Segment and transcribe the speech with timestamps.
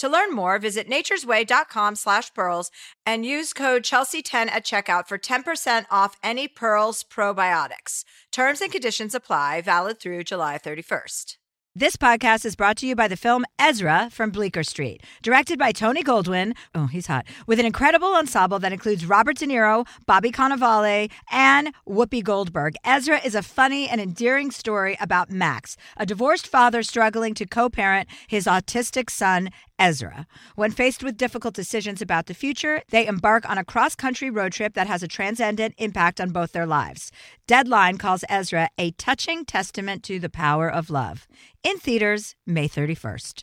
[0.00, 2.70] To learn more, visit naturesway.com slash pearls
[3.04, 8.04] and use code Chelsea10 at checkout for 10% off any Pearls probiotics.
[8.32, 11.36] Terms and conditions apply, valid through July 31st.
[11.76, 15.70] This podcast is brought to you by the film Ezra from Bleecker Street, directed by
[15.70, 16.56] Tony Goldwyn.
[16.74, 17.26] Oh, he's hot.
[17.46, 22.74] With an incredible ensemble that includes Robert De Niro, Bobby Cannavale, and Whoopi Goldberg.
[22.84, 27.68] Ezra is a funny and endearing story about Max, a divorced father struggling to co
[27.68, 29.50] parent his autistic son,
[29.80, 30.26] Ezra.
[30.54, 34.52] When faced with difficult decisions about the future, they embark on a cross country road
[34.52, 37.10] trip that has a transcendent impact on both their lives.
[37.48, 41.26] Deadline calls Ezra a touching testament to the power of love.
[41.64, 43.42] In theaters, May 31st.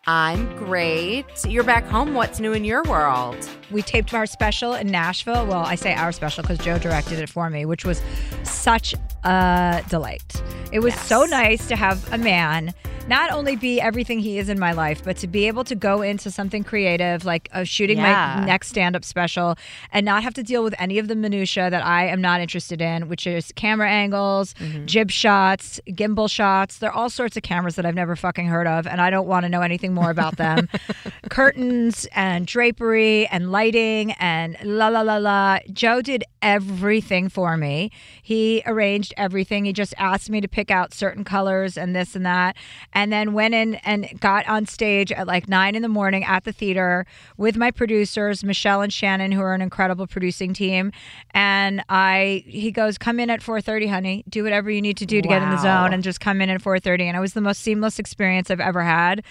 [0.07, 1.25] I'm great.
[1.47, 2.15] You're back home.
[2.15, 3.37] What's new in your world?
[3.69, 5.45] We taped our special in Nashville.
[5.45, 8.01] Well, I say our special because Joe directed it for me, which was
[8.41, 10.41] such a delight.
[10.71, 11.05] It was Yes.
[11.07, 12.73] so nice to have a man
[13.07, 16.03] not only be everything he is in my life, but to be able to go
[16.03, 18.37] into something creative like uh, shooting Yeah.
[18.39, 19.55] my next stand up special
[19.91, 22.79] and not have to deal with any of the minutia that I am not interested
[22.79, 24.85] in, which is camera angles, Mm-hmm.
[24.85, 26.77] jib shots, gimbal shots.
[26.77, 29.27] There are all sorts of cameras that I've never fucking heard of, and I don't
[29.27, 30.69] want to know anything more about them.
[31.29, 35.59] Curtains and drapery and lighting and la la la la.
[35.71, 37.91] Joe did everything for me.
[38.21, 39.65] He arranged everything.
[39.65, 42.55] He just asked me to pick out certain colors and this and that,
[42.93, 46.43] and then went in and got on stage at like nine in the morning at
[46.43, 47.05] the theater
[47.37, 50.91] with my producers, Michelle and Shannon, who are an incredible producing team.
[51.31, 54.23] And I, he goes, "Come in at 4:30, honey.
[54.29, 56.49] Do whatever you need to do to get in the zone, and just come in
[56.49, 59.23] at 4:30." And it was the most seamless experience I've ever had.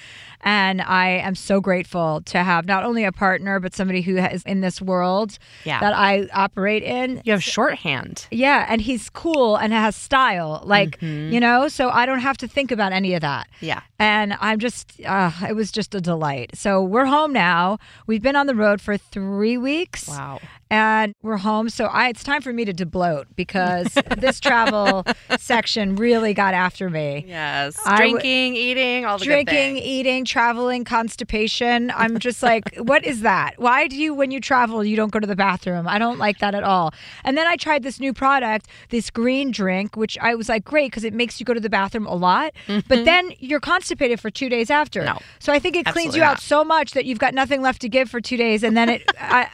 [0.50, 4.42] And I am so grateful to have not only a partner but somebody who is
[4.42, 5.78] in this world Yeah.
[5.78, 7.22] that I operate in.
[7.24, 8.26] You have shorthand.
[8.32, 11.32] Yeah, and he's cool and has style, like Mm-hmm.
[11.32, 11.68] you know.
[11.68, 13.46] So I don't have to think about any of that.
[13.60, 13.80] Yeah.
[14.00, 16.50] And I'm just, uh, it was just a delight.
[16.54, 17.78] So we're home now.
[18.08, 20.08] We've been on the road for three weeks.
[20.08, 20.40] Wow.
[20.72, 21.68] And we're home.
[21.68, 25.04] So I, it's time for me to debloat because this travel
[25.38, 27.24] section really got after me.
[27.26, 27.76] Yes.
[27.84, 31.92] I w- Drinking, eating, all the good Drinking, eating, traveling, constipation.
[31.94, 33.58] I'm just like, what is that?
[33.58, 35.86] Why do you, when you travel, you don't go to the bathroom?
[35.86, 36.94] I don't like that at all.
[37.24, 40.90] And then I tried this new product, this green drink, which I was like, great,
[40.90, 42.54] because it makes you go to the bathroom a lot.
[42.88, 45.00] But then you're constipated for two days after.
[45.00, 45.18] Mm-hmm.
[45.18, 45.18] No.
[45.40, 47.90] So I think it cleans you out so much that you've got nothing left to
[47.90, 48.62] give for two days.
[48.62, 49.48] And then it, I,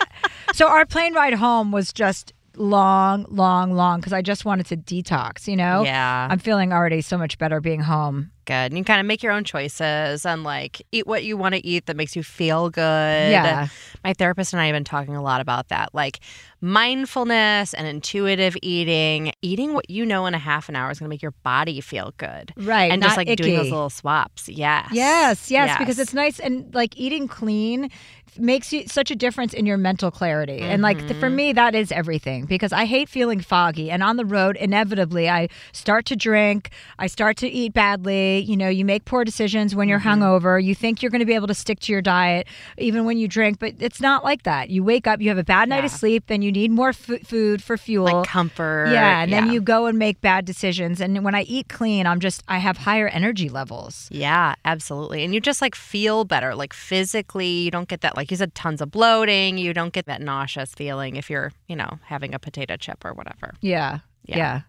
[0.54, 4.76] so our plane ride home was just long, long, long because I just wanted to
[4.76, 5.84] detox, you know?
[5.84, 6.28] Yeah.
[6.30, 8.30] I'm feeling already so much better being home.
[8.46, 8.54] good.
[8.54, 11.66] And you kind of make your own choices and like eat what you want to
[11.66, 13.30] eat that makes you feel good.
[13.30, 13.68] Yeah.
[14.02, 15.90] My therapist and I have been talking a lot about that.
[15.92, 16.20] Like
[16.62, 21.08] mindfulness and intuitive eating, eating what you know in a half an hour is going
[21.08, 22.52] to make your body feel good.
[22.56, 22.90] Right.
[22.90, 24.48] And just like doing those little swaps.
[24.48, 24.88] Yes.
[24.92, 27.90] Yes, yes, because it's nice and like eating clean
[28.38, 30.60] makes you such a difference in your mental clarity.
[30.60, 31.36] And like th- for mm-hmm.
[31.36, 35.48] me that is everything because I hate feeling foggy and on the road inevitably I
[35.72, 39.88] start to drink, I start to eat badly, you know, you make poor decisions when
[39.88, 40.22] you're mm-hmm.
[40.22, 42.46] hungover, you think you're going to be able to stick to your diet
[42.78, 44.70] even when you drink, but it's not like that.
[44.70, 47.22] You wake up, you have a bad night of sleep, then you need more f-
[47.24, 48.04] food for fuel.
[48.06, 48.90] Like comfort.
[48.92, 51.00] yeah, and then you go and make bad decisions.
[51.00, 54.08] And when I eat clean, I'm just I have higher energy levels.
[54.10, 55.24] Yeah, absolutely.
[55.24, 57.46] And you just like feel better, like physically.
[57.46, 59.58] You don't get that, like you said, tons of bloating.
[59.58, 63.12] You don't get that nauseous feeling if you're, you know, having a potato chip or
[63.12, 63.54] whatever.
[63.60, 64.00] Yeah.
[64.24, 64.36] Yeah.
[64.36, 64.60] Yeah.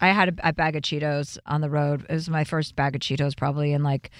[0.00, 2.04] I had a, a bag of Cheetos on the road.
[2.08, 4.10] It was my first bag of Cheetos probably in like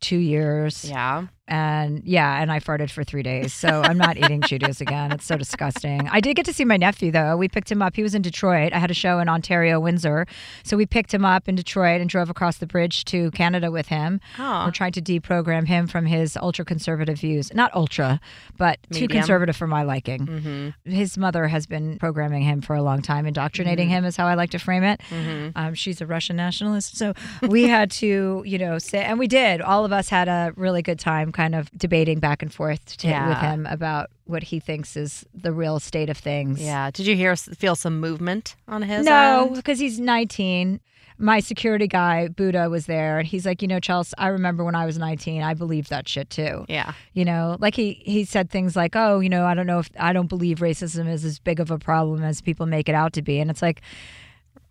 [0.00, 0.84] two years.
[0.84, 1.26] Yeah.
[1.48, 3.54] And yeah, and I farted for three days.
[3.54, 5.12] So I'm not eating Cheetos again.
[5.12, 6.08] It's so disgusting.
[6.08, 7.36] I did get to see my nephew though.
[7.36, 7.94] We picked him up.
[7.94, 8.72] He was in Detroit.
[8.72, 10.26] I had a show in Ontario, Windsor.
[10.64, 13.86] So we picked him up in Detroit and drove across the bridge to Canada with
[13.88, 14.20] him.
[14.38, 14.64] Oh.
[14.64, 17.54] We're trying to deprogram him from his ultra conservative views.
[17.54, 18.20] Not ultra,
[18.56, 20.26] but too conservative for my liking.
[20.26, 20.90] Mm-hmm.
[20.90, 24.34] His mother has been programming him for a long time, indoctrinating him is how I
[24.34, 25.00] like to frame it.
[25.10, 25.50] Mm-hmm.
[25.56, 29.60] Um, she's a Russian nationalist, so we had to, you know, say, and we did.
[29.60, 33.08] All of us had a really good time, kind of debating back and forth to,
[33.28, 36.62] with him about what he thinks is the real state of things.
[36.62, 36.90] Yeah.
[36.90, 40.80] Did you hear feel some movement on his No, because he's 19.
[41.18, 44.74] My security guy, Buddha, was there, and he's like, you know, Chelsea, I remember when
[44.74, 46.64] I was 19, I believed that shit too.
[46.68, 46.92] Yeah.
[47.12, 49.90] You know, like he he said things like, "Oh, you know, I don't know if
[49.98, 53.12] I don't believe racism is as big of a problem as people make it out
[53.14, 53.80] to be." And it's like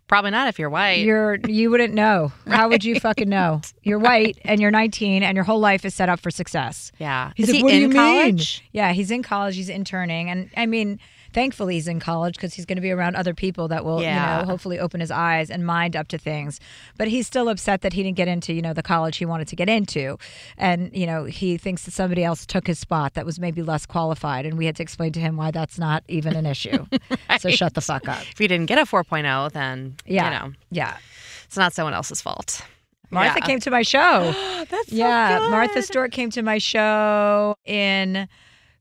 [0.08, 1.00] Probably not if you're white.
[1.04, 2.30] you're you wouldn't know.
[2.46, 3.60] How would you fucking know?
[3.82, 6.92] You're white and you're 19 and your whole life is set up for success.
[6.98, 7.32] yeah.
[7.34, 8.64] He's Is like, he "What do in you mean?" college?
[8.72, 9.56] Yeah, he's in college.
[9.56, 11.00] He's interning, and I mean,
[11.36, 14.06] thankfully he's in college because he's going to be around other people that will, you
[14.08, 16.58] know, hopefully open his eyes and mind up to things.
[16.96, 19.46] But he's still upset that he didn't get into, you know, the college he wanted
[19.48, 20.16] to get into,
[20.56, 23.84] and you know, he thinks that somebody else took his spot that was maybe less
[23.84, 26.86] qualified, and we had to explain to him why that's not even an issue.
[27.38, 28.22] So shut the fuck up.
[28.32, 30.24] If you didn't get a 4.0, then, Yeah.
[30.24, 30.96] you know, Yeah.
[31.44, 32.62] it's not someone else's fault.
[33.10, 33.46] Martha Yeah.
[33.46, 34.32] came to my show.
[34.70, 38.26] That's yeah, Martha Stewart came to my show in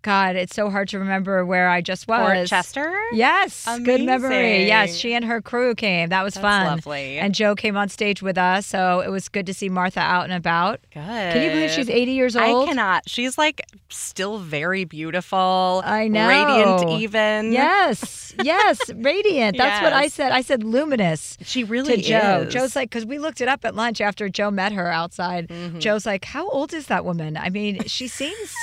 [0.06, 2.20] God, it's so hard to remember where I just was.
[2.22, 2.96] Port Chester?
[3.12, 4.68] Yes, good memory.
[4.68, 6.10] Yes, she and her crew came.
[6.10, 6.68] That was That's fun.
[6.68, 7.18] lovely.
[7.18, 10.26] And Joe came on stage with us, so it was good to see Martha out
[10.26, 10.80] and about.
[10.94, 11.02] Good.
[11.02, 12.66] Can you believe she's 80 years old?
[12.66, 13.10] I cannot.
[13.10, 15.82] She's like still very beautiful.
[15.84, 16.28] I know.
[16.28, 17.52] Radiant, even.
[17.52, 19.58] Yes, yes, radiant.
[19.58, 20.32] That's what I said.
[20.32, 21.36] I said luminous.
[21.42, 22.44] She really to Joe.
[22.46, 22.54] is.
[22.54, 25.48] Joe's like, because we looked it up at lunch after Joe met her outside.
[25.48, 25.80] Mm-hmm.
[25.80, 27.38] Joe's like, how old is that woman?
[27.38, 28.54] I mean, she seems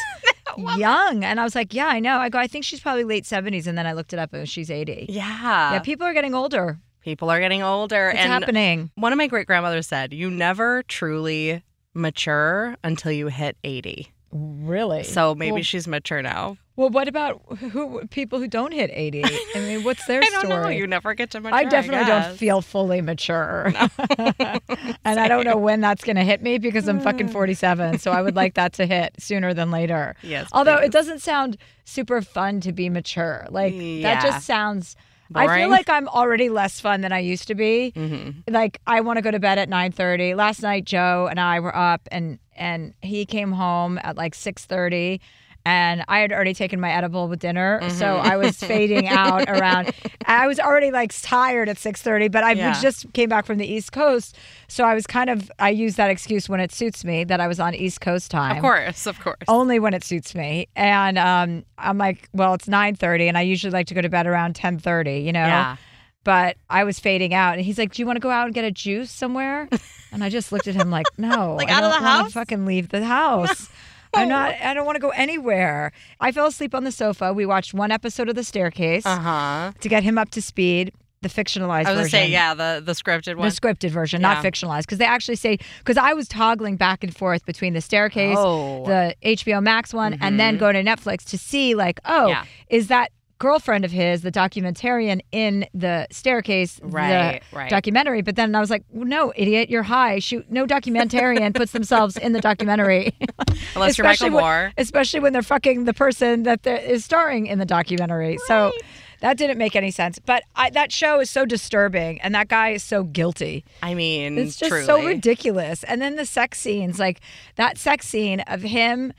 [0.76, 1.24] young.
[1.24, 2.18] And I was like, yeah, I know.
[2.18, 3.66] I go, I think she's probably late 70s.
[3.66, 5.06] And then I looked it up and she's 80.
[5.08, 5.72] yeah.
[5.72, 6.78] Yeah, people are getting older.
[7.02, 8.10] People are getting older.
[8.10, 8.90] It's and happening.
[8.94, 11.62] one of my great grandmothers said, you never truly
[11.94, 14.12] mature until you hit 80.
[14.30, 15.02] Really?
[15.04, 16.56] So maybe well, she's mature now.
[16.74, 19.24] Well, what about who people who don't hit 80?
[19.24, 20.62] I mean, what's their I don't story?
[20.62, 20.68] know.
[20.70, 21.58] You never get to mature.
[21.58, 23.72] I definitely don't feel fully mature.
[24.18, 27.98] and I don't know when that's going to hit me because I'm fucking 47.
[27.98, 30.16] So I would like that to hit sooner than later.
[30.22, 30.86] Yes, Although please.
[30.86, 33.46] it doesn't sound super fun to be mature.
[33.50, 34.96] Like that just sounds.
[35.34, 37.92] I feel like I'm already less fun than I used to be.
[37.96, 38.52] Mm-hmm.
[38.52, 40.36] Like I want to go to bed at 9:30.
[40.36, 45.20] Last night Joe and I were up and and he came home at like 6:30
[45.64, 48.26] and I had already taken my edible with dinner, so Mm-hmm.
[48.26, 49.92] I was fading out around.
[50.26, 52.80] I was already like tired at six thirty, but I Yeah.
[52.80, 54.36] just came back from the East Coast,
[54.68, 55.50] so I was kind of.
[55.58, 58.56] I use that excuse when it suits me that I was on East Coast time.
[58.56, 59.36] Of course, of course.
[59.48, 63.42] Only when it suits me, and um, I'm like, well, it's nine thirty, and I
[63.42, 65.18] usually like to go to bed around ten thirty.
[65.20, 65.76] You know, Yeah.
[66.24, 68.54] but I was fading out, and he's like, "Do you want to go out and
[68.54, 69.68] get a juice somewhere?"
[70.14, 72.22] And I just looked at him like, "No, Like, I out of don't the wanna
[72.24, 72.32] house?
[72.34, 73.68] fucking leave the house."
[74.14, 74.54] I'm not.
[74.60, 75.92] I don't want to go anywhere.
[76.20, 77.32] I fell asleep on the sofa.
[77.32, 79.72] We watched one episode of The Staircase Uh huh.
[79.80, 80.92] to get him up to speed.
[81.22, 81.86] The fictionalized version.
[81.86, 82.10] I was version.
[82.10, 83.48] say, yeah, the the scripted one.
[83.48, 87.14] The scripted version, not fictionalized, because they actually say because I was toggling back and
[87.16, 88.84] forth between the staircase, Oh.
[88.86, 92.44] the HBO Max one, and then go to Netflix to see like, oh, Yeah.
[92.70, 97.68] is that girlfriend of his, the documentarian in the staircase, Right, the right.
[97.68, 98.22] documentary?
[98.22, 100.20] But then I was like, no, idiot, you're high.
[100.20, 103.12] Shoot, no documentarian puts themselves in the documentary,
[103.74, 104.72] Unless you're Michael when- Moore.
[104.78, 108.38] especially when they're fucking the person that is starring in the documentary.
[108.46, 108.72] So.
[109.20, 110.18] That didn't make any sense.
[110.18, 113.64] But I, that show is so disturbing, and that guy is so guilty.
[113.80, 114.84] I mean, It's just truly.
[114.84, 115.84] so ridiculous.
[115.84, 117.20] And then the sex scenes, like
[117.54, 119.12] that sex scene of him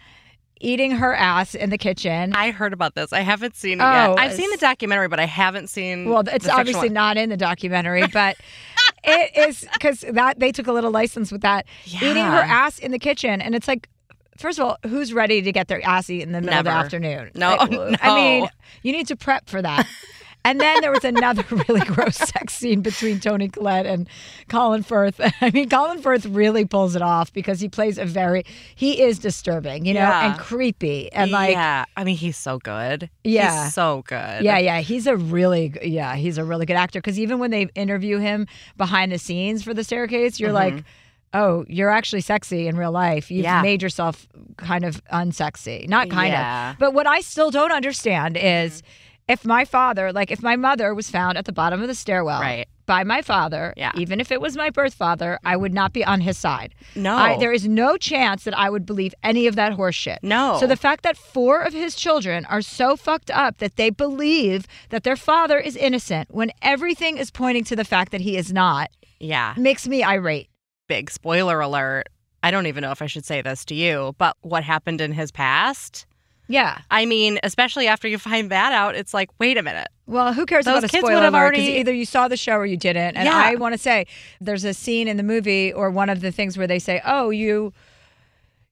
[0.63, 2.33] eating her ass in the kitchen.
[2.33, 3.13] I heard about this.
[3.13, 4.19] I haven't seen it Oh, yet.
[4.19, 6.09] I've seen the documentary, but I haven't seen.
[6.09, 6.93] well, it's obviously one.
[6.93, 8.37] not in the documentary, but
[9.03, 12.91] it is because that they took a little license with that eating her ass in
[12.91, 13.89] the kitchen, and it's like.
[14.39, 16.71] First of all, who's ready to get their ass eaten in the middle of the
[16.71, 17.29] afternoon?
[17.35, 18.49] No, Like, I mean,
[18.81, 19.87] you need to prep for that.
[20.45, 24.09] And then there was another really gross sex scene between Toni Collette and
[24.49, 25.19] Colin Firth.
[25.41, 28.43] I mean, Colin Firth really pulls it off because he plays a very,
[28.75, 30.31] he is disturbing, you know, Yeah.
[30.31, 31.11] and creepy.
[31.13, 33.09] And like, yeah, I mean, he's so good.
[33.23, 33.65] Yeah.
[33.65, 34.43] he's so good.
[34.43, 36.99] yeah, yeah, he's a really, yeah, he's a really good actor.
[36.99, 38.45] Because even when they interview him
[38.75, 40.83] behind the scenes for the staircase, you're like,
[41.33, 43.31] oh, you're actually sexy in real life.
[43.31, 43.55] You've Mm-hmm.
[43.55, 43.61] Yeah.
[43.63, 45.87] made yourself kind of unsexy.
[45.87, 46.71] Not kind Yeah.
[46.71, 46.79] of.
[46.79, 48.87] But what I still don't understand is Mm-hmm.
[49.27, 52.41] If my father, like if my mother was found at the bottom of the stairwell
[52.41, 52.67] Right.
[52.85, 53.91] by my father, Yeah.
[53.95, 56.75] even if it was my birth father, I would not be on his side.
[56.95, 57.15] No.
[57.15, 60.19] I, there is no chance that I would believe any of that horse shit.
[60.23, 60.57] No.
[60.59, 64.65] So the fact that four of his children are so fucked up that they believe
[64.89, 68.51] that their father is innocent when everything is pointing to the fact that he is
[68.51, 68.89] not
[69.19, 69.53] yeah.
[69.57, 70.49] makes me irate.
[70.87, 72.09] Big spoiler alert.
[72.43, 75.13] I don't even know if I should say this to you, but what happened in
[75.13, 76.05] his past?
[76.47, 76.79] Yeah.
[76.91, 79.87] I mean, especially after you find that out, it's like, wait a minute.
[80.05, 81.51] Well, who cares Those about a kids spoiler alert?
[81.51, 83.15] Because already- either you saw the show or you didn't.
[83.15, 83.35] And Yeah.
[83.37, 84.05] I want to say,
[84.41, 87.29] there's a scene in the movie or one of the things where they say, "Oh,
[87.29, 87.71] you,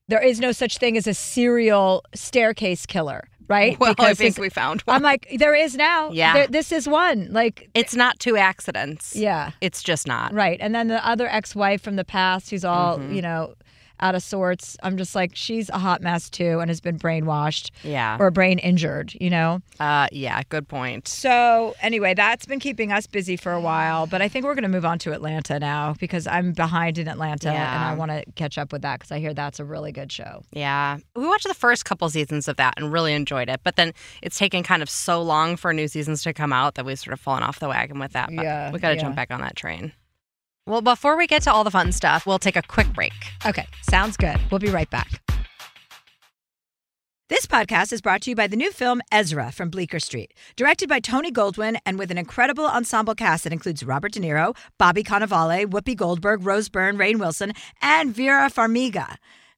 [0.08, 3.78] there is no such thing as a serial staircase killer." Right?
[3.78, 4.96] Well, I think we found one.
[4.96, 6.10] I'm like, there is now.
[6.10, 6.32] Yeah.
[6.32, 7.28] There- this is one.
[7.32, 9.14] Like, it's not two accidents.
[9.14, 9.50] yeah.
[9.60, 10.32] It's just not.
[10.32, 10.56] Right.
[10.60, 13.14] And then the other ex wife from the past who's all, Mm-hmm.
[13.14, 13.54] you know,
[14.02, 14.76] out of sorts.
[14.82, 18.16] I'm just like, she's a hot mess too and has been brainwashed Yeah.
[18.20, 19.60] or brain injured, you know?
[19.80, 20.42] Uh, yeah.
[20.48, 21.08] Good point.
[21.08, 24.06] So, anyway, that's been keeping us busy for a while.
[24.06, 27.08] But I think we're going to move on to Atlanta now because I'm behind in
[27.08, 29.92] Atlanta and I want to catch up with that because I hear that's a really
[29.92, 30.42] good show.
[30.52, 30.98] Yeah.
[31.16, 33.60] We watched the first couple seasons of that and really enjoyed it.
[33.62, 36.84] But then it's taken kind of so long for new seasons to come out that
[36.84, 38.30] we've sort of fallen off the wagon with that.
[38.34, 39.00] But Yeah, we got to yeah.
[39.02, 39.92] jump back on that train.
[40.66, 43.12] Well, before we get to all the fun stuff, we'll take a quick break.
[43.44, 44.36] Okay, sounds good.
[44.50, 45.20] We'll be right back.
[47.28, 50.88] This podcast is brought to you by the new film Ezra from Bleecker Street, directed
[50.88, 55.02] by Tony Goldwyn and with an incredible ensemble cast that includes Robert De Niro, Bobby
[55.02, 59.16] Cannavale, Whoopi Goldberg, Rose Byrne, Rainn Wilson, and Vera Farmiga.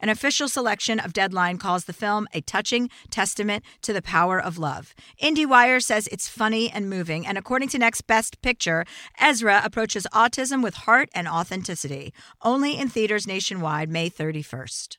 [0.00, 4.58] An official selection of Deadline calls the film a touching testament to the power of
[4.58, 4.94] love.
[5.22, 8.84] IndieWire says it's funny and moving, and according to Next Best Picture,
[9.20, 12.12] Ezra approaches autism with heart and authenticity.
[12.42, 14.98] Only in theaters nationwide, May 31st.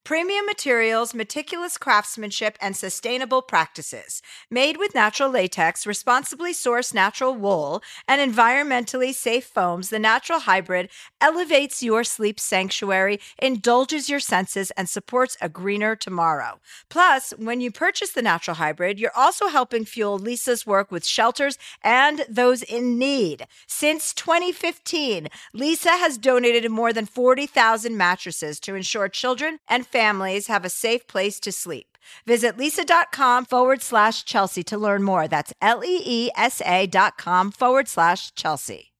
[0.03, 4.21] premium materials, meticulous craftsmanship, and sustainable practices.
[4.49, 10.89] Made with natural latex, responsibly sourced natural wool, and environmentally safe foams, the Natural Hybrid
[11.19, 16.59] elevates your sleep sanctuary, indulges your senses, and supports a greener tomorrow.
[16.89, 21.57] Plus, when you purchase the Natural Hybrid, you're also helping fuel Leesa's work with shelters
[21.83, 23.45] and those in need.
[23.67, 30.65] Since 2015, Lisa has donated more than 40,000 mattresses to ensure children and families have
[30.65, 31.97] a safe place to sleep.
[32.25, 35.27] Visit leesa.com forward slash Chelsea to learn more.
[35.27, 38.91] That's L E E S A dot com forward slash Chelsea.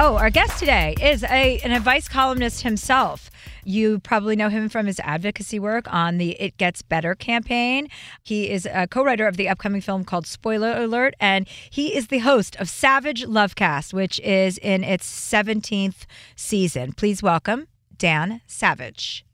[0.00, 3.30] Oh, our guest today is a, an advice columnist himself.
[3.64, 7.88] You probably know him from his advocacy work on the It Gets Better campaign.
[8.22, 12.06] He is a co writer of the upcoming film called Spoiler Alert, and he is
[12.06, 16.92] the host of Savage Lovecast, which is in its 17th season.
[16.92, 17.66] Please welcome
[17.98, 19.24] Dan Savage.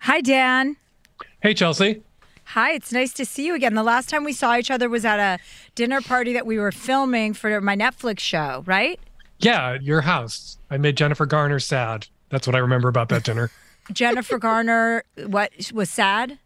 [0.00, 0.76] Hi, Dan.
[1.40, 2.02] Hey, Chelsea.
[2.48, 3.74] Hi, it's nice to see you again.
[3.74, 5.42] The last time we saw each other was at a
[5.74, 9.00] dinner party that we were filming for my Netflix show, right?
[9.38, 10.58] Yeah, at your house.
[10.70, 12.06] I made Jennifer Garner sad.
[12.28, 13.50] That's what I remember about that dinner.
[13.92, 16.38] Jennifer Garner, what was sad?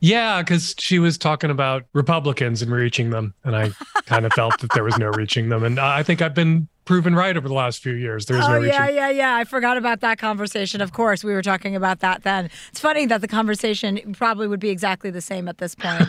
[0.00, 3.34] Yeah, because she was talking about Republicans and reaching them.
[3.44, 3.70] And I
[4.06, 5.64] kind of felt that there was no reaching them.
[5.64, 8.26] And I think I've been proven right over the last few years.
[8.26, 9.36] There's oh, no yeah, yeah, yeah.
[9.36, 10.80] I forgot about that conversation.
[10.80, 12.50] Of course, we were talking about that then.
[12.70, 16.08] It's funny that the conversation probably would be exactly the same at this point.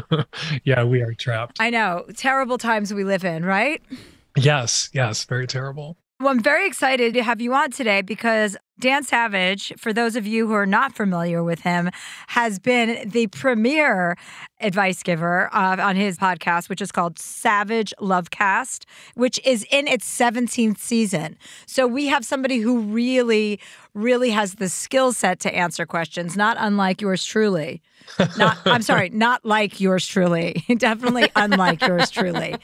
[0.64, 1.58] yeah, we are trapped.
[1.60, 2.04] I know.
[2.16, 3.82] Terrible times we live in, right?
[4.36, 5.96] Yes, yes, very terrible.
[6.24, 10.26] Well, I'm very excited to have you on today because Dan Savage, for those of
[10.26, 11.90] you who are not familiar with him,
[12.28, 14.16] has been the premier
[14.58, 20.08] advice giver uh, on his podcast, which is called Savage Lovecast, which is in its
[20.18, 21.36] 17th season.
[21.66, 23.60] So we have somebody who really,
[23.92, 27.82] really has the skill set to answer questions, not unlike yours truly.
[28.38, 30.64] Not, I'm sorry, not like yours truly.
[30.78, 32.56] Definitely unlike yours truly.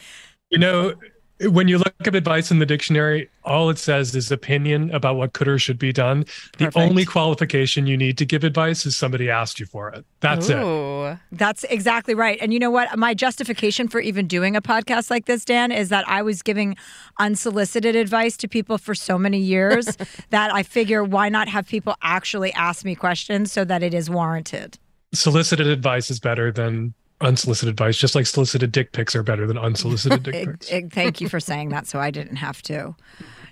[0.48, 0.94] You know,
[1.40, 5.32] when you look up advice in the dictionary, all it says is opinion about what
[5.32, 6.26] could or should be done.
[6.58, 10.04] The only qualification you need to give advice is somebody asked you for it.
[10.20, 11.04] That's Ooh.
[11.04, 11.18] it.
[11.32, 12.38] That's exactly right.
[12.42, 12.98] And you know what?
[12.98, 16.76] My justification for even doing a podcast like this, Dan, is that I was giving
[17.18, 19.96] unsolicited advice to people for so many years
[20.30, 24.10] that I figure why not have people actually ask me questions so that it is
[24.10, 24.78] warranted.
[25.14, 29.58] Solicited advice is better than unsolicited advice, just like solicited dick pics are better than
[29.58, 30.70] unsolicited dick pics.
[30.92, 32.94] Thank you for saying that so I didn't have to.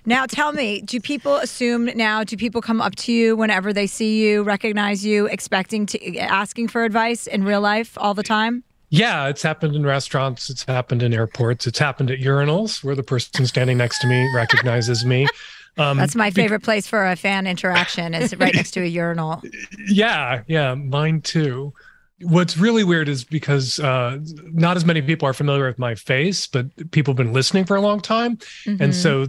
[0.05, 3.85] Now tell me, do people assume now, do people come up to you whenever they
[3.85, 8.63] see you, recognize you, expecting to asking for advice in real life all the time?
[8.91, 13.03] Yeah, it's happened in restaurants, it's happened in airports, it's happened at urinals where the
[13.03, 15.27] person standing next to me recognizes me.
[15.77, 19.41] Um, That's my favorite place for a fan interaction is right next to a urinal.
[19.87, 21.73] Yeah, yeah, mine too.
[22.21, 26.47] What's really weird is because uh, not as many people are familiar with my face,
[26.47, 28.37] but people have been listening for a long time.
[28.65, 28.83] Mm-hmm.
[28.83, 29.27] And so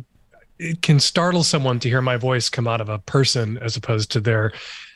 [0.59, 4.11] it can startle someone to hear my voice come out of a person as opposed
[4.13, 4.53] to their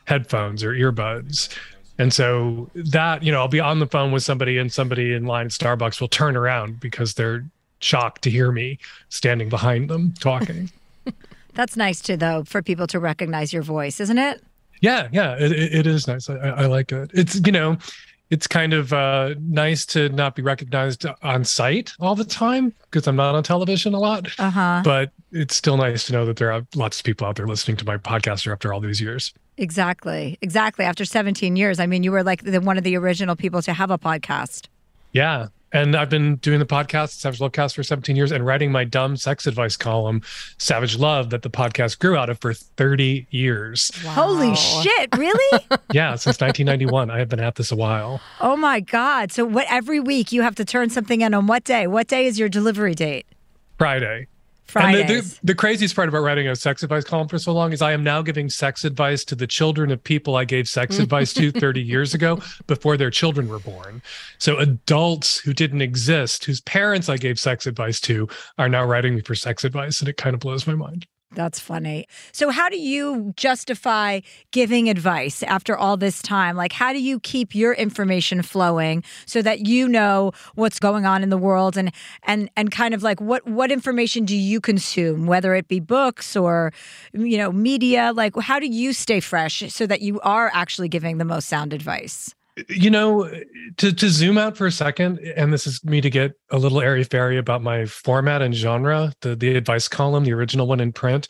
[0.06, 1.56] headphones or earbuds.
[1.98, 5.24] And so that, you know, I'll be on the phone with somebody and somebody in
[5.24, 7.44] line at Starbucks will turn around because they're
[7.78, 8.78] shocked to hear me
[9.08, 10.70] standing behind them talking.
[11.54, 14.42] That's nice too, though, for people to recognize your voice, isn't it?
[14.84, 16.28] Yeah, yeah, it, it is nice.
[16.28, 17.10] I, I like it.
[17.14, 17.78] It's you know,
[18.28, 23.08] it's kind of uh, nice to not be recognized on sight all the time because
[23.08, 24.28] I'm not on television a lot.
[24.38, 24.82] Uh-huh.
[24.84, 27.78] But it's still nice to know that there are lots of people out there listening
[27.78, 29.32] to my podcast after all these years.
[29.56, 30.84] Exactly, exactly.
[30.84, 33.72] After 17 years, I mean, you were like the, one of the original people to
[33.72, 34.66] have a podcast.
[35.12, 38.84] Yeah, And I've been doing the podcast, Savage Lovecast, for 17 years and writing my
[38.84, 40.22] dumb sex advice column,
[40.56, 43.90] Savage Love, that the podcast grew out of for 30 years.
[44.04, 44.12] Wow.
[44.12, 45.66] Holy shit, really?
[45.92, 47.10] yeah, since 1991.
[47.10, 48.20] I have been at this a while.
[48.40, 49.32] Oh my God.
[49.32, 51.88] So what every week you have to turn something in on what day?
[51.88, 53.26] What day is your delivery date?
[53.76, 54.28] Friday.
[54.64, 55.00] Fridays.
[55.00, 57.72] And the, the, the, craziest part about writing a sex advice column for so long
[57.72, 60.98] is I am now giving sex advice to the children of people I gave sex
[60.98, 64.02] advice to 30 years ago before their children were born.
[64.38, 69.14] So adults who didn't exist, whose parents I gave sex advice to, are now writing
[69.14, 70.00] me for sex advice.
[70.00, 71.06] And it kind of blows my mind.
[71.34, 72.06] That's funny.
[72.32, 74.20] So, how do you justify
[74.52, 76.56] giving advice after all this time?
[76.56, 81.22] Like, how do you keep your information flowing so that you know what's going on
[81.22, 81.92] in the world and
[82.22, 86.36] and and kind of like what what information do you consume, whether it be books
[86.36, 86.72] or
[87.12, 88.12] you know media?
[88.14, 91.72] Like, how do you stay fresh so that you are actually giving the most sound
[91.72, 92.34] advice?
[92.68, 93.28] You know
[93.76, 96.80] to to zoom out for a second and this is me to get a little
[96.80, 100.92] airy fairy about my format and genre the the advice column the original one in
[100.92, 101.28] print.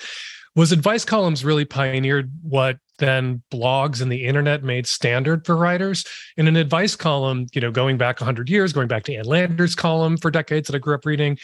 [0.57, 6.05] Was advice columns really pioneered what then blogs and the internet made standard for writers?
[6.37, 9.75] In an advice column you know going back 100 years going back to ann landers
[9.75, 11.39] column for decades that i grew up reading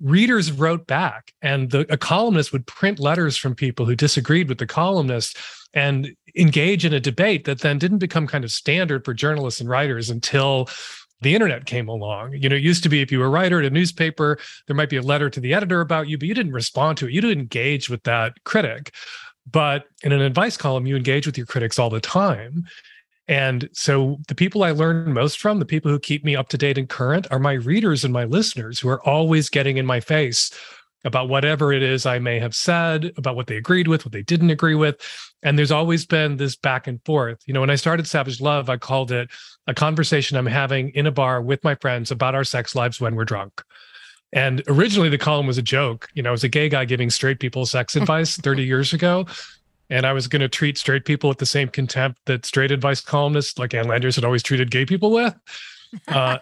[0.00, 4.58] readers wrote back and the, a columnist would print letters from people who disagreed with
[4.58, 5.38] the columnist
[5.76, 9.68] and engage in a debate that then didn't become kind of standard for journalists and
[9.68, 10.68] writers until
[11.20, 12.32] the internet came along.
[12.32, 14.74] You know, it used to be if you were a writer at a newspaper, there
[14.74, 17.12] might be a letter to the editor about you, but you didn't respond to it.
[17.12, 18.94] You didn't engage with that critic.
[19.50, 22.64] But in an advice column, you engage with your critics all the time.
[23.28, 26.58] And so the people I learn most from, the people who keep me up to
[26.58, 30.00] date and current, are my readers and my listeners who are always getting in my
[30.00, 30.50] face
[31.06, 34.22] about whatever it is I may have said, about what they agreed with, what they
[34.22, 34.96] didn't agree with.
[35.42, 37.38] And there's always been this back and forth.
[37.46, 39.30] You know, when I started Savage Love, I called it
[39.68, 43.14] a conversation I'm having in a bar with my friends about our sex lives when
[43.14, 43.62] we're drunk.
[44.32, 46.08] And originally the column was a joke.
[46.14, 49.26] You know, I was a gay guy giving straight people sex advice 30 years ago.
[49.88, 53.00] And I was going to treat straight people with the same contempt that straight advice
[53.00, 55.34] columnists like Ann Landers had always treated gay people with.
[56.08, 56.38] Uh,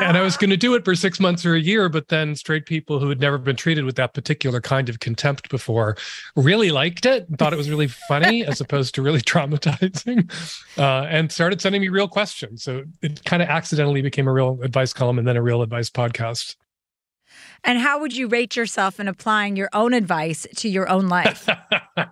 [0.00, 2.34] and I was going to do it for six months or a year, but then
[2.36, 5.96] straight people who had never been treated with that particular kind of contempt before
[6.36, 10.30] really liked it, thought it was really funny as opposed to really traumatizing,
[10.78, 12.62] uh, and started sending me real questions.
[12.62, 15.90] So it kind of accidentally became a real advice column and then a real advice
[15.90, 16.56] podcast.
[17.64, 21.48] And how would you rate yourself in applying your own advice to your own life?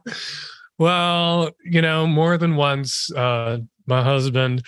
[0.79, 4.63] well, you know, more than once, uh, my husband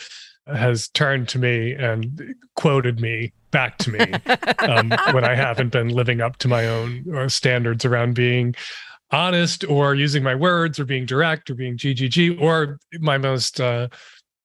[0.54, 4.00] has turned to me and quoted me back to me
[4.58, 8.54] um, when I haven't been living up to my own uh, standards around being
[9.10, 13.88] honest or using my words or being direct or being GGG or my most, uh,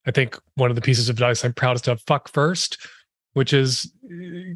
[0.06, 2.78] I think one of the pieces of advice I'm proudest of, fuck first
[3.34, 3.92] which is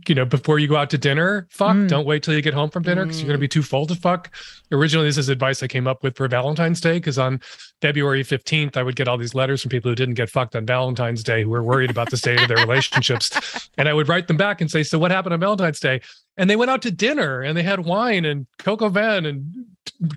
[0.08, 1.88] you know before you go out to dinner fuck mm.
[1.88, 3.22] don't wait till you get home from dinner because mm.
[3.22, 4.34] you're going to be too full to fuck
[4.72, 7.40] originally this is advice i came up with for valentine's day because on
[7.82, 10.66] february 15th i would get all these letters from people who didn't get fucked on
[10.66, 14.28] valentine's day who were worried about the state of their relationships and i would write
[14.28, 16.00] them back and say so what happened on valentine's day
[16.38, 19.66] and they went out to dinner and they had wine and coq au vin and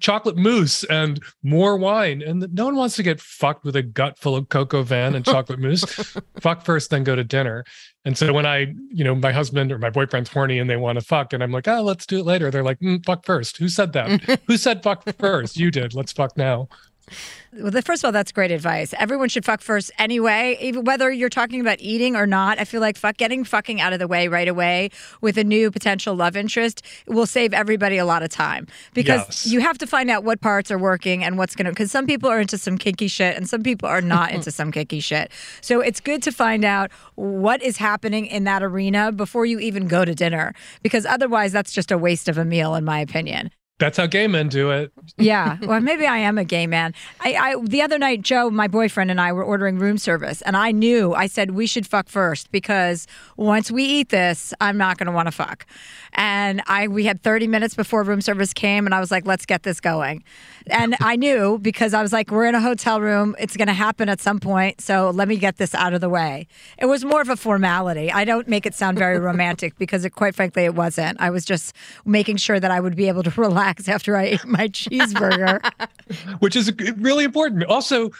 [0.01, 2.23] chocolate mousse and more wine.
[2.23, 5.15] And no one wants to get fucked with a gut full of coq au vin
[5.15, 5.85] and chocolate mousse.
[6.41, 7.65] fuck first, then go to dinner.
[8.05, 10.99] And so when I, you know, my husband or my boyfriend's horny and they want
[10.99, 12.51] to fuck, and I'm like, oh, let's do it later.
[12.51, 13.59] They're like, mm, fuck first.
[13.59, 14.41] Who said that?
[14.47, 15.59] Who said fuck first?
[15.59, 15.95] You did.
[15.95, 16.69] Let's fuck now.
[17.53, 18.95] Well, first of all, that's great advice.
[18.99, 22.61] Everyone should fuck first anyway, even whether you're talking about eating or not.
[22.61, 25.71] I feel like fuck getting fucking out of the way right away with a new
[25.71, 29.47] potential love interest will save everybody a lot of time because yes.
[29.47, 31.73] you have to find out what parts are working and what's going to.
[31.73, 34.71] Because some people are into some kinky shit and some people are not into some
[34.71, 35.33] kinky shit.
[35.61, 39.89] So it's good to find out what is happening in that arena before you even
[39.89, 43.51] go to dinner because otherwise that's just a waste of a meal, in my opinion.
[43.81, 44.93] That's how gay men do it.
[45.19, 45.57] yeah.
[45.71, 46.95] Well, maybe I am a gay man.
[47.21, 50.57] I, I the other night, Joe, my boyfriend, and I were ordering room service, and
[50.57, 54.99] I knew I said we should fuck first because once we eat this, I'm not
[54.99, 55.65] going to want to fuck.
[56.15, 59.47] And I we had 30 minutes before room service came, and I was like, let's
[59.47, 60.25] get this going.
[60.71, 63.75] And I knew because I was like, we're in a hotel room, it's going to
[63.75, 66.47] happen at some point, so let me get this out of the way.
[66.79, 68.11] It was more of a formality.
[68.11, 71.21] I don't make it sound very romantic because, it, quite frankly, it wasn't.
[71.21, 74.47] I was just making sure that I would be able to relax after I ate
[74.47, 75.61] my cheeseburger.
[76.41, 77.65] Which is really important.
[77.65, 78.11] Also,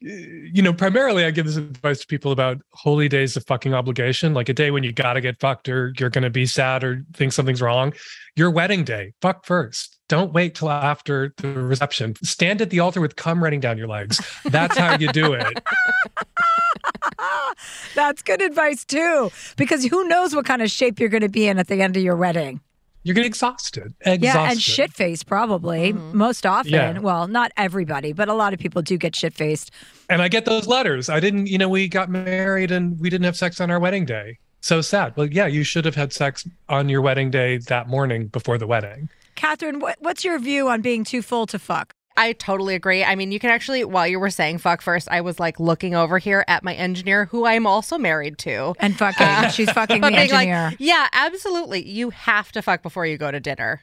[0.00, 4.34] you know, primarily I give this advice to people about holy days of fucking obligation,
[4.34, 7.32] like a day when you gotta get fucked or you're gonna be sad or think
[7.32, 7.94] something's wrong.
[8.36, 9.95] Your wedding day, fuck first.
[10.08, 12.14] Don't wait till after the reception.
[12.22, 14.20] Stand at the altar with cum running down your legs.
[14.44, 15.58] That's how you do it.
[17.94, 21.48] That's good advice too, because who knows what kind of shape you're going to be
[21.48, 22.60] in at the end of your wedding.
[23.02, 23.94] You're getting exhausted.
[24.00, 24.22] exhausted.
[24.22, 26.16] Yeah, and shit faced probably mm-hmm.
[26.16, 26.72] most often.
[26.72, 26.98] Yeah.
[26.98, 29.70] Well, not everybody, but a lot of people do get shit faced.
[30.08, 31.08] And I get those letters.
[31.08, 34.06] I didn't, you know, we got married and we didn't have sex on our wedding
[34.06, 34.38] day.
[34.60, 35.16] So sad.
[35.16, 38.66] Well, yeah, you should have had sex on your wedding day that morning before the
[38.66, 39.08] wedding.
[39.36, 41.94] Catherine, what, what's your view on being too full to fuck?
[42.16, 43.04] I totally agree.
[43.04, 45.94] I mean, you can actually, while you were saying fuck first, I was like looking
[45.94, 48.74] over here at my engineer, who I'm also married to.
[48.80, 50.72] And fucking, she's fucking the Being like, engineer.
[50.78, 51.86] yeah, absolutely.
[51.86, 53.82] You have to fuck before you go to dinner.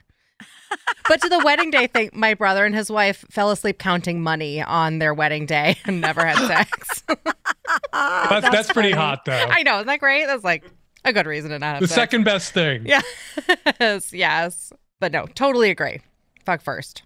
[1.08, 4.62] but to the wedding day thing, my brother and his wife fell asleep counting money
[4.64, 7.04] on their wedding day and never had sex.
[7.94, 9.32] That's, that's, pretty hot, though.
[9.32, 10.26] I know, isn't that great?
[10.26, 10.64] That's like
[11.06, 11.96] a good reason to not have the sex.
[11.96, 12.86] second best thing.
[12.86, 14.74] Yes, yes.
[15.04, 16.00] But no, totally agree.
[16.46, 17.04] Fuck first.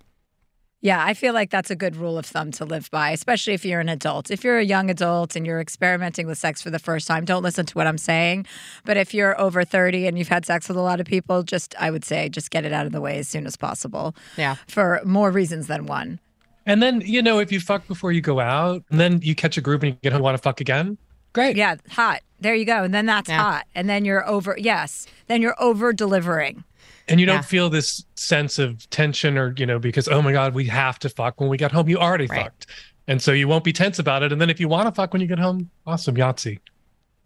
[0.82, 3.66] Yeah, I feel like that's a good rule of thumb to live by, especially if
[3.66, 4.30] you're an adult.
[4.30, 7.42] If you're a young adult and you're experimenting with sex for the first time, don't
[7.42, 8.46] listen to what I'm saying.
[8.86, 11.74] But if you're over 30 and you've had sex with a lot of people, just
[11.80, 14.16] I would say just get it out of the way as soon as possible.
[14.38, 14.58] Yeah.
[14.68, 16.20] For more reasons than one.
[16.68, 19.58] And then, you know, if you fuck before you go out and then you catch
[19.58, 21.00] a group and you get home, want to fuck again,
[21.34, 21.58] great.
[21.58, 22.22] Yeah, hot.
[22.40, 22.84] There you go.
[22.84, 23.42] And then that's Yeah.
[23.42, 23.66] hot.
[23.74, 25.08] And then you're over yes.
[25.26, 26.64] Then you're over delivering.
[27.10, 30.54] And you don't feel this sense of tension or, you know, because, oh my God,
[30.54, 31.88] we have to fuck when we get home.
[31.88, 32.44] You already Right.
[32.44, 32.68] fucked.
[33.08, 34.34] And so you won't be tense about it.
[34.34, 36.60] And then if you want to fuck when you get home, awesome, Yahtzee.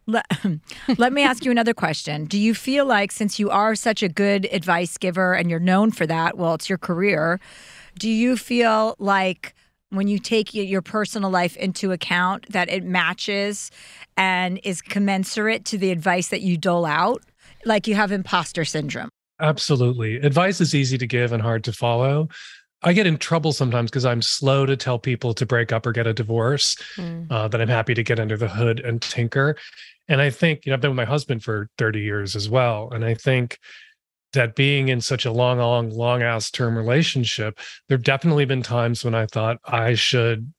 [0.06, 0.26] Let,
[0.98, 2.26] let me ask you another question.
[2.26, 5.92] Do you feel like, since you are such a good advice giver and you're known
[5.92, 7.40] for that, well, it's your career,
[7.98, 9.56] do you feel like
[9.90, 13.72] when you take your personal life into account that it matches
[14.16, 17.24] and is commensurate to the advice that you dole out?
[17.66, 19.10] Like you have imposter syndrome.
[19.42, 20.18] Absolutely.
[20.18, 22.30] Advice is easy to give and hard to follow.
[22.84, 25.92] I get in trouble sometimes because I'm slow to tell people to break up or
[25.92, 26.76] get a divorce,
[27.30, 29.56] uh, that I'm happy to get under the hood and tinker.
[30.08, 32.90] And I think, you know, I've been with my husband for 30 years as well.
[32.92, 33.60] And I think
[34.34, 38.64] that being in such a long, long, long ass term relationship, there have definitely been
[38.64, 40.52] times when I thought I should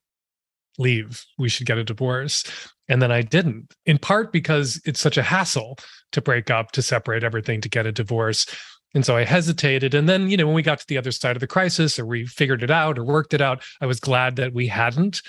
[0.78, 2.44] leave, we should get a divorce.
[2.88, 5.78] And then I didn't, in part because it's such a hassle
[6.12, 8.46] to break up, to separate everything, to get a divorce.
[8.94, 9.94] And so I hesitated.
[9.94, 12.07] And then, you know, when we got to the other side of the crisis or
[12.07, 15.22] we figured it out or worked it out, I was glad that we hadn't.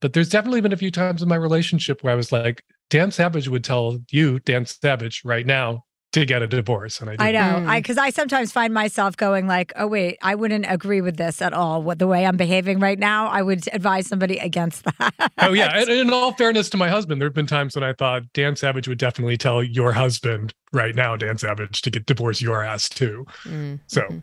[0.00, 3.10] But there's definitely been a few times in my relationship where I was like, Dan
[3.10, 5.85] Savage would tell you, Dan Savage, right now
[6.20, 7.00] to get a divorce.
[7.00, 7.64] And I I didn't.
[7.64, 7.70] know.
[7.70, 11.42] I because I sometimes find myself going like, "Oh wait, I wouldn't agree with this
[11.42, 11.82] at all.
[11.82, 15.78] What the way I'm behaving right now, I would advise somebody against that." Oh yeah,
[15.78, 18.56] and in all fairness to my husband, there have been times when I thought Dan
[18.56, 22.88] Savage would definitely tell your husband right now, Dan Savage, to get divorce your ass
[22.88, 23.26] too.
[23.44, 23.80] Mm.
[23.86, 24.22] So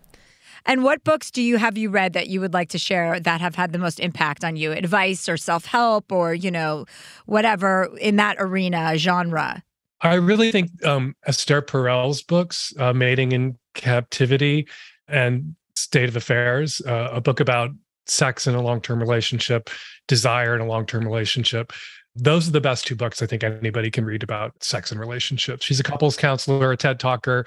[0.65, 3.41] And what books do you have you read that you would like to share that
[3.41, 4.71] have had the most impact on you?
[4.71, 6.85] Advice or self help or, you know,
[7.25, 9.61] whatever in that arena, genre.
[10.03, 14.67] I really think um, Esther Perel's books, uh, Mating in Captivity
[15.07, 17.71] and State of Affairs, uh, a book about
[18.05, 19.69] sex in a long term relationship,
[20.07, 21.71] desire in a long term relationship.
[22.15, 25.65] Those are the best two books I think anybody can read about sex and relationships.
[25.65, 27.45] She's a couples counselor, a TED talker.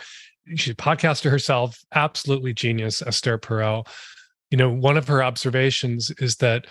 [0.57, 3.87] She's a podcaster herself, absolutely genius, Esther Perel.
[4.51, 6.67] You know, one of her observations is that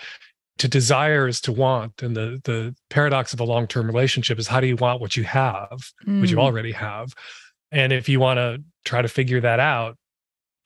[0.58, 4.60] to desire is to want and the the paradox of a long-term relationship is how
[4.60, 6.40] do you want what you have which you Mm.
[6.40, 7.12] already have
[7.72, 9.96] and if you want to try to figure that out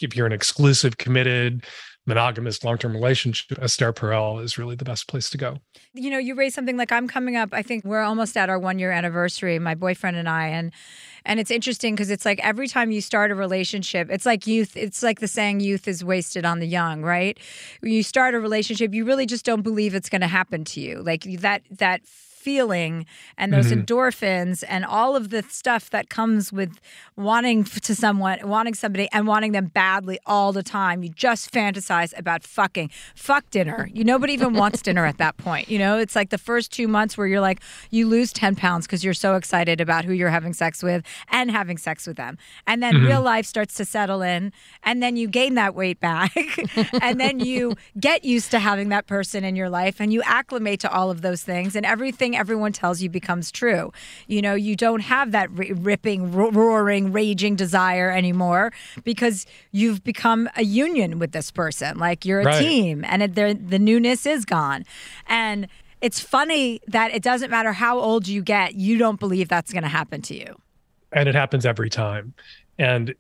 [0.00, 1.64] if you're an exclusive committed
[2.06, 5.58] monogamous long-term relationship esther perel is really the best place to go
[5.92, 7.48] you know, you raised something like I'm coming up.
[7.52, 10.72] I think we're almost at our one year anniversary, my boyfriend and I, and
[11.24, 14.76] and it's interesting because it's like every time you start a relationship, it's like youth.
[14.76, 17.38] It's like the saying, "Youth is wasted on the young." Right?
[17.80, 20.80] When you start a relationship, you really just don't believe it's going to happen to
[20.80, 21.02] you.
[21.02, 22.02] Like that that
[22.44, 23.04] feeling
[23.36, 23.84] and those Mhm.
[23.84, 26.72] endorphins and all of the stuff that comes with
[27.16, 32.16] wanting to someone wanting somebody and wanting them badly all the time you just fantasize
[32.18, 36.16] about fucking fuck dinner you nobody even wants dinner at that point you know it's
[36.16, 39.36] like the first two months where you're like you lose 10 pounds because you're so
[39.36, 43.06] excited about who you're having sex with and having sex with them and then Mhm.
[43.06, 46.32] real life starts to settle in and then you gain that weight back
[47.02, 50.80] and then you get used to having that person in your life and you acclimate
[50.80, 53.92] to all of those things and everything everyone tells you becomes true.
[54.26, 58.72] You know you don't have that ri ripping ro- roaring raging desire anymore
[59.04, 62.58] because you've become a union with this person like you're a Right.
[62.58, 64.84] team and it, the newness is gone.
[65.26, 65.68] And
[66.00, 69.82] it's funny that it doesn't matter how old you get you don't believe that's going
[69.82, 70.56] to happen to you.
[71.12, 72.34] And it happens every time.
[72.78, 73.14] And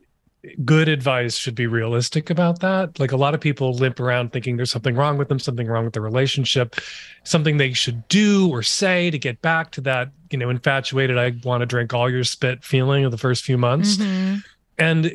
[0.64, 2.98] good advice should be realistic about that.
[2.98, 5.84] Like a lot of people limp around thinking there's something wrong with them, something wrong
[5.84, 6.76] with the relationship,
[7.24, 11.34] something they should do or say to get back to that, you know, infatuated, I
[11.44, 13.96] want to drink all your spit feeling of the first few months.
[13.96, 14.38] Mm-hmm.
[14.78, 15.12] And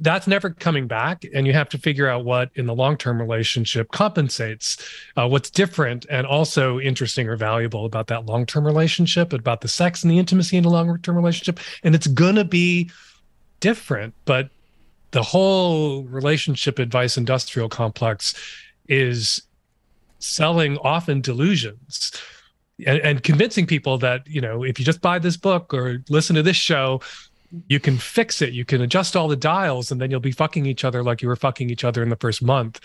[0.00, 1.24] that's never coming back.
[1.34, 4.76] And you have to figure out what in the long term relationship compensates,
[5.16, 9.68] uh, what's different and also interesting or valuable about that long term relationship, about the
[9.68, 11.58] sex and the intimacy in a long term relationship.
[11.82, 12.90] And it's going to be
[13.60, 14.50] different, but
[15.10, 18.34] the whole relationship advice industrial complex
[18.88, 19.42] is
[20.18, 22.12] selling often delusions
[22.86, 26.34] and, and, convincing people that you know if you just buy this book or listen
[26.36, 27.00] to this show
[27.68, 28.52] you can fix it.
[28.52, 31.28] You can adjust all the dials and then you'll be fucking each other like you
[31.28, 32.80] were fucking each other in the first month.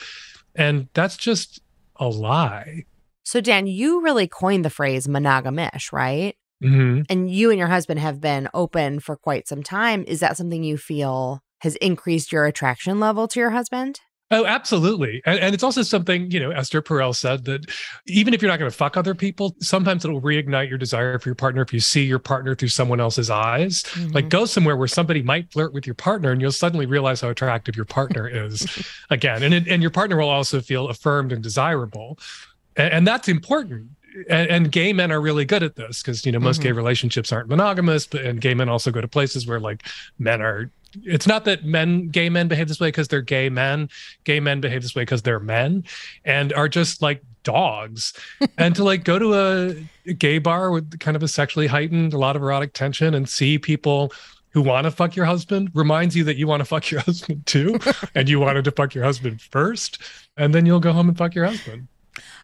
[0.55, 1.61] And that's just
[1.97, 2.85] a lie.
[3.23, 6.35] So dan you really coined the phrase monogamish right?
[6.63, 7.01] Mm-hmm.
[7.09, 10.05] and you and your husband have been open for quite some time.
[10.07, 14.01] Is that something you feel has increased your attraction level to your husband?
[14.31, 15.21] Oh, absolutely.
[15.25, 17.71] And, and, it's also something, you know, Esther Perel said that
[18.07, 21.29] even if you're not going to fuck other people, sometimes it'll reignite your desire for
[21.29, 23.83] your partner if you see your partner through someone else's eyes.
[23.83, 24.11] Mm-hmm.
[24.11, 27.29] Like go somewhere where somebody might flirt with your partner and you'll suddenly realize how
[27.29, 29.43] attractive your partner is again.
[29.43, 32.17] And, it, and your partner will also feel affirmed and desirable.
[32.75, 33.89] And, and that's important.
[34.29, 36.69] And, and, gay men are really good at this because you know most mm-hmm.
[36.69, 39.87] gay relationships aren't monogamous, but and gay men also go to places where like
[40.19, 40.69] men are
[41.03, 43.89] it's not that men gay men behave this way because they're gay men.
[44.23, 45.83] Gay men behave this way because they're men
[46.25, 48.13] and are just like dogs.
[48.57, 52.13] And to like go to a, a gay bar with kind of a sexually heightened
[52.13, 54.13] a lot of erotic tension and see people
[54.51, 57.45] who want to fuck your husband reminds you that you want to fuck your husband
[57.45, 57.77] too
[58.15, 60.01] and you wanted to fuck your husband first
[60.37, 61.87] and then you'll go home and fuck your husband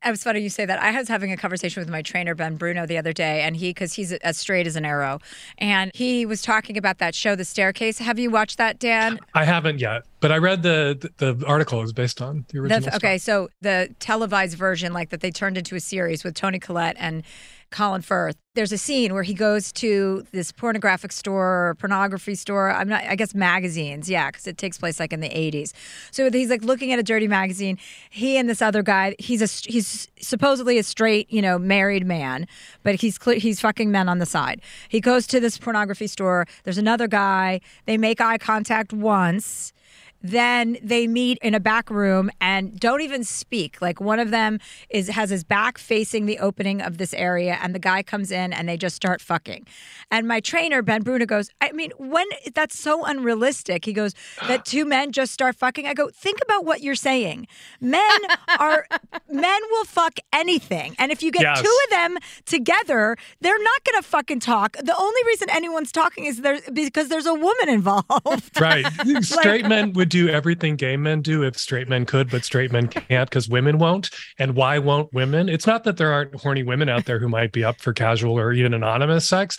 [0.06, 0.82] it was funny you say that.
[0.82, 3.70] I was having a conversation with my trainer Ben Bruno the other day, and he
[3.72, 5.20] because he's as straight as an arrow,
[5.58, 8.00] and he was talking about that show, The Staircase.
[8.00, 9.20] Have you watched that, Dan?
[9.34, 12.82] I haven't yet, but I read the the, the article is based on the original.
[12.82, 16.60] The, okay, so the televised version, like that they turned into a series with Toni
[16.60, 17.24] Collette and
[17.72, 18.36] Colin Firth.
[18.56, 22.72] There's a scene where he goes to this pornographic store or pornography store.
[22.72, 25.72] I'm not, I guess magazines, yeah, because it takes place like in the 80s.
[26.12, 27.78] So he's like looking at a dirty magazine.
[28.10, 32.48] He and this other guy, he's a he's supposedly a straight, you know, married man,
[32.84, 34.62] but he's he's fucking men on the side.
[34.90, 36.46] He goes to this pornography store.
[36.64, 37.62] There's another guy.
[37.86, 39.74] They make eye contact once
[40.22, 43.82] then they meet in a back room and don't even speak.
[43.82, 47.74] Like one of them is has his back facing the opening of this area, and
[47.74, 49.66] the guy comes in and they just start fucking.
[50.12, 53.86] And my trainer Ben Bruno goes, I mean, when that's so unrealistic.
[53.86, 54.14] He goes
[54.48, 55.88] that two men just start fucking.
[55.88, 57.48] I go, think about what you're saying.
[57.80, 58.02] Men
[58.60, 58.88] are
[59.30, 61.62] men will fuck anything, and if you get yes.
[61.62, 64.74] two of them together, they're not gonna fucking talk.
[64.78, 68.60] The only reason anyone's talking is there because there's a woman involved.
[68.60, 68.86] Right,
[69.22, 72.72] straight like, men would do everything gay men do if straight men could, but straight
[72.72, 74.10] men can't because women won't.
[74.38, 75.48] And why won't women?
[75.48, 78.38] It's not that there aren't horny women out there who might be up for casual
[78.38, 79.58] or even anonymous sex,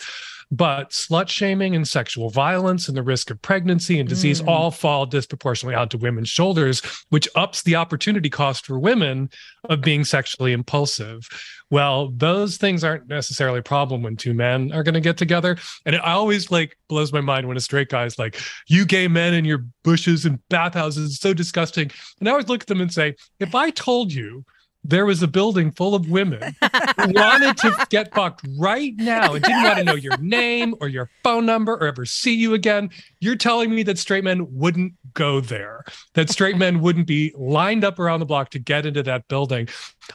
[0.51, 4.47] but slut shaming and sexual violence and the risk of pregnancy and disease mm.
[4.47, 9.29] all fall disproportionately onto women's shoulders, which ups the opportunity cost for women
[9.69, 11.27] of being sexually impulsive.
[11.69, 15.57] Well, those things aren't necessarily a problem when two men are going to get together.
[15.85, 18.37] And it always like blows my mind when a straight guy is like,
[18.67, 22.61] "You gay men in your bushes and bathhouses, is so disgusting." And I always look
[22.61, 24.43] at them and say, "If I told you."
[24.83, 29.43] There was a building full of women who wanted to get fucked right now and
[29.43, 32.89] didn't want to know your name or your phone number or ever see you again.
[33.19, 37.83] You're telling me that straight men wouldn't go there, that straight men wouldn't be lined
[37.83, 39.67] up around the block to get into that building.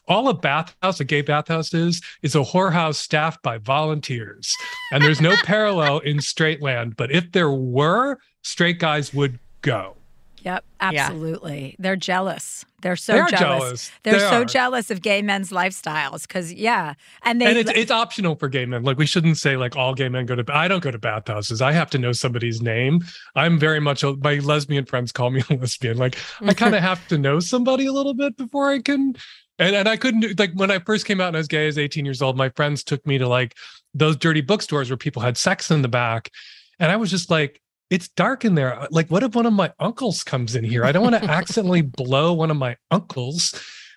[0.08, 4.54] All a bathhouse, a gay bathhouse is, is a whorehouse staffed by volunteers.
[4.92, 6.96] And there's no parallel in straight land.
[6.96, 9.96] But if there were, straight guys would go.
[10.42, 11.70] Yep, absolutely.
[11.70, 11.76] Yeah.
[11.78, 12.64] They're jealous.
[12.82, 13.38] They're so they jealous.
[13.38, 13.90] jealous.
[14.04, 14.44] They're they so are.
[14.44, 18.64] jealous of gay men's lifestyles because yeah, and they and it's, it's optional for gay
[18.64, 18.84] men.
[18.84, 20.44] Like we shouldn't say like all gay men go to.
[20.54, 21.60] I don't go to bathhouses.
[21.60, 23.00] I have to know somebody's name.
[23.34, 25.96] I'm very much a, my lesbian friends call me a lesbian.
[25.96, 26.50] Like I mm-hmm.
[26.50, 29.16] kind of have to know somebody a little bit before I can.
[29.58, 31.78] And and I couldn't like when I first came out and I was gay as
[31.78, 32.36] 18 years old.
[32.36, 33.56] My friends took me to like
[33.94, 36.30] those dirty bookstores where people had sex in the back,
[36.78, 38.78] and I was just like it's dark in there.
[38.80, 40.84] Uh, like, what if one of my uncles comes in here?
[40.84, 43.54] I don't want to accidentally blow one of my uncles.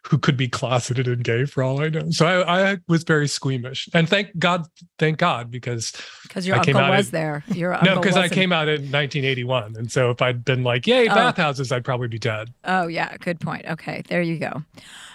[0.10, 2.10] who could be closeted and gay for all I know.
[2.10, 4.66] So I, I was very squeamish, and thank God,
[4.98, 5.92] thank God, because
[6.24, 7.44] Because your I uncle was in- there.
[7.50, 7.96] Your uncle.
[7.96, 11.14] no, because I came out in 1981, and so if I'd been like, "Yay, Oh.
[11.14, 12.48] bathhouses," I'd probably be dead.
[12.64, 13.18] Oh, yeah.
[13.18, 13.66] Good point.
[13.70, 14.02] Okay.
[14.08, 14.64] There you go.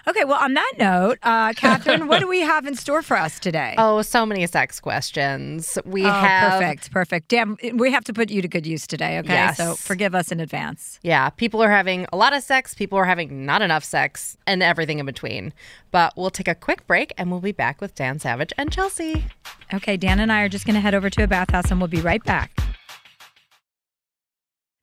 [0.06, 0.24] Okay.
[0.24, 3.74] Well, on that note, uh, Catherine, what do we have in store for us today?
[3.78, 5.78] Oh, so many sex questions.
[5.84, 6.90] We Oh, have perfect.
[6.90, 7.28] Perfect.
[7.28, 7.56] Damn.
[7.74, 9.18] We have to put you to good use today.
[9.20, 9.32] Okay.
[9.32, 9.56] Yes.
[9.56, 10.98] So forgive us in advance.
[11.02, 14.62] Yeah, people are having a lot of sex, people are having not enough sex, and
[14.62, 15.52] everything in between.
[15.90, 19.24] But we'll take a quick break and we'll be back with Dan Savage and Chelsea.
[19.72, 19.96] Okay.
[19.96, 22.00] Dan and I are just going to head over to a bathhouse and we'll be
[22.00, 22.50] right back.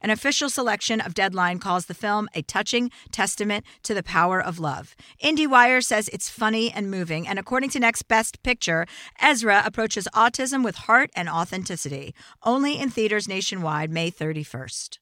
[0.00, 4.58] An official selection of Deadline calls the film a touching testament to the power of
[4.58, 4.96] love.
[5.22, 8.86] IndieWire says it's funny and moving, and according to Next Best Picture,
[9.20, 12.14] Ezra approaches autism with heart and authenticity.
[12.42, 15.01] Only in theaters nationwide, May 31st.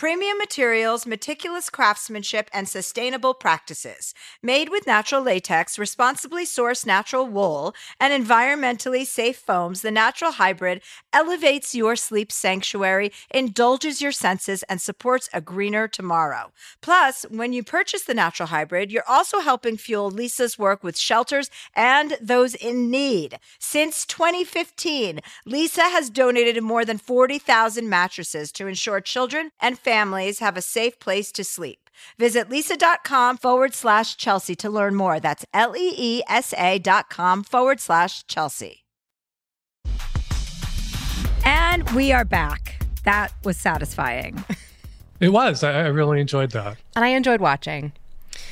[0.00, 4.14] premium materials, meticulous craftsmanship, and sustainable practices.
[4.42, 10.80] Made with natural latex, responsibly sourced natural wool, and environmentally safe foams, the Natural Hybrid
[11.12, 16.50] elevates your sleep sanctuary, indulges your senses and supports a greener tomorrow.
[16.80, 21.50] Plus, when you purchase the natural hybrid, you're also helping fuel Leesa's work with shelters
[21.76, 23.38] and those in need.
[23.58, 30.56] Since 2015, Lisa has donated more than 40,000 mattresses to ensure children and families have
[30.56, 31.90] a safe place to sleep.
[32.18, 35.20] Visit leesa.com forward slash Chelsea to learn more.
[35.20, 38.84] That's L E E S A dot com forward slash Chelsea.
[41.44, 42.84] And we are back.
[43.04, 44.44] That was satisfying.
[45.20, 45.62] It was.
[45.62, 46.78] I, I really enjoyed that.
[46.96, 47.92] And I enjoyed watching.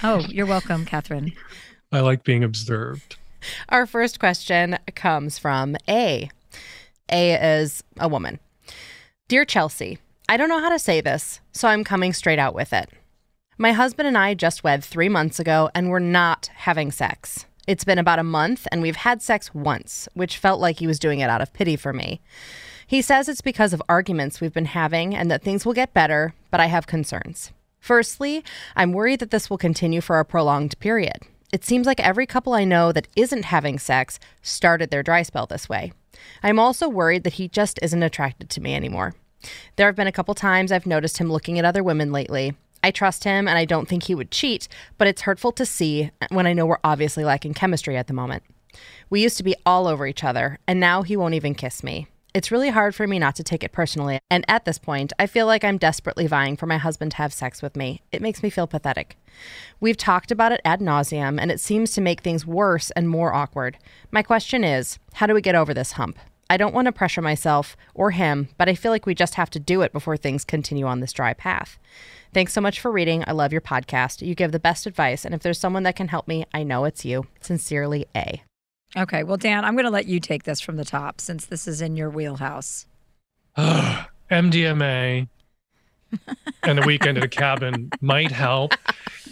[0.03, 1.32] Oh, you're welcome, Catherine.
[1.91, 3.16] I like being observed.
[3.70, 6.28] Our first question comes from A.
[7.11, 8.39] A is a woman.
[9.28, 9.97] Dear Chelsea,
[10.31, 12.91] I don't know how to say this, so I'm coming straight out with it.
[13.57, 17.47] My husband and I just wed three months ago, and we're not having sex.
[17.66, 20.99] It's been about a month, and we've had sex once, which felt like he was
[20.99, 22.20] doing it out of pity for me.
[22.87, 26.35] He says it's because of arguments we've been having and that things will get better,
[26.51, 27.53] but I have concerns.
[27.81, 28.45] Firstly,
[28.76, 31.22] I'm worried that this will continue for a prolonged period.
[31.55, 35.47] It seems like every couple I know that isn't having sex started their dry spell
[35.47, 35.93] this way.
[36.43, 39.14] I'm also worried that he just isn't attracted to me anymore.
[39.76, 42.55] There have been a couple times I've noticed him looking at other women lately.
[42.82, 44.68] I trust him and I don't think he would cheat,
[44.99, 48.43] but it's hurtful to see when I know we're obviously lacking chemistry at the moment.
[49.11, 52.07] We used to be all over each other, and now he won't even kiss me.
[52.34, 55.26] It's really hard for me not to take it personally, and at this point, I
[55.26, 58.03] feel like I'm desperately vying for my husband to have sex with me.
[58.12, 59.16] It makes me feel pathetic.
[59.80, 63.32] We've talked about it ad nauseum, and it seems to make things worse and more
[63.32, 63.78] awkward.
[64.11, 66.18] My question is how do we get over this hump?
[66.51, 69.51] I don't want to pressure myself or him, but I feel like we just have
[69.51, 71.78] to do it before things continue on this dry path.
[72.32, 73.22] Thanks so much for reading.
[73.26, 74.26] I love your podcast.
[74.26, 76.84] You give the best advice, and if there's someone that can help me, I know
[76.84, 77.26] it's you.
[77.40, 78.42] Sincerely, A.
[78.96, 81.68] Okay, well, Dan, I'm going to let you take this from the top since this
[81.68, 82.86] is in your wheelhouse.
[84.30, 85.28] MDMA
[86.62, 88.72] and a weekend at a cabin might help.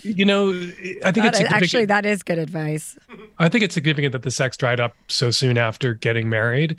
[0.02, 1.52] You know, I think That it's is- significant.
[1.62, 2.98] actually that is good advice.
[3.38, 6.76] I think it's significant that the sex dried up so soon after getting married.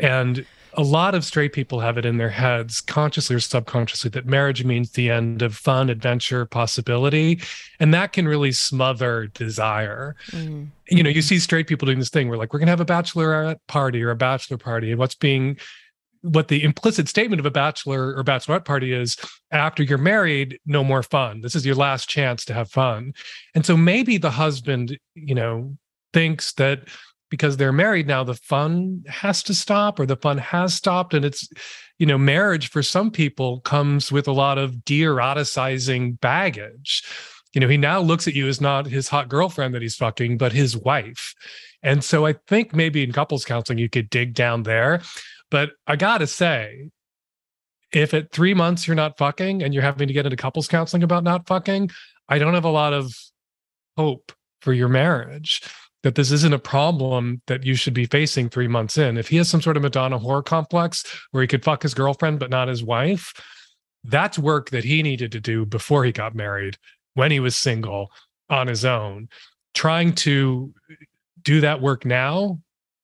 [0.00, 0.44] And
[0.74, 4.64] a lot of straight people have it in their heads, consciously or subconsciously, that marriage
[4.64, 7.40] means the end of fun, adventure, possibility.
[7.80, 10.14] And that can really smother desire.
[10.30, 10.68] Mm.
[10.88, 12.80] You know, you see straight people doing this thing where, like, we're going to have
[12.80, 14.90] a bachelorette party or a bachelor party.
[14.90, 15.58] And what's being
[16.22, 19.16] what the implicit statement of a bachelor or bachelorette party is
[19.50, 21.40] after you're married, no more fun.
[21.40, 23.14] This is your last chance to have fun.
[23.54, 25.76] And so maybe the husband, you know,
[26.12, 26.88] thinks that
[27.30, 31.14] because they're married now, the fun has to stop or the fun has stopped.
[31.14, 31.48] And it's,
[31.98, 37.02] you know, marriage for some people comes with a lot of de-eroticizing baggage.
[37.54, 40.38] You know, he now looks at you as not his hot girlfriend that he's fucking,
[40.38, 41.34] but his wife.
[41.82, 45.00] And so I think maybe in couples counseling, you could dig down there.
[45.50, 46.90] But I gotta say,
[47.92, 51.02] if at three months you're not fucking and you're having to get into couples counseling
[51.02, 51.90] about not fucking,
[52.28, 53.12] I don't have a lot of
[53.96, 55.62] hope for your marriage
[56.02, 59.18] that this isn't a problem that you should be facing three months in.
[59.18, 62.38] If he has some sort of Madonna whore complex where he could fuck his girlfriend
[62.38, 63.32] but not his wife,
[64.04, 66.78] that's work that he needed to do before he got married,
[67.14, 68.10] when he was single
[68.48, 69.28] on his own.
[69.74, 70.72] Trying to
[71.42, 72.60] do that work now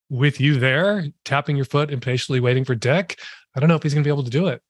[0.08, 3.18] with you there, tapping your foot, impatiently waiting for dick.
[3.54, 4.62] I don't know if he's going to be able to do it.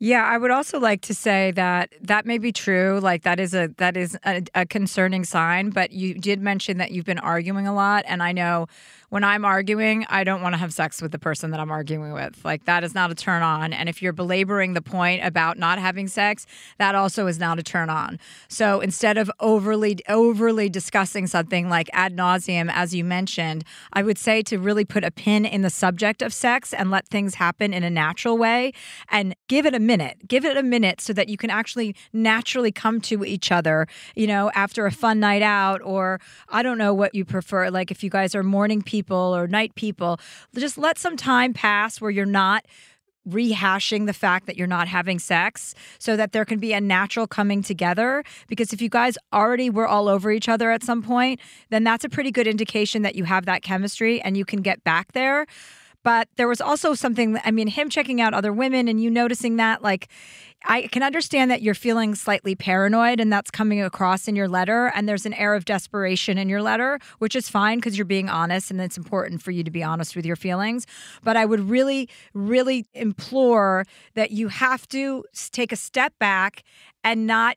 [0.00, 3.00] Yeah, I would also like to say that that may be true.
[3.02, 5.70] Like that is a that is a, a concerning sign.
[5.70, 8.68] But you did mention that you've been arguing a lot, and I know
[9.10, 12.12] when I'm arguing, I don't want to have sex with the person that I'm arguing
[12.12, 12.44] with.
[12.44, 13.72] Like that is not a turn on.
[13.72, 16.46] And if you're belaboring the point about not having sex,
[16.78, 18.18] that also is not a turn on.
[18.48, 24.18] So instead of overly overly discussing something like ad nauseum, as you mentioned, I would
[24.18, 27.72] say to really put a pin in the subject of sex and let things happen
[27.72, 28.72] in a natural way,
[29.10, 30.28] and give it a minute.
[30.28, 33.86] Give it a minute so that you can actually naturally come to each other.
[34.14, 37.70] You know, after a fun night out, or I don't know what you prefer.
[37.70, 38.97] Like if you guys are morning people
[39.34, 40.18] or night people,
[40.56, 42.64] just let some time pass where you're not
[43.28, 47.26] rehashing the fact that you're not having sex so that there can be a natural
[47.26, 48.24] coming together.
[48.46, 51.40] Because if you guys already were all over each other at some point
[51.70, 54.82] then that's a pretty good indication that you have that chemistry and you can get
[54.84, 55.46] back there.
[56.04, 59.56] But there was also something i mean him checking out other women and you noticing
[59.56, 60.08] that like
[60.64, 64.92] i can understand that you're feeling slightly paranoid and that's coming across in your letter
[64.94, 68.28] and there's an air of desperation in your letter which is fine because you're being
[68.28, 70.86] honest and it's important for you to be honest with your feelings.
[71.22, 73.84] But i would really really implore
[74.14, 76.62] that you have to take a step back
[77.02, 77.56] and not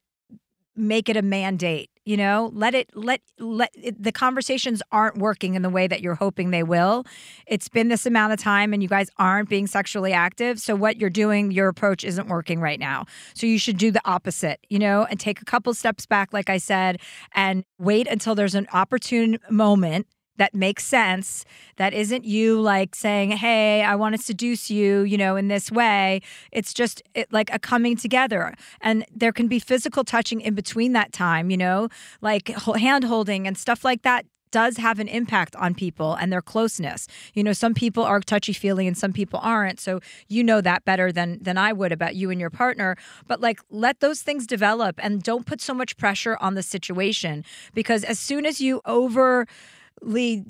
[0.76, 5.56] make it a mandate you know let it let let it, the conversations aren't working
[5.56, 7.06] in the way that you're hoping they will.
[7.48, 10.60] It's been this amount of time and you guys aren't being sexually active.
[10.60, 13.06] So what you're doing your approach isn't working right now.
[13.34, 16.50] So you should do the opposite you know and take a couple steps back like
[16.50, 17.00] i said
[17.34, 20.08] and wait until there's an opportune moment
[20.42, 21.46] that makes sense
[21.78, 25.72] that isn't you like saying hey i want to seduce you you know in this
[25.72, 26.20] way
[26.52, 30.94] it's just it, like a coming together and there can be physical touching in between
[30.94, 31.88] that time you know
[32.22, 36.42] like hand holding and stuff like that does have an impact on people and their
[36.42, 37.08] closeness.
[37.34, 39.80] You know, some people are touchy feely and some people aren't.
[39.80, 42.98] So you know that better than than I would about you and your partner.
[43.28, 47.44] But like let those things develop and don't put so much pressure on the situation
[47.74, 49.48] because as soon as you over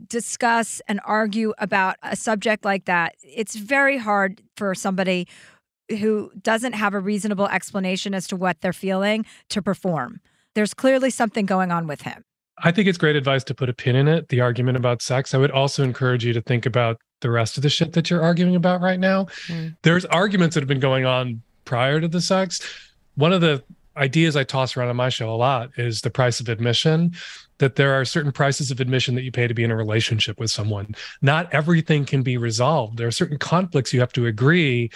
[0.07, 5.27] discuss and argue about a subject like that, it's very hard for somebody
[5.89, 10.21] who doesn't have a reasonable explanation as to what they're feeling to perform.
[10.55, 12.23] There's clearly something going on with him.
[12.63, 15.33] I think it's great advice to put a pin in it, the argument about sex.
[15.33, 18.21] I would also encourage you to think about the rest of the shit that you're
[18.21, 19.25] arguing about right now.
[19.47, 19.75] Mm.
[19.81, 22.61] There's arguments that have been going on prior to the sex.
[23.15, 23.63] One of the
[23.97, 27.13] ideas I toss around on my show a lot is the price of admission
[27.61, 30.39] that there are certain prices of admission that you pay to be in a relationship
[30.39, 30.95] with someone.
[31.21, 32.97] Not everything can be resolved.
[32.97, 34.91] There are certain conflicts you have to agree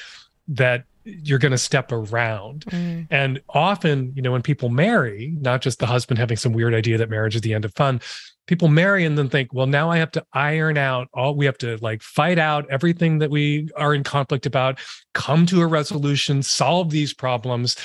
[0.49, 2.65] that you're going to step around.
[2.65, 3.07] Mm.
[3.11, 6.97] And often, you know, when people marry, not just the husband having some weird idea
[6.97, 8.01] that marriage is the end of fun,
[8.47, 11.59] people marry and then think, well, now I have to iron out all, we have
[11.59, 14.79] to like fight out everything that we are in conflict about,
[15.13, 17.75] come to a resolution, solve these problems.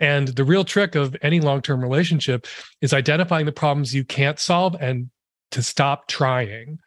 [0.00, 2.46] And the real trick of any long term relationship
[2.80, 5.10] is identifying the problems you can't solve and
[5.50, 6.78] to stop trying,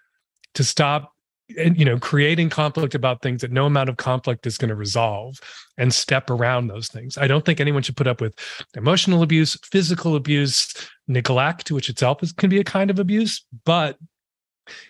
[0.53, 1.13] to stop
[1.57, 5.39] you know creating conflict about things that no amount of conflict is going to resolve
[5.77, 7.17] and step around those things.
[7.17, 8.37] I don't think anyone should put up with
[8.75, 10.73] emotional abuse physical abuse
[11.07, 13.45] neglect which itself is, can be a kind of abuse.
[13.65, 13.97] But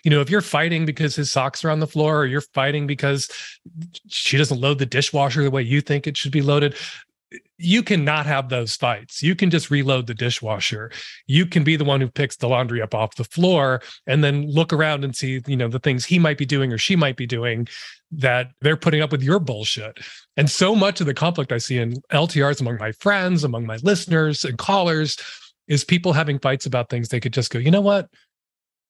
[0.04, 2.86] you know if you're fighting because his socks are on the floor or you're fighting
[2.86, 3.28] because
[4.06, 6.76] she doesn't load the dishwasher the way you think it should be loaded
[7.58, 9.22] you cannot have those fights.
[9.22, 10.90] You can just reload the dishwasher.
[11.26, 14.50] You can be the one who picks the laundry up off the floor and then
[14.50, 17.16] look around and see, you know, the things he might be doing or she might
[17.16, 17.68] be doing
[18.10, 19.98] that they're putting up with your bullshit.
[20.36, 23.76] And so much of the conflict I see in LTRs among my friends, among my
[23.82, 25.16] listeners and callers
[25.68, 28.08] is people having fights about things they could just go, you know what?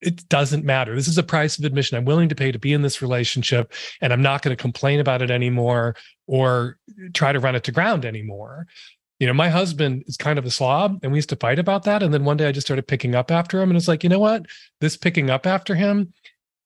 [0.02, 0.94] It doesn't matter.
[0.94, 3.72] This is a price of admission I'm willing to pay to be in this relationship,
[4.00, 5.96] and I'm not going to complain about it anymore
[6.26, 6.78] or
[7.14, 8.66] try to run it to ground anymore.
[9.20, 11.84] You know, my husband is kind of a slob, and we used to fight about
[11.84, 12.02] that.
[12.02, 14.10] And then one day I just started picking up after him, and it's like, you
[14.10, 14.46] know what?
[14.80, 16.12] This picking up after him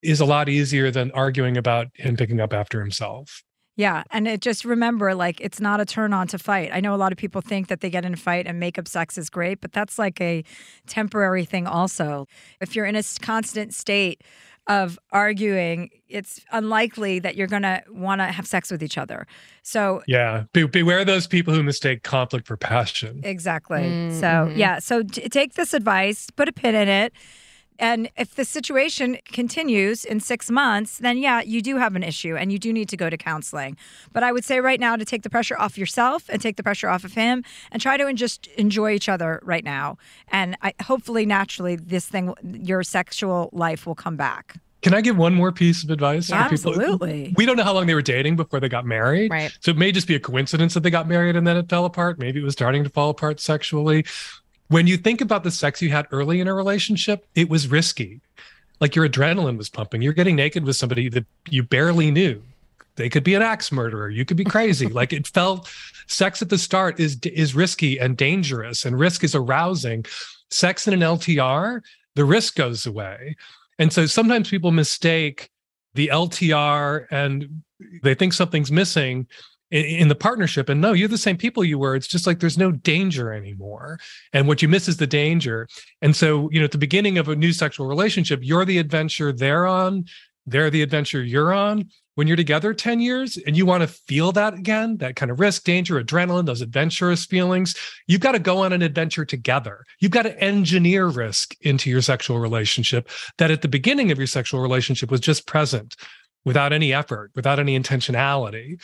[0.02, 3.42] is a lot easier than arguing about him picking up after himself.
[3.76, 4.04] Yeah.
[4.10, 6.70] And it just remember, like, it's not a turn on to fight.
[6.72, 8.88] I know a lot of people think that they get in a fight and makeup
[8.88, 10.42] sex is great, but that's like a
[10.86, 12.26] temporary thing, also.
[12.60, 14.24] If you're in a constant state
[14.66, 19.26] of arguing, it's unlikely that you're going to want to have sex with each other.
[19.62, 23.20] So, yeah, be- beware those people who mistake conflict for passion.
[23.22, 23.82] Exactly.
[23.82, 24.18] Mm-hmm.
[24.18, 24.78] So, yeah.
[24.80, 27.12] So, t- take this advice, put a pin in it
[27.78, 32.36] and if the situation continues in six months, then yeah, you do have an issue
[32.36, 33.76] and you do need to go to counseling.
[34.12, 36.62] But I would say right now to take the pressure off yourself and take the
[36.62, 39.98] pressure off of him and try to just enjoy each other right now.
[40.28, 44.56] And I, hopefully, naturally, this thing, your sexual life will come back.
[44.82, 46.70] Can I give one more piece of advice yeah, for people?
[46.70, 47.34] Absolutely.
[47.36, 49.32] We don't know how long they were dating before they got married.
[49.32, 49.56] Right.
[49.60, 51.86] So it may just be a coincidence that they got married and then it fell
[51.86, 52.18] apart.
[52.18, 54.04] Maybe it was starting to fall apart sexually
[54.68, 58.20] when you think about the sex you had early in a relationship, it was risky.
[58.80, 60.02] Like your adrenaline was pumping.
[60.02, 62.42] You're getting naked with somebody that you barely knew.
[62.96, 64.08] They could be an axe murderer.
[64.08, 64.86] You could be crazy.
[65.00, 65.70] like it felt
[66.06, 70.04] sex at the start is is risky and dangerous and risk is arousing.
[70.50, 71.80] Sex in an LTR,
[72.14, 73.36] the risk goes away.
[73.78, 75.50] And so sometimes people mistake
[75.94, 77.62] the LTR and
[78.02, 79.26] they think something's missing
[79.70, 80.68] in, the partnership.
[80.68, 81.96] And no you're the same people you were.
[81.96, 83.98] It's just like there's no danger anymore.
[84.32, 85.68] And what you miss is the danger.
[86.02, 89.32] And so you know at the beginning of a new sexual relationship you're the adventure
[89.32, 90.04] they're on
[90.48, 91.90] they're the adventure you're on.
[92.14, 95.38] When you're together 10 years and you want to feel that again that kind of
[95.38, 97.74] risk danger adrenaline those adventurous feelings
[98.06, 99.84] you've got to go on an adventure together.
[100.00, 104.26] You've got to engineer risk into your sexual relationship that at the beginning of your
[104.26, 105.94] sexual relationship was just present
[106.46, 108.80] without any effort without any intentionality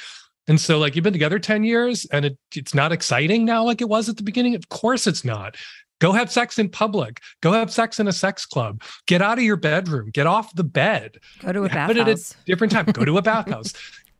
[0.52, 3.80] and so, like, you've been together 10 years and it, it's not exciting now like
[3.80, 4.54] it was at the beginning.
[4.54, 5.56] Of course, it's not.
[5.98, 7.22] Go have sex in public.
[7.40, 8.82] Go have sex in a sex club.
[9.06, 10.10] Get out of your bedroom.
[10.10, 11.16] Get off the bed.
[11.40, 11.86] Go to a bathhouse.
[11.86, 12.84] But at a different time.
[12.84, 13.72] Go to a bathhouse.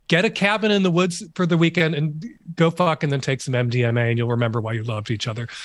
[0.07, 2.25] Get a cabin in the woods for the weekend and
[2.55, 5.47] go fuck and then take some MDMA and you'll remember why you loved each other.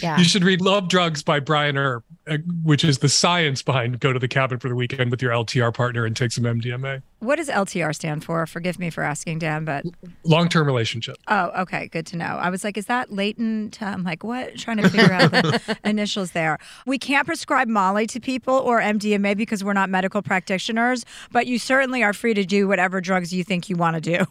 [0.00, 0.18] Yeah.
[0.18, 4.12] You should read Love Drugs by Brian Earp, uh, which is the science behind go
[4.12, 7.02] to the cabin for the weekend with your LTR partner and take some MDMA.
[7.20, 8.46] What does LTR stand for?
[8.46, 9.84] Forgive me for asking, Dan, but
[10.24, 11.16] Long term relationship.
[11.28, 12.24] oh, okay, good to know.
[12.26, 13.80] I was like, is that latent?
[13.82, 14.56] I'm like, what?
[14.58, 16.58] Trying to figure out the initials there.
[16.84, 21.58] We can't prescribe Molly to people or MDMA because we're not medical practitioners, but you
[21.58, 24.26] certainly are free to do whatever drugs you think you want to do.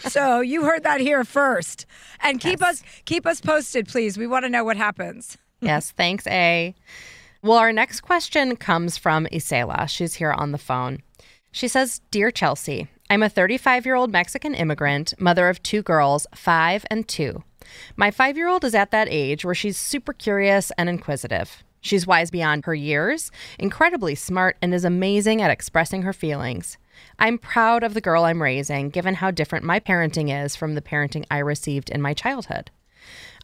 [0.08, 1.86] so you heard that here first,
[2.20, 4.18] and keep us keep us posted, please.
[4.18, 5.38] We want to know what happens.
[5.60, 6.74] Yes, thanks, A.
[7.40, 9.88] Well, our next question comes from Isela.
[9.88, 10.98] She's here on the phone.
[11.52, 16.26] She says, Dear Chelsea, I'm a 35 year old Mexican immigrant, mother of two girls,
[16.34, 17.44] five and two.
[17.96, 21.64] My five year old is at that age where she's super curious and inquisitive.
[21.84, 26.78] She's wise beyond her years, incredibly smart, and is amazing at expressing her feelings.
[27.18, 30.80] I'm proud of the girl I'm raising, given how different my parenting is from the
[30.80, 32.70] parenting I received in my childhood.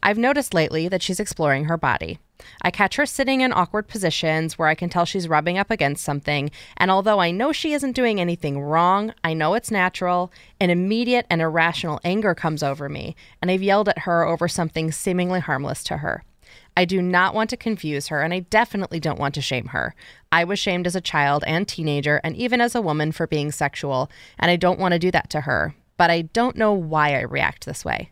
[0.01, 2.17] I've noticed lately that she's exploring her body.
[2.63, 6.03] I catch her sitting in awkward positions where I can tell she's rubbing up against
[6.03, 10.71] something, and although I know she isn't doing anything wrong, I know it's natural, an
[10.71, 15.41] immediate and irrational anger comes over me, and I've yelled at her over something seemingly
[15.41, 16.23] harmless to her.
[16.75, 19.93] I do not want to confuse her, and I definitely don't want to shame her.
[20.31, 23.51] I was shamed as a child and teenager, and even as a woman, for being
[23.51, 24.09] sexual,
[24.39, 25.75] and I don't want to do that to her.
[25.97, 28.11] But I don't know why I react this way.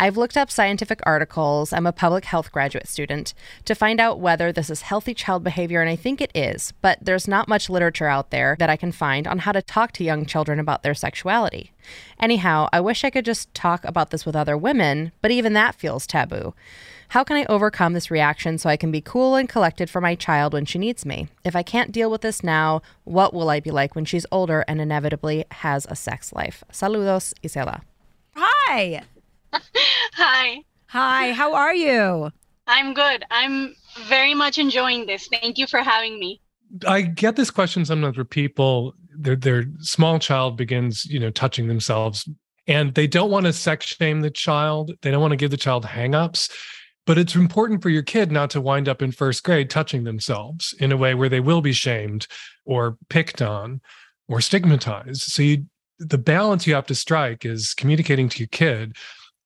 [0.00, 3.34] I've looked up scientific articles, I'm a public health graduate student,
[3.64, 7.00] to find out whether this is healthy child behavior, and I think it is, but
[7.02, 10.04] there's not much literature out there that I can find on how to talk to
[10.04, 11.72] young children about their sexuality.
[12.20, 15.74] Anyhow, I wish I could just talk about this with other women, but even that
[15.74, 16.54] feels taboo.
[17.08, 20.14] How can I overcome this reaction so I can be cool and collected for my
[20.14, 21.28] child when she needs me?
[21.42, 24.62] If I can't deal with this now, what will I be like when she's older
[24.68, 26.62] and inevitably has a sex life?
[26.70, 27.80] Saludos, Isela.
[28.36, 29.02] Hi,
[30.14, 31.32] Hi, hi.
[31.32, 32.30] How are you?
[32.66, 33.24] I'm good.
[33.30, 33.74] I'm
[34.06, 35.28] very much enjoying this.
[35.28, 36.40] Thank you for having me.
[36.86, 41.68] I get this question sometimes where people their their small child begins, you know, touching
[41.68, 42.28] themselves
[42.66, 44.92] and they don't want to sex shame the child.
[45.00, 46.50] They don't want to give the child hangups.
[47.08, 50.74] But it's important for your kid not to wind up in first grade touching themselves
[50.78, 52.26] in a way where they will be shamed
[52.66, 53.80] or picked on
[54.28, 55.22] or stigmatized.
[55.22, 55.64] So you
[55.98, 58.94] the balance you have to strike is communicating to your kid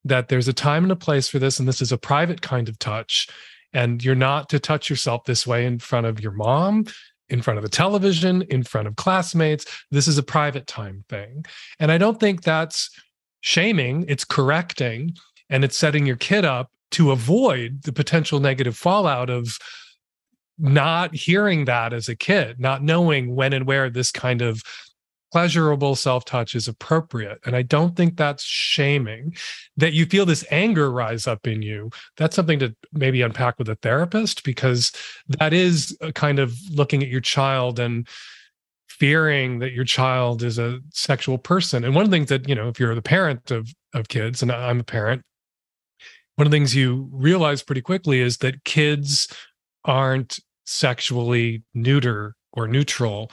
[0.04, 2.68] that there's a time and a place for this and this is a private kind
[2.68, 3.28] of touch
[3.72, 6.84] and you're not to touch yourself this way in front of your mom
[7.28, 11.42] in front of the television in front of classmates this is a private time thing
[11.78, 12.90] and i don't think that's
[13.40, 15.14] shaming it's correcting
[15.48, 19.58] and it's setting your kid up to avoid the potential negative fallout of
[20.58, 24.62] not hearing that as a kid not knowing when and where this kind of
[25.32, 27.38] pleasurable self touch is appropriate.
[27.44, 29.34] And I don't think that's shaming.
[29.78, 33.68] That you feel this anger rise up in you, that's something to maybe unpack with
[33.68, 34.92] a therapist because
[35.38, 38.06] that is a kind of looking at your child and
[38.88, 41.82] fearing that your child is a sexual person.
[41.82, 44.42] And one of the things that, you know, if you're the parent of of kids,
[44.42, 45.22] and I'm a parent,
[46.36, 49.28] one of the things you realize pretty quickly is that kids
[49.84, 53.30] aren't sexually neuter or neutral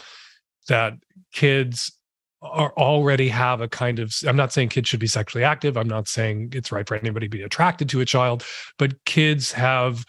[0.68, 0.94] that
[1.32, 1.92] kids
[2.42, 5.88] are already have a kind of i'm not saying kids should be sexually active i'm
[5.88, 8.44] not saying it's right for anybody to be attracted to a child
[8.78, 10.06] but kids have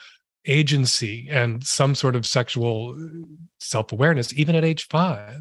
[0.47, 2.97] agency and some sort of sexual
[3.59, 5.41] self-awareness even at age five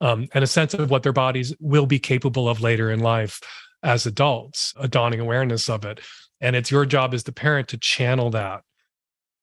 [0.00, 3.40] um, and a sense of what their bodies will be capable of later in life
[3.82, 6.00] as adults a dawning awareness of it
[6.40, 8.62] and it's your job as the parent to channel that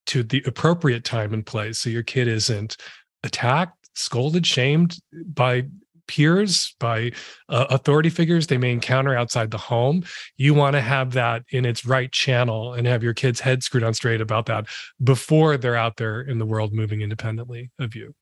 [0.06, 2.76] to the appropriate time and place so your kid isn't
[3.22, 4.98] attacked scolded, shamed
[5.34, 5.66] by
[6.06, 7.12] peers, by
[7.48, 10.04] uh, authority figures they may encounter outside the home.
[10.36, 13.84] You want to have that in its right channel and have your kids' head screwed
[13.84, 14.66] on straight about that
[15.02, 18.14] before they're out there in the world moving independently of you.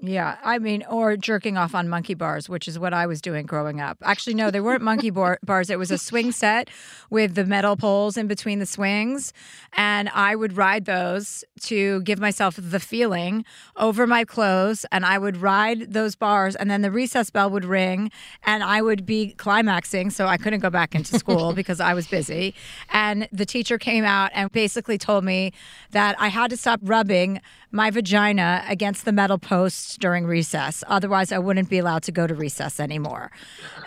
[0.00, 3.46] Yeah, I mean, or jerking off on monkey bars, which is what I was doing
[3.46, 3.98] growing up.
[4.02, 5.70] Actually, no, they weren't monkey bar- bars.
[5.70, 6.70] It was a swing set
[7.10, 9.32] with the metal poles in between the swings.
[9.76, 13.44] And I would ride those to give myself the feeling
[13.76, 14.86] over my clothes.
[14.92, 16.54] And I would ride those bars.
[16.54, 18.12] And then the recess bell would ring
[18.44, 20.10] and I would be climaxing.
[20.10, 22.54] So I couldn't go back into school because I was busy.
[22.90, 25.52] And the teacher came out and basically told me
[25.90, 27.40] that I had to stop rubbing
[27.70, 30.82] my vagina against the metal posts during recess.
[30.86, 33.30] Otherwise, I wouldn't be allowed to go to recess anymore.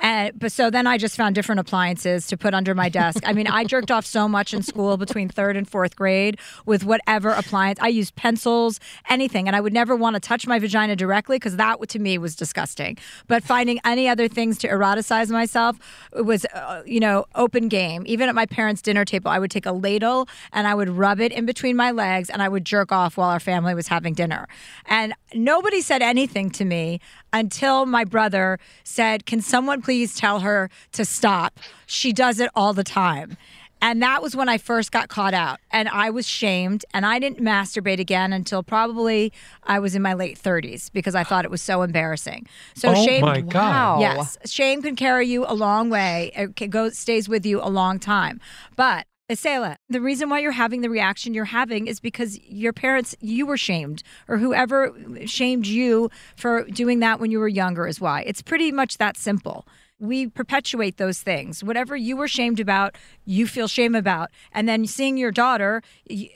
[0.01, 3.23] And but so then I just found different appliances to put under my desk.
[3.25, 6.83] I mean, I jerked off so much in school between third and fourth grade with
[6.83, 7.79] whatever appliance.
[7.81, 8.79] I used pencils,
[9.09, 12.17] anything, and I would never want to touch my vagina directly because that to me
[12.17, 12.97] was disgusting.
[13.27, 15.77] But finding any other things to eroticize myself
[16.13, 18.03] was, uh, you know, open game.
[18.05, 21.19] Even at my parents' dinner table, I would take a ladle and I would rub
[21.19, 24.13] it in between my legs and I would jerk off while our family was having
[24.13, 24.47] dinner.
[24.85, 26.99] And nobody said anything to me
[27.33, 31.59] until my brother said, Can someone please tell her to stop?
[31.85, 33.37] She does it all the time.
[33.81, 35.59] And that was when I first got caught out.
[35.71, 36.85] And I was shamed.
[36.93, 41.23] And I didn't masturbate again until probably I was in my late 30s because I
[41.23, 42.47] thought it was so embarrassing.
[42.75, 43.21] So oh shame.
[43.21, 44.01] my God.
[44.01, 44.37] Yes.
[44.45, 46.31] Shame can carry you a long way.
[46.35, 48.39] It can go, stays with you a long time.
[48.75, 53.15] But Isela, the reason why you're having the reaction you're having is because your parents,
[53.21, 54.93] you were shamed, or whoever
[55.25, 58.23] shamed you for doing that when you were younger is why.
[58.23, 59.65] It's pretty much that simple
[60.01, 61.63] we perpetuate those things.
[61.63, 64.31] Whatever you were shamed about, you feel shame about.
[64.51, 65.83] And then seeing your daughter,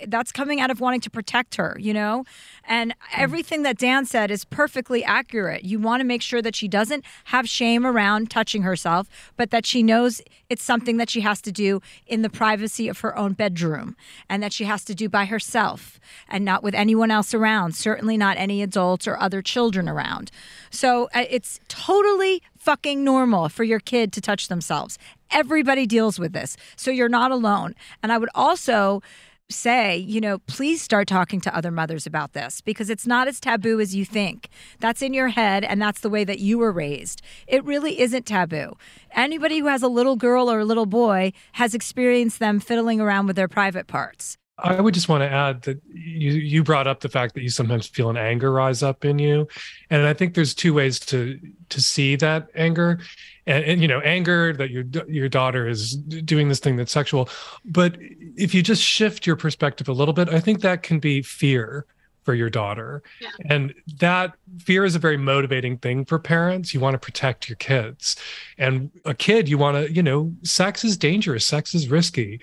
[0.05, 2.25] that's coming out of wanting to protect her, you know?
[2.63, 3.21] And hmm.
[3.21, 5.65] everything that Dan said is perfectly accurate.
[5.65, 9.65] You want to make sure that she doesn't have shame around touching herself, but that
[9.65, 13.33] she knows it's something that she has to do in the privacy of her own
[13.33, 13.95] bedroom
[14.29, 18.17] and that she has to do by herself and not with anyone else around, certainly
[18.17, 20.31] not any adults or other children around.
[20.69, 24.97] So uh, it's totally fucking normal for your kid to touch themselves.
[25.31, 26.57] Everybody deals with this.
[26.75, 27.75] So you're not alone.
[28.01, 29.01] And I would also
[29.49, 33.39] say, you know, please start talking to other mothers about this because it's not as
[33.39, 34.49] taboo as you think.
[34.79, 37.21] That's in your head and that's the way that you were raised.
[37.47, 38.75] It really isn't taboo.
[39.11, 43.27] Anybody who has a little girl or a little boy has experienced them fiddling around
[43.27, 44.37] with their private parts.
[44.57, 47.49] I would just want to add that you you brought up the fact that you
[47.49, 49.49] sometimes feel an anger rise up in you,
[49.89, 51.37] and I think there's two ways to
[51.67, 53.01] to see that anger,
[53.47, 57.29] and, and you know anger that your your daughter is doing this thing that's sexual,
[57.63, 61.21] but if you just shift your perspective a little bit, I think that can be
[61.21, 61.85] fear
[62.23, 63.29] for your daughter, yeah.
[63.49, 66.73] and that fear is a very motivating thing for parents.
[66.73, 68.15] You want to protect your kids,
[68.57, 72.41] and a kid you want to you know sex is dangerous, sex is risky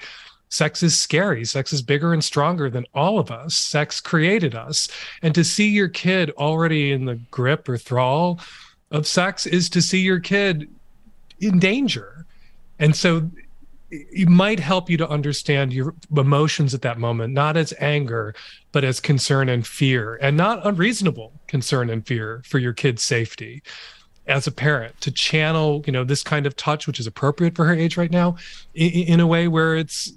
[0.53, 1.47] Sex is scary.
[1.47, 3.55] Sex is bigger and stronger than all of us.
[3.55, 4.87] Sex created us.
[5.23, 8.39] And to see your kid already in the grip or thrall
[8.91, 10.69] of sex is to see your kid
[11.43, 12.25] in danger.
[12.79, 13.31] And so
[13.91, 18.35] it might help you to understand your emotions at that moment, not as anger,
[18.73, 23.63] but as concern and fear, and not unreasonable concern and fear for your kid's safety
[24.27, 27.65] as a parent to channel you know this kind of touch which is appropriate for
[27.65, 28.37] her age right now
[28.73, 30.13] in, in, a way where it's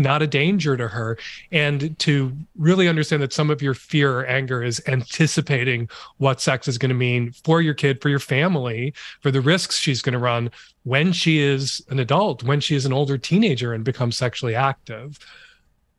[0.00, 1.18] not a danger to her.
[1.52, 5.88] And to really understand that some of your fear or anger is anticipating
[6.18, 9.78] what sex is going to mean for your kid for your family for the risks
[9.78, 10.50] she's going to run
[10.84, 15.18] when she is an adult when she is an older teenager and becomes sexually active.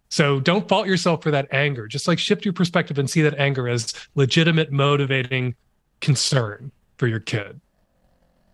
[0.09, 1.87] So don't fault yourself for that anger.
[1.87, 5.55] Just like shift your perspective and see that anger as legitimate motivating
[6.01, 7.61] concern for your kid.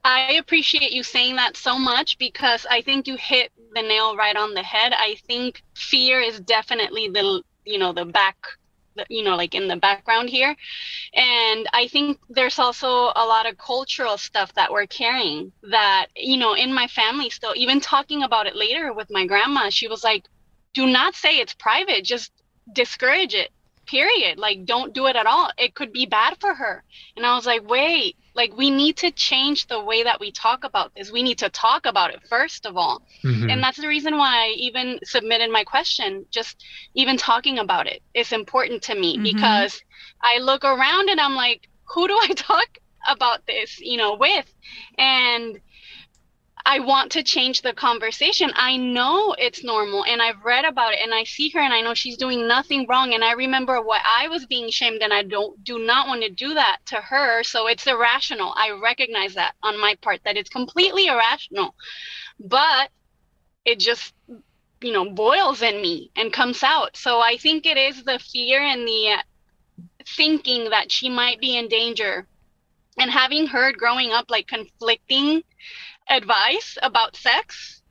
[0.04, 4.36] I appreciate you saying that so much because I think you hit the nail right
[4.36, 4.94] on the head.
[4.94, 8.38] I think fear is definitely the you know the back
[9.10, 10.56] you know like in the background here
[11.14, 16.38] and i think there's also a lot of cultural stuff that we're carrying that you
[16.38, 20.04] know in my family still even talking about it later with my grandma she was
[20.04, 20.26] like
[20.74, 22.32] do not say it's private just
[22.74, 23.52] discourage it
[23.88, 25.50] period like don't do it at all.
[25.58, 26.84] It could be bad for her.
[27.16, 30.64] And i was like wait like we need to change the way that we talk
[30.64, 31.12] about this.
[31.12, 33.02] We need to talk about it first of all.
[33.24, 33.50] Mm-hmm.
[33.50, 36.64] and that's the reason why i even submitted my question just
[36.94, 39.24] even talking about it is important to me mm-hmm.
[39.24, 39.82] because
[40.22, 44.46] i look around and i'm like who do i talk about this you know with?
[44.98, 45.60] And
[46.70, 48.52] I want to change the conversation.
[48.54, 51.80] I know it's normal and I've read about it and I see her and I
[51.80, 55.24] know she's doing nothing wrong and I remember what I was being shamed and I
[55.24, 57.42] don't do not want to do that to her.
[57.44, 58.54] So it's irrational.
[58.54, 61.74] I recognize that on my part that it's completely irrational.
[62.38, 62.90] But
[63.64, 64.14] it just
[64.82, 66.98] you know boils in me and comes out.
[66.98, 69.24] So I think it is the fear and the
[70.18, 72.28] thinking that she might be in danger
[72.98, 75.44] and having heard growing up like conflicting
[76.10, 77.82] advice about sex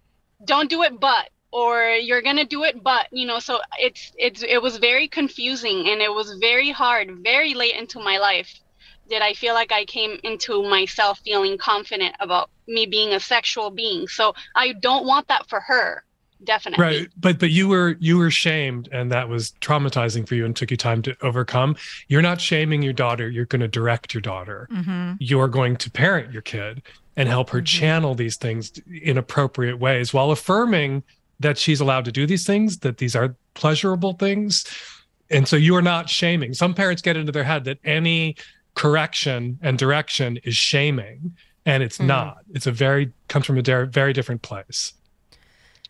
[0.45, 4.43] don't do it but or you're gonna do it but you know so it's it's
[4.43, 8.61] it was very confusing and it was very hard very late into my life
[9.09, 13.71] did i feel like i came into myself feeling confident about me being a sexual
[13.71, 16.03] being so i don't want that for her
[16.45, 16.85] definitely.
[16.85, 17.09] Right.
[17.17, 20.71] But but you were you were shamed and that was traumatizing for you and took
[20.71, 21.77] you time to overcome.
[22.09, 24.69] You're not shaming your daughter, you're going to direct your daughter.
[24.71, 25.15] Mm-hmm.
[25.19, 26.83] You're going to parent your kid
[27.17, 27.67] and help her Mhm.
[27.67, 31.03] channel these things in appropriate ways while affirming
[31.41, 34.65] that she's allowed to do these things, that these are pleasurable things.
[35.31, 36.55] And so you are not shaming.
[36.55, 38.37] Some parents get into their head that any
[38.75, 42.07] correction and direction is shaming and it's Mhm.
[42.07, 42.39] not.
[42.55, 44.93] It's a very comes from a very different place.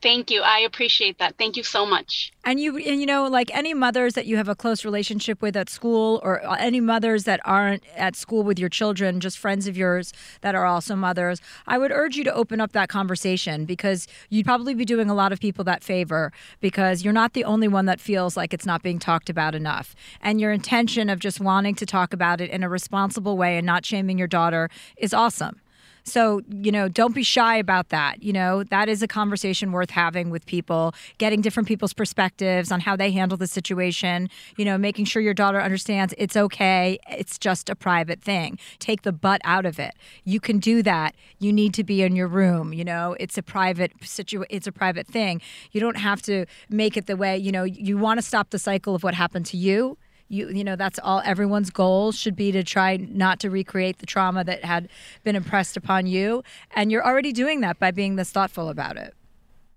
[0.02, 0.42] Thank you.
[0.42, 1.36] I appreciate that.
[1.38, 2.32] Thank you so much.
[2.44, 5.56] And you, and you know, like any mothers that you have a close relationship with
[5.56, 9.76] at school, or any mothers that aren't at school with your children, just friends of
[9.76, 14.06] yours that are also mothers, I would urge you to open up that conversation because
[14.28, 17.68] you'd probably be doing a lot of people that favor because you're not the only
[17.68, 19.94] one that feels like it's not being talked about enough.
[20.20, 23.66] And your intention of just wanting to talk about it in a responsible way and
[23.66, 25.60] not shaming your daughter is awesome.
[26.06, 28.22] So, you know, don't be shy about that.
[28.22, 32.78] You know, that is a conversation worth having with people, getting different people's perspectives on
[32.78, 36.98] how they handle the situation, you know, making sure your daughter understands it's okay.
[37.10, 38.56] It's just a private thing.
[38.78, 39.94] Take the butt out of it.
[40.24, 41.16] You can do that.
[41.40, 44.72] You need to be in your room, you know, it's a private situ it's a
[44.72, 45.40] private thing.
[45.72, 48.60] You don't have to make it the way, you know, you want to stop the
[48.60, 49.98] cycle of what happened to you
[50.28, 54.06] you you know that's all everyone's goal should be to try not to recreate the
[54.06, 54.88] trauma that had
[55.24, 56.42] been impressed upon you
[56.74, 59.14] and you're already doing that by being this thoughtful about it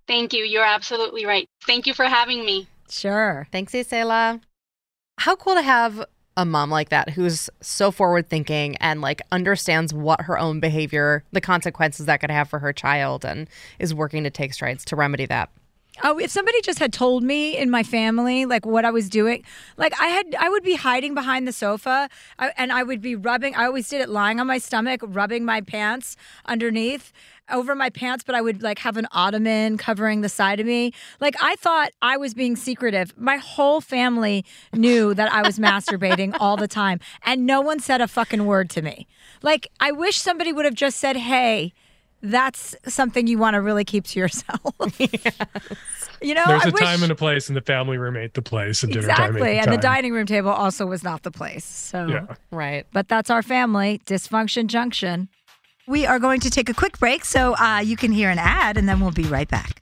[0.10, 0.44] Thank you.
[0.44, 1.48] You're absolutely right.
[1.68, 2.68] Thank you for having me.
[2.90, 4.42] sure Thanks, Isela.
[5.20, 6.04] How cool to have
[6.36, 11.24] a mom like that who's so forward thinking and like understands what her own behavior,
[11.32, 13.48] the consequences that could have for her child, and
[13.78, 15.52] is working to take strides to remedy that.
[16.02, 19.44] Oh, if somebody just had told me in my family like what I was doing,
[19.76, 23.16] like I had, I would be hiding behind the sofa, I, and I would be
[23.16, 23.54] rubbing.
[23.56, 27.12] I always did it lying on my stomach, rubbing my pants underneath,
[27.50, 28.24] over my pants.
[28.24, 30.94] But I would like have an ottoman covering the side of me.
[31.20, 33.14] Like I thought I was being secretive.
[33.18, 38.00] My whole family knew that I was masturbating all the time, and no one said
[38.00, 39.06] a fucking word to me.
[39.42, 41.74] Like I wish somebody would have just said, "Hey."
[42.22, 44.74] That's something you want to really keep to yourself.
[46.22, 48.34] You know, There's I a wish, time and a place, and the family room ain't
[48.34, 51.02] the place, and dinner time exactly, ain't and the the dining room table also was
[51.02, 51.64] not the place.
[51.64, 52.26] So, Yeah.
[52.52, 52.86] Right.
[52.92, 55.30] but that's our family dysfunction junction.
[55.88, 58.76] We are going to take a quick break so uh, you can hear an ad,
[58.76, 59.82] and then we'll be right back.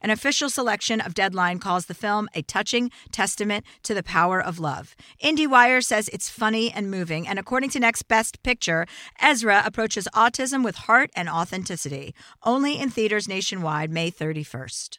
[0.00, 4.58] An official selection of Deadline calls the film a touching testament to the power of
[4.58, 4.94] love.
[5.22, 8.86] IndieWire says it's funny and moving, and according to Next Best Picture,
[9.20, 12.14] Ezra approaches autism with heart and authenticity.
[12.42, 14.98] Only in theaters nationwide, May 31st.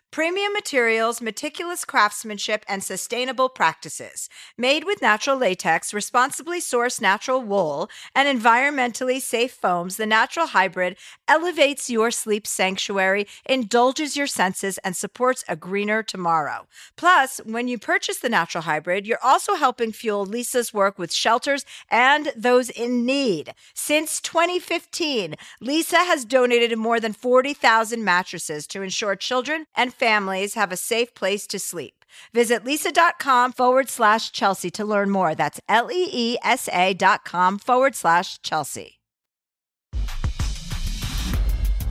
[0.11, 4.27] premium materials, meticulous craftsmanship, and sustainable practices.
[4.57, 10.97] Made with natural latex, responsibly sourced natural wool, and environmentally safe foams, the Natural Hybrid
[11.29, 16.67] elevates your sleep sanctuary, indulges your senses, and supports a greener tomorrow.
[16.97, 21.65] Plus, when you purchase the Natural Hybrid, you're also helping fuel Leesa's work with shelters
[21.89, 23.53] and those in need.
[23.73, 30.71] Since 2015, Lisa has donated more than 40,000 mattresses to ensure children and families have
[30.71, 31.93] a safe place to sleep.
[32.33, 35.35] Visit leesa.com forward slash Chelsea to learn more.
[35.35, 38.99] That's L E E S A dot com forward slash Chelsea.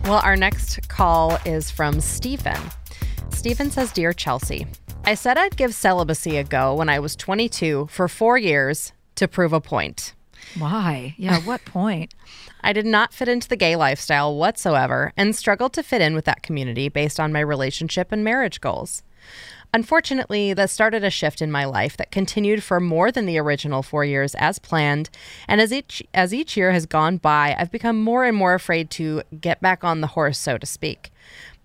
[0.04, 2.60] Well, our next call is from Stephen.
[3.30, 4.66] Stephen says Dear Chelsea,
[5.04, 9.28] I said I'd give celibacy a go when I was 22 for four years to
[9.28, 10.14] prove a point.
[10.58, 11.14] Why?
[11.16, 12.14] Yeah, what point?
[12.62, 16.24] I did not fit into the gay lifestyle whatsoever and struggled to fit in with
[16.26, 19.02] that community based on my relationship and marriage goals.
[19.72, 23.82] Unfortunately, that started a shift in my life that continued for more than the original
[23.82, 25.10] 4 years as planned,
[25.46, 28.90] and as each as each year has gone by, I've become more and more afraid
[28.92, 31.12] to get back on the horse, so to speak.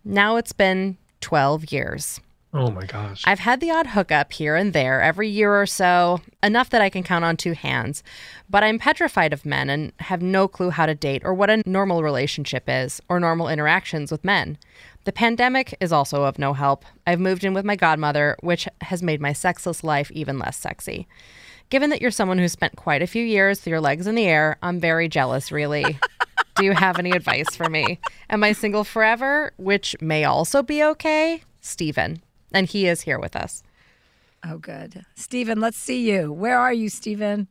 [0.03, 2.19] Now it's been 12 years.
[2.57, 3.21] Oh my gosh.
[3.25, 6.89] I've had the odd hookup here and there every year or so, enough that I
[6.89, 8.01] can count on two hands.
[8.49, 11.69] But I'm petrified of men and have no clue how to date or what a
[11.69, 14.57] normal relationship is or normal interactions with men.
[15.03, 16.85] The pandemic is also of no help.
[17.05, 21.09] I've moved in with my godmother, which has made my sexless life even less sexy.
[21.69, 24.27] Given that you're someone who spent quite a few years with your legs in the
[24.27, 25.99] air, I'm very jealous, really.
[26.55, 27.99] Do you have any advice for me?
[28.29, 31.41] Am I single forever, which may also be okay?
[31.59, 32.21] Stephen
[32.55, 33.61] and he is here with us.
[34.43, 35.05] Oh, good.
[35.15, 36.31] Stephen, let's see you.
[36.31, 37.47] Where are you, Stephen?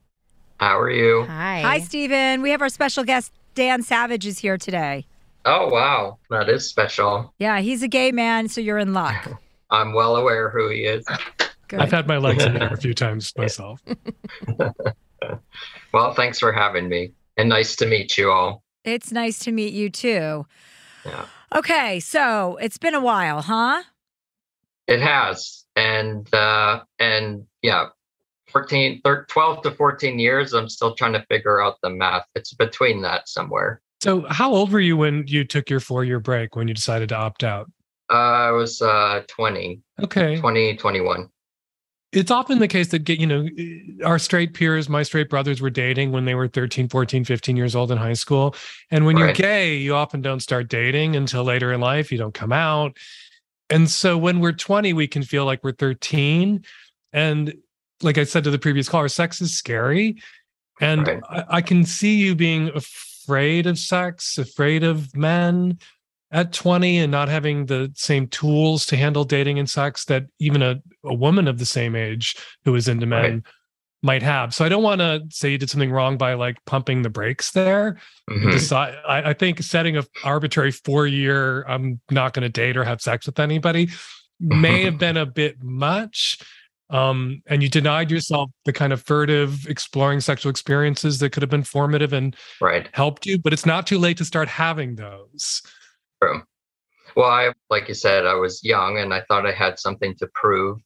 [0.59, 1.25] How are you?
[1.27, 1.61] Hi.
[1.61, 2.41] Hi, Stephen.
[2.41, 5.07] We have our special guest, Dan Savage, is here today.
[5.45, 6.19] Oh, wow.
[6.31, 7.35] That is special.
[7.39, 9.41] Yeah, he's a gay man, so you're in luck.
[9.71, 11.05] I'm well aware who he is.
[11.69, 11.81] Good.
[11.81, 13.83] I've had my legs in there a few times myself.
[15.93, 17.13] well, thanks for having me.
[17.37, 18.63] And nice to meet you all.
[18.85, 20.47] It's nice to meet you too.
[21.05, 21.27] Yeah.
[21.55, 23.83] Okay, so it's been a while, huh?
[24.87, 25.65] It has.
[25.77, 27.87] And uh and yeah,
[28.53, 32.27] 14 13, 12 to 14 years I'm still trying to figure out the math.
[32.35, 33.81] It's between that somewhere.
[34.03, 37.09] So, how old were you when you took your four year break when you decided
[37.09, 37.71] to opt out?
[38.11, 40.39] Uh, I was uh 20, Okay.
[40.39, 41.29] 20, 21.
[42.13, 43.49] It's often the case that get, you know,
[44.05, 47.75] our straight peers, my straight brothers were dating when they were 13, 14, 15 years
[47.75, 48.55] old in high school.
[48.93, 52.13] And when you're gay, you often don't start dating until later in life.
[52.13, 52.97] You don't come out.
[53.71, 56.65] And so when we're 20, we can feel like we're 13.
[57.13, 57.55] And
[58.03, 60.17] like I said to the previous caller, sex is scary.
[60.81, 61.21] And Right.
[61.29, 65.79] I, I can see you being afraid of sex, afraid of men
[66.31, 70.63] at 20 and not having the same tools to handle dating and sex that even
[70.63, 73.43] a, a woman of the same age who is into men Right.
[74.05, 74.53] Might have.
[74.55, 77.53] So I don't want to say you did something wrong by like pumping the brakes
[77.53, 77.97] there.
[78.31, 78.53] Mhm.
[78.53, 82.85] Decide, I, I think setting a arbitrary four year, I'm not going to date or
[82.85, 83.89] have sex with anybody
[84.41, 86.39] may have been a bit much.
[86.91, 91.51] Um, and you denied yourself the kind of furtive exploring sexual experiences that could have
[91.51, 92.89] been formative and Right.
[92.93, 95.63] helped you, but it's not too late to start having those.
[96.23, 96.43] True.
[97.17, 100.29] Well, I like you said, I was young and I thought I had something to
[100.35, 100.79] prove.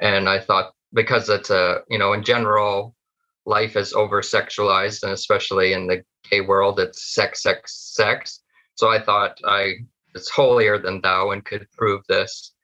[0.00, 2.96] And I thought because it's a, you know, in general,
[3.44, 8.42] life is over sexualized and especially in the gay world, it's sex, sex, sex.
[8.74, 9.74] So I thought I
[10.14, 12.54] it's holier than thou and could prove this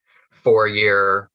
[0.42, 1.30] four year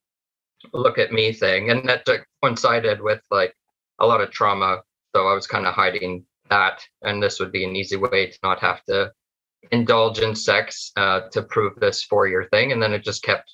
[0.73, 1.69] look at me thing.
[1.69, 2.07] And that
[2.43, 3.55] coincided with like
[3.99, 4.81] a lot of trauma.
[5.15, 6.81] So I was kind of hiding that.
[7.03, 9.11] And this would be an easy way to not have to
[9.71, 12.71] indulge in sex uh, to prove this four year thing.
[12.71, 13.53] And then it just kept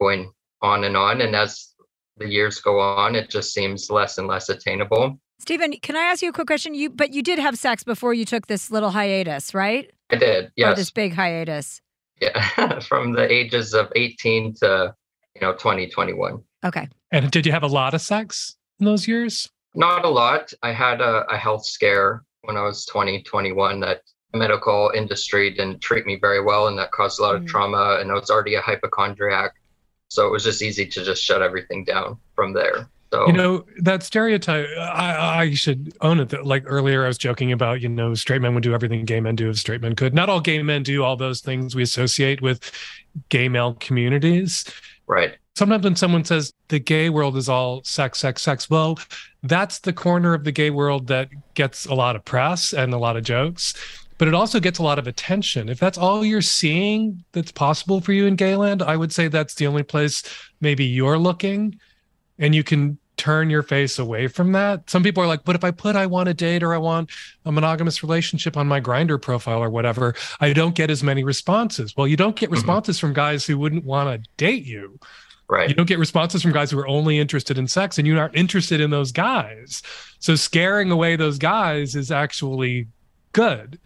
[0.00, 0.32] going
[0.62, 1.20] on and on.
[1.20, 1.73] And as
[2.18, 5.18] the years go on, it just seems less and less attainable.
[5.38, 6.74] Stephen, can I ask you a quick question?
[6.74, 9.90] You but you did have sex before you took this little hiatus, right?
[10.10, 10.72] I did, yes.
[10.72, 11.80] Or this big hiatus.
[12.20, 14.94] Yeah, from the ages of 18 to
[15.34, 16.42] you know 2021.
[16.64, 16.88] Okay.
[17.10, 19.48] And did you have a lot of sex in those years?
[19.74, 20.52] Not a lot.
[20.62, 25.50] I had a, a health scare when I was 20, 21 that the medical industry
[25.50, 27.46] didn't treat me very well and that caused a lot of mm.
[27.46, 29.52] trauma and I was already a hypochondriac.
[30.14, 32.88] So it was just easy to just shut everything down from there.
[33.12, 34.66] So you know that stereotype.
[34.78, 36.28] I, I should own it.
[36.28, 39.20] That like earlier, I was joking about you know straight men would do everything gay
[39.20, 40.14] men do if straight men could.
[40.14, 42.70] Not all gay men do all those things we associate with
[43.28, 44.64] gay male communities.
[45.08, 45.36] Right.
[45.56, 48.98] Sometimes when someone says the gay world is all sex, sex, sex, well,
[49.42, 52.98] that's the corner of the gay world that gets a lot of press and a
[52.98, 53.74] lot of jokes
[54.24, 55.68] but it also gets a lot of attention.
[55.68, 59.56] If that's all you're seeing that's possible for you in Gayland, I would say that's
[59.56, 60.22] the only place
[60.62, 61.78] maybe you're looking
[62.38, 64.88] and you can turn your face away from that.
[64.88, 67.10] Some people are like, but if I put I want a date or I want
[67.44, 71.94] a monogamous relationship on my Grindr profile or whatever, I don't get as many responses.
[71.94, 72.54] Well, you don't get mm-hmm.
[72.54, 73.08] responses mm-hmm.
[73.08, 74.98] from guys who wouldn't want to date you.
[75.50, 75.68] Right.
[75.68, 78.36] You don't get responses from guys who are only interested in sex and you aren't
[78.36, 79.82] interested in those guys.
[80.18, 82.86] So scaring away those guys is actually
[83.32, 83.78] good.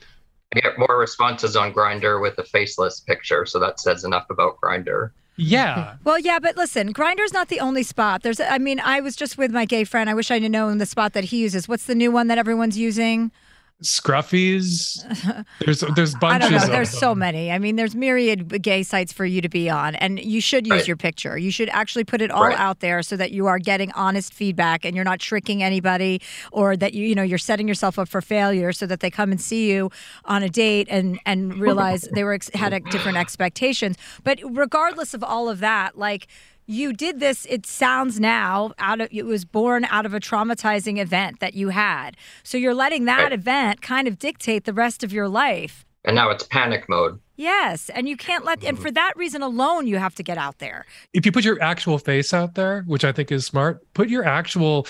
[0.55, 4.59] I get more responses on Grindr with a faceless picture, so that says enough about
[4.61, 5.11] Grindr.
[5.37, 5.97] Yeah.
[6.05, 8.23] Well, yeah, but listen, Grindr's not the only spot.
[8.23, 10.11] There's, I mean, I was just with my gay friend.
[10.11, 11.69] I wish I'd known the spot that he uses.
[11.69, 13.31] What's the new one that everyone's using?
[13.83, 15.05] Scruffies.
[15.61, 16.47] There's there's bunches.
[16.47, 16.73] I don't know.
[16.73, 17.51] There's so many.
[17.51, 20.73] I mean, there's myriad gay sites for you to be on, and you should use
[20.73, 20.89] right.
[20.89, 21.39] your picture.
[21.39, 22.59] You should actually put it all right.
[22.59, 26.21] out there so that you are getting honest feedback and you're not tricking anybody,
[26.53, 29.31] or that you you know you're setting yourself up for failure so that they come
[29.31, 29.91] and see you
[30.25, 33.97] on a date and and realize they were had a different expectations.
[34.25, 36.27] But regardless of all of that, like
[36.69, 40.99] you did this it sounds now out of it was born out of a traumatizing
[40.99, 43.33] event that you had so you're letting that right.
[43.33, 47.89] event kind of dictate the rest of your life and now it's panic mode yes
[47.91, 48.83] and you can't let and mm-hmm.
[48.83, 50.85] for that reason alone you have to get out there
[51.15, 54.25] if you put your actual face out there which i think is smart put your
[54.25, 54.87] actual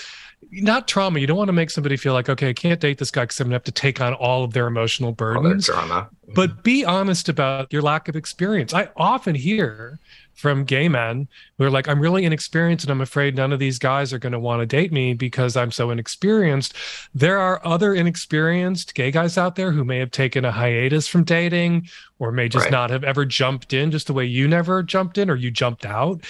[0.51, 1.19] not trauma.
[1.19, 3.39] You don't want to make somebody feel like, okay, I can't date this guy because
[3.39, 5.69] I'm gonna have to take on all of their emotional burdens.
[5.69, 6.09] All drama.
[6.33, 8.73] But be honest about your lack of experience.
[8.73, 9.99] I often hear
[10.39, 13.77] from gay men who are like, I'm really inexperienced and I'm afraid none of these
[13.77, 16.73] guys are going to want to date me because I'm so inexperienced.
[17.13, 21.25] There are other inexperienced gay guys out there who may have taken a hiatus from
[21.25, 21.89] dating
[22.19, 22.71] or may just right.
[22.71, 25.85] not have ever jumped in just the way you never jumped in or you jumped
[25.85, 26.21] out,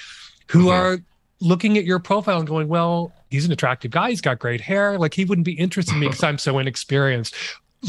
[0.47, 0.69] who mm-hmm.
[0.69, 0.97] are
[1.39, 4.09] looking at your profile and going, well, he's an attractive guy.
[4.09, 4.97] He's got great hair.
[4.97, 7.35] Like he wouldn't be interested in me because I'm so inexperienced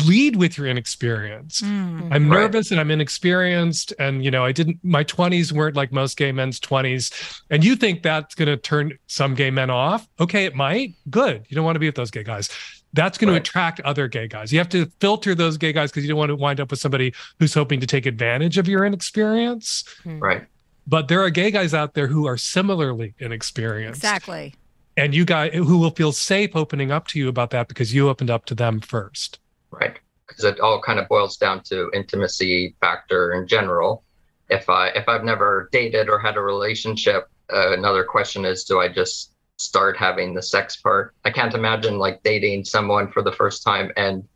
[0.06, 1.60] lead with your inexperience.
[1.60, 2.12] Mm.
[2.12, 2.72] I'm nervous right.
[2.72, 3.92] and I'm inexperienced.
[3.98, 7.42] And, you know, I didn't, my 20s weren't like most gay men's 20s.
[7.50, 10.06] And you think that's going to turn some gay men off?
[10.20, 10.94] Okay, it might.
[11.10, 11.44] Good.
[11.48, 12.48] You don't want to be with those gay guys.
[12.92, 13.44] That's going right.
[13.44, 14.52] to attract other gay guys.
[14.52, 16.80] You have to filter those gay guys because you don't want to wind up with
[16.80, 19.84] somebody who's hoping to take advantage of your inexperience.
[20.04, 20.18] Hmm.
[20.18, 20.46] Right.
[20.86, 23.98] But there are gay guys out there who are similarly inexperienced.
[23.98, 24.54] Exactly.
[24.96, 28.08] And you guys who will feel safe opening up to you about that because you
[28.08, 29.39] opened up to them first
[29.70, 29.98] right?
[30.26, 34.04] Because it all kind of boils down to intimacy factor in general.
[34.48, 38.80] If I if I've never dated or had a relationship, uh, another question is, do
[38.80, 41.14] I just start having the sex part?
[41.24, 44.26] I can't imagine like dating someone for the first time and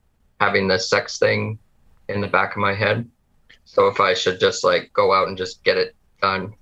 [0.40, 1.58] having this sex thing
[2.08, 3.08] in the back of my head.
[3.64, 6.54] So if I should just like go out and just get it done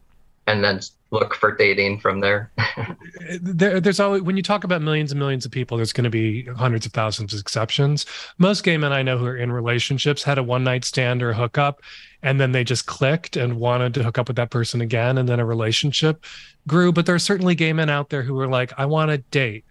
[0.46, 0.80] and then
[1.12, 2.50] look for dating from there.
[3.40, 3.80] there.
[3.80, 6.44] There's always when you talk about millions and millions of people, there's going to be
[6.44, 8.06] hundreds of thousands of exceptions.
[8.38, 11.30] Most gay men I know who are in relationships had a one night stand or
[11.30, 11.82] a hookup,
[12.22, 15.28] and then they just clicked and wanted to hook up with that person again, and
[15.28, 16.24] then a relationship
[16.66, 16.90] grew.
[16.92, 19.64] But there are certainly gay men out there who are like, I want to date.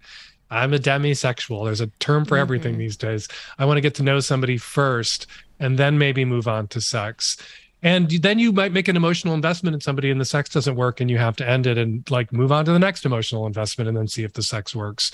[0.50, 1.64] I'm a demisexual.
[1.64, 2.80] There's a term for everything mm-hmm.
[2.80, 3.26] these days.
[3.58, 5.26] I want to get to know somebody first
[5.58, 7.38] and then maybe move on to sex
[7.82, 11.00] and then you might make an emotional investment in somebody and the sex doesn't work
[11.00, 13.88] and you have to end it and like move on to the next emotional investment
[13.88, 15.10] and then see if the sex works.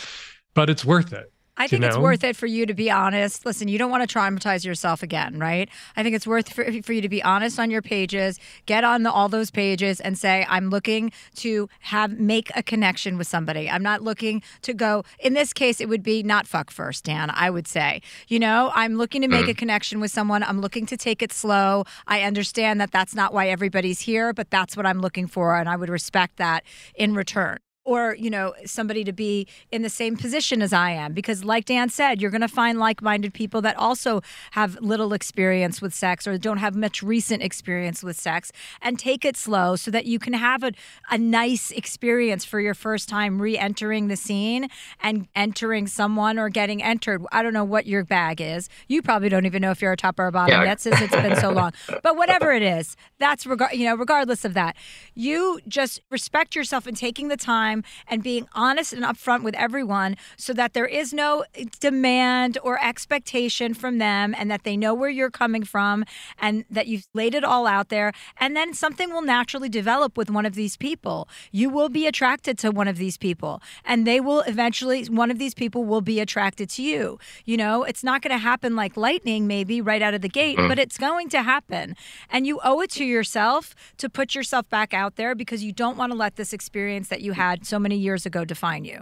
[0.55, 3.45] But it's worth it I think you it's worth it for you to be honest.
[3.45, 5.69] Listen, you don't want to traumatize yourself again, right?
[5.97, 9.03] I think it's worth for, for you to be honest on your pages, get on
[9.03, 13.69] the, all those pages and say, I'm looking to have make a connection with somebody.
[13.69, 15.05] I'm not looking to go.
[15.19, 17.31] In this case, it would be not fuck first, Dan.
[17.31, 20.45] I would say, you know, I'm looking to make a connection with someone.
[20.45, 21.85] I'm looking to take it slow.
[22.07, 25.69] I understand that that's not why everybody's here, but that's what I'm looking for, and
[25.69, 26.63] I would respect that
[26.95, 27.59] in return
[27.89, 31.15] or you know somebody to be in the same position as I am.
[31.15, 34.21] Because like Dan said you're going to find like-minded people that also
[34.51, 38.53] have little experience with sex or don't have much recent experience with sex.
[38.83, 40.73] And take it slow so that you can have a,
[41.11, 44.69] a nice experience for your first time re-entering the scene
[45.03, 47.25] and entering someone or getting entered.
[47.33, 48.69] I don't know what your bag is.
[48.89, 50.61] You probably don't even know if you're a top or a bottom.
[50.61, 50.65] Yeah.
[50.65, 51.73] yet since it's been so long.
[52.03, 54.77] But whatever it is that's regard you know regardless of that
[55.15, 60.17] you just respect yourself and taking the time and being honest and upfront with everyone
[60.37, 61.45] so that there is no
[61.81, 66.05] demand or expectation from them and that they know where you're coming from
[66.39, 68.13] and that you've laid it all out there.
[68.39, 71.29] And then something will naturally develop with one of these people.
[71.53, 75.39] You will be attracted to one of these people and they will eventually one of
[75.39, 77.19] these people will be attracted to you.
[77.45, 80.59] You know it's not going to happen like lightning maybe right out of the gate
[80.59, 80.69] mm.
[80.69, 81.97] but it's going to happen.
[82.31, 85.97] And you owe it to yourself to put yourself back out there because you don't
[85.97, 89.01] want to let this experience that you had so many years ago define you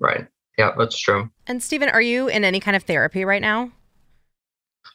[0.00, 0.26] Right.
[0.58, 1.30] Yeah, that's true.
[1.46, 3.70] And Stephen, are you in any kind of therapy right now?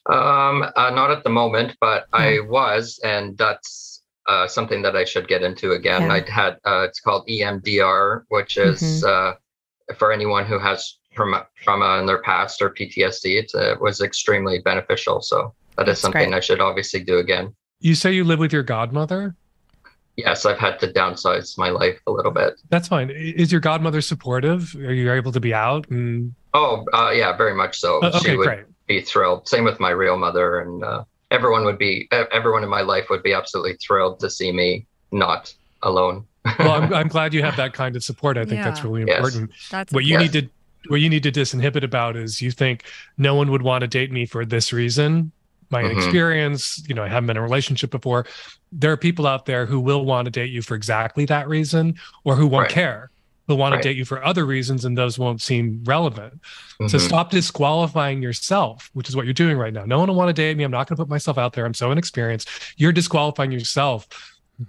[0.07, 5.05] Um, uh, not at the moment, but I was, and that's uh, something that I
[5.05, 6.03] should get into again.
[6.03, 6.13] Yeah.
[6.13, 9.33] I had uh, it's called EMDR, which is uh,
[9.97, 13.39] for anyone who has trauma, trauma in their past or PTSD.
[13.39, 15.21] It's, uh, it was extremely beneficial.
[15.21, 16.37] So that is That's something great.
[16.37, 17.55] I should obviously do again.
[17.79, 19.35] You say you live with your godmother?
[20.17, 22.53] Yes, I've had to downsize my life a little bit.
[22.69, 23.09] That's fine.
[23.09, 24.73] Is your godmother supportive?
[24.75, 25.87] Are you able to be out?
[25.89, 27.99] And Oh, uh, yeah, very much so.
[28.01, 28.65] Uh, okay, she would great.
[28.87, 29.47] be thrilled.
[29.47, 32.07] Same with my real mother, and uh, everyone would be.
[32.31, 36.25] Everyone in my life would be absolutely thrilled to see me not alone.
[36.59, 38.37] Well, I'm, I'm glad you have that kind of support.
[38.37, 38.85] I think that's Yeah.
[38.87, 39.17] really Yes.
[39.17, 39.51] important.
[39.71, 40.21] that's What you Yes.
[40.33, 40.49] need to
[40.87, 42.83] what you need to disinhibit about is you think
[43.17, 45.31] no one would want to date me for this reason.
[45.69, 45.95] My Mhm.
[45.95, 48.25] experience, you know, I haven't been in a relationship before.
[48.71, 51.95] There are people out there who will want to date you for exactly that reason,
[52.23, 52.71] or who won't Right.
[52.71, 53.09] care.
[53.47, 53.83] Who want Right.
[53.83, 56.39] to date you for other reasons, and those won't seem relevant.
[56.87, 56.99] So Mhm.
[57.01, 59.85] stop disqualifying yourself, which is what you're doing right now.
[59.85, 60.63] No one will want to date me.
[60.63, 61.65] I'm not going to put myself out there.
[61.65, 62.49] I'm so inexperienced.
[62.77, 64.07] You're disqualifying yourself.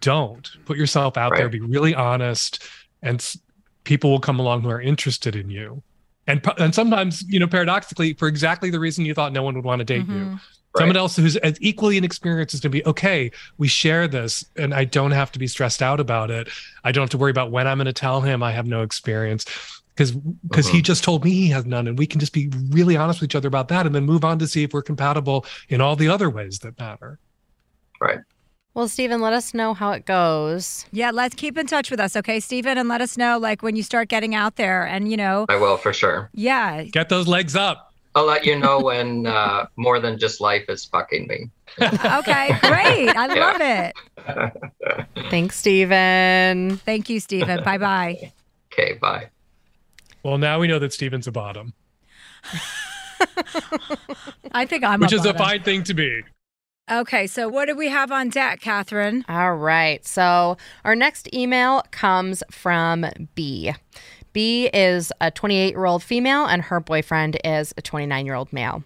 [0.01, 1.49] Don't put yourself out there.
[1.49, 2.63] Be really honest,
[3.03, 3.39] and s-
[3.85, 5.83] people will come along who are interested in you.
[6.27, 9.65] And and sometimes, you know, paradoxically, for exactly the reason you thought no one would
[9.65, 10.39] want to date you,
[10.77, 10.79] Mhm.
[10.81, 13.31] someone else who's as equally inexperienced is going to be okay.
[13.59, 16.49] We share this, and I don't have to be stressed out about it.
[16.85, 18.83] I don't have to worry about when I'm going to tell him I have no
[18.83, 19.45] experience
[19.95, 20.85] because because he Mhm.
[20.85, 23.35] just told me he has none, and we can just be really honest with each
[23.35, 26.09] other about that, and then move on to see if we're compatible in all the
[26.09, 27.19] other ways that matter.
[28.01, 28.19] Right.
[28.75, 30.85] Well, Stephen, let us know how it goes.
[30.93, 33.75] yeah let's keep in touch with us okay stephen and let us know like when
[33.75, 36.29] you start getting out there and you know I will for sure.
[36.35, 37.86] yeah Get those legs up.
[38.17, 41.51] I'll let you know when uh, more than just life is fucking me.
[41.81, 43.51] okay great i Yeah.
[43.53, 46.79] love it Thanks, Stephen.
[46.79, 48.33] thank you stephen bye bye
[48.73, 49.29] Okay, bye.
[50.23, 51.73] Well, now we know that Stephen's a bottom,
[54.53, 56.23] i think i'm which is a fine thing to be.
[56.91, 60.07] okay so what do we have on deck catherine All right.
[60.07, 63.73] So our next email comes from B.
[64.37, 68.53] B is a 28 year old female, and her boyfriend is a 29 year old
[68.53, 68.85] male.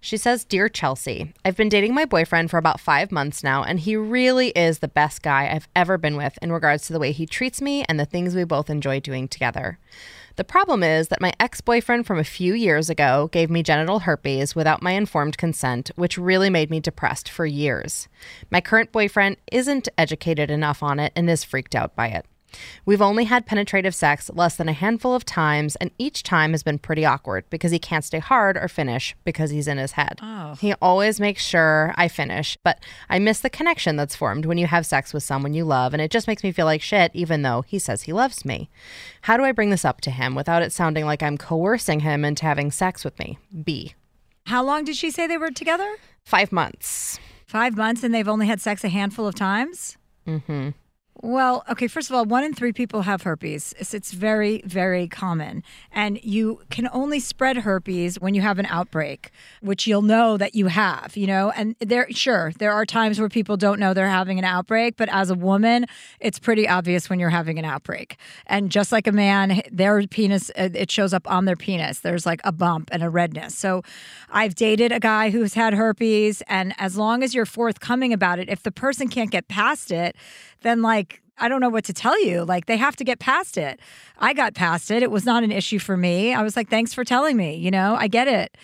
[0.00, 3.78] She says, Dear Chelsea, I've been dating my boyfriend for about five months now, and
[3.78, 7.12] he really is the best guy I've ever been with in regards to the way
[7.12, 9.78] he treats me and the things we both enjoy doing together.
[10.36, 13.98] The problem is that my ex boyfriend from a few years ago gave me genital
[13.98, 18.08] herpes without my informed consent, which really made me depressed for years.
[18.50, 22.24] My current boyfriend isn't educated enough on it and is freaked out by it.
[22.84, 26.62] We've only had penetrative sex less than a handful of times, and each time has
[26.62, 30.18] been pretty awkward because he can't stay hard or finish because he's in his head.
[30.22, 30.54] Oh.
[30.60, 34.66] He always makes sure I finish, but I miss the connection that's formed when you
[34.66, 37.42] have sex with someone you love, and it just makes me feel like shit, even
[37.42, 38.68] though he says he loves me.
[39.22, 42.24] How do I bring this up to him without it sounding like I'm coercing him
[42.24, 43.38] into having sex with me?
[43.64, 43.94] B.
[44.46, 47.18] how long did she say they were together Five months.
[47.46, 49.96] five months and they've only had sex a handful of times
[50.26, 50.70] Mm-hmm.
[51.22, 53.74] Well, okay, first of all, one in three people have herpes.
[53.78, 55.62] It's, it's very, very common.
[55.90, 59.30] And you can only spread herpes when you have an outbreak,
[59.62, 61.50] which you'll know that you have, you know?
[61.56, 65.08] And there, sure, there are times where people don't know they're having an outbreak, but
[65.08, 65.86] as a woman,
[66.20, 68.18] it's pretty obvious when you're having an outbreak.
[68.46, 72.00] And just like a man, their penis, uh, it shows up on their penis.
[72.00, 73.56] There's like a bump and a redness.
[73.56, 73.82] So
[74.30, 78.50] I've dated a guy who's had herpes, and as long as you're forthcoming about it,
[78.50, 80.14] if the person can't get past it,
[80.66, 82.44] then like I don't know what to tell you.
[82.44, 83.78] Like they have to get past it.
[84.18, 85.02] I got past it.
[85.02, 86.32] It was not an issue for me.
[86.32, 87.56] I was like, thanks for telling me.
[87.56, 88.56] You know, I get it.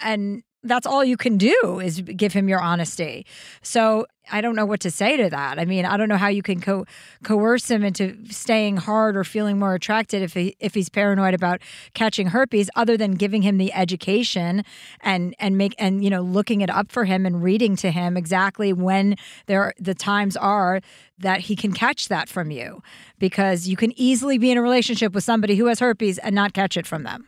[0.00, 3.26] And that's all you can do is give him your honesty.
[3.62, 5.58] So I don't know what to say to that.
[5.58, 6.86] I mean, I don't know how you can co-
[7.22, 11.60] coerce him into staying hard or feeling more attracted if he if he's paranoid about
[11.94, 14.64] catching herpes, other than giving him the education
[15.00, 18.16] and and make and you know looking it up for him and reading to him
[18.16, 19.16] exactly when
[19.46, 20.80] there the times are
[21.18, 22.82] that he can catch that from you,
[23.18, 26.52] because you can easily be in a relationship with somebody who has herpes and not
[26.52, 27.26] catch it from them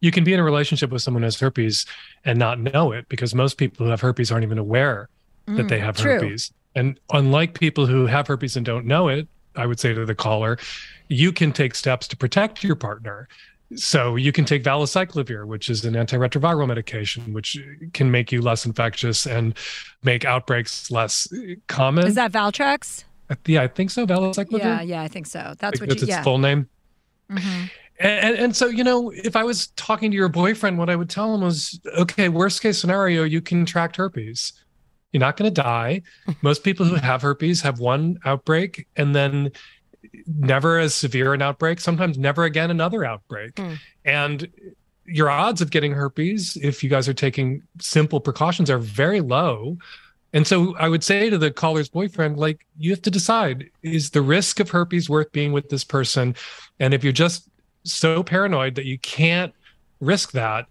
[0.00, 1.86] you can be in a relationship with someone who has herpes
[2.26, 5.08] and not know it because most people who have herpes aren't even aware
[5.46, 6.12] mm, that they have true.
[6.12, 6.52] herpes.
[6.74, 10.14] And unlike people who have herpes and don't know it, I would say to the
[10.14, 10.58] caller,
[11.08, 13.28] you can take steps to protect your partner.
[13.76, 17.58] So you can take valacyclovir, which is an antiretroviral medication, which
[17.92, 19.54] can make you less infectious and
[20.02, 21.26] make outbreaks less
[21.66, 22.06] common.
[22.06, 23.04] Is that Valtrex?
[23.46, 24.06] Yeah, I think so.
[24.06, 24.58] Valacyclovir.
[24.58, 25.54] Yeah, yeah, I think so.
[25.58, 26.22] That's what you, its yeah.
[26.22, 26.68] full name.
[27.30, 27.64] Mm-hmm.
[28.00, 31.08] And, and so, you know, if I was talking to your boyfriend, what I would
[31.08, 34.52] tell him was, okay, worst case scenario, you contract herpes.
[35.14, 36.02] You're not going to die.
[36.42, 39.52] Most people who have herpes have one outbreak and then
[40.26, 43.54] never as severe an outbreak, sometimes never again another outbreak.
[43.54, 43.78] Mm.
[44.04, 44.48] And
[45.06, 49.78] your odds of getting herpes, if you guys are taking simple precautions, are very low.
[50.32, 54.10] And so I would say to the caller's boyfriend, like, you have to decide is
[54.10, 56.34] the risk of herpes worth being with this person?
[56.80, 57.48] And if you're just
[57.84, 59.52] so paranoid that you can't
[60.00, 60.66] risk that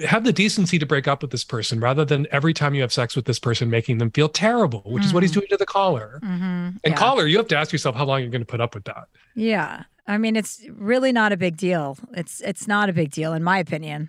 [0.00, 2.92] have the decency to break up with this person rather than every time you have
[2.92, 5.06] sex with this person making them feel terrible which mm-hmm.
[5.06, 5.40] is what he's mm-hmm.
[5.40, 6.42] doing to the caller mm-hmm.
[6.42, 6.94] and yeah.
[6.94, 9.04] caller you have to ask yourself how long you're going to put up with that
[9.34, 13.32] yeah i mean it's really not a big deal it's it's not a big deal
[13.32, 14.08] in my opinion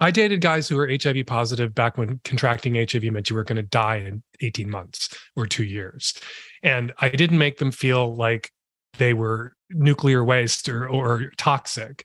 [0.00, 3.56] i dated guys who were hiv positive back when contracting hiv meant you were going
[3.56, 6.14] to die in 18 months or two years
[6.62, 8.52] and i didn't make them feel like
[8.98, 12.04] they were nuclear waste or, or toxic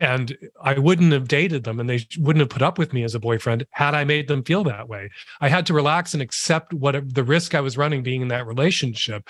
[0.00, 3.14] and I wouldn't have dated them and they wouldn't have put up with me as
[3.14, 5.10] a boyfriend had I made them feel that way.
[5.40, 8.46] I had to relax and accept what the risk I was running being in that
[8.46, 9.28] relationship.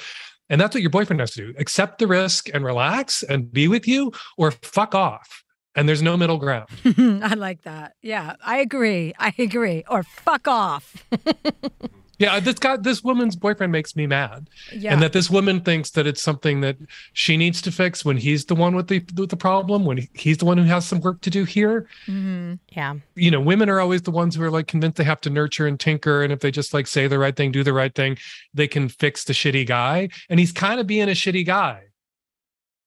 [0.48, 1.55] And that's what your boyfriend has to do.
[1.59, 5.43] Accept the risk and relax and be with you or fuck off.
[5.74, 6.68] And there's no middle ground.
[6.84, 7.94] I like that.
[8.02, 9.14] Yeah, I agree.
[9.18, 9.84] I agree.
[9.89, 11.05] Or fuck off.
[12.23, 14.93] Yeah, this guy, this woman's boyfriend makes me mad, yeah.
[14.93, 16.77] and that this woman thinks that it's something that
[17.15, 20.39] she needs to fix when he's the one with the with the problem, when he's
[20.39, 21.89] the one who has some work to do here.
[22.07, 22.55] Mm-hmm.
[22.69, 25.31] Yeah, you know, women are always the ones who are like convinced they have to
[25.31, 27.93] nurture and tinker, and if they just like say the right thing, do the right
[27.93, 28.16] thing,
[28.55, 31.82] they can fix the shitty guy, and he's kind of being a shitty guy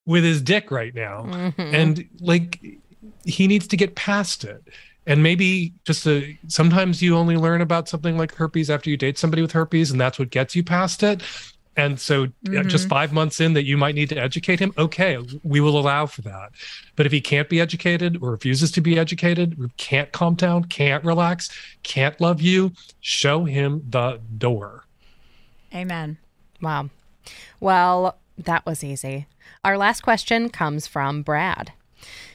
[0.06, 1.76] with his dick right now, mm-hmm.
[1.76, 2.64] and like
[3.26, 4.64] he needs to get past it
[5.08, 9.18] and maybe just a, sometimes you only learn about something like herpes after you date
[9.18, 11.22] somebody with herpes and that's what gets you past it.
[11.78, 12.68] And so mm-hmm.
[12.70, 16.06] just five months in that you might need to educate him okay we will allow
[16.06, 16.52] for that.
[16.96, 21.04] But if he can't be educated or refuses to be educated can't calm down can't
[21.04, 21.50] relax
[21.84, 22.72] can't love you
[23.02, 24.86] show him the door.
[25.74, 26.18] Amen.
[26.62, 26.90] Wow.
[27.60, 29.28] Well that was easy.
[29.64, 31.74] Our last question comes from brad.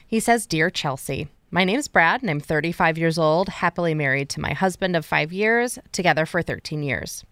[0.05, 4.39] He says dear chelsea my name's Brad, and I'm 35 years old, happily married to
[4.39, 7.25] my husband of five years, together for 13 years.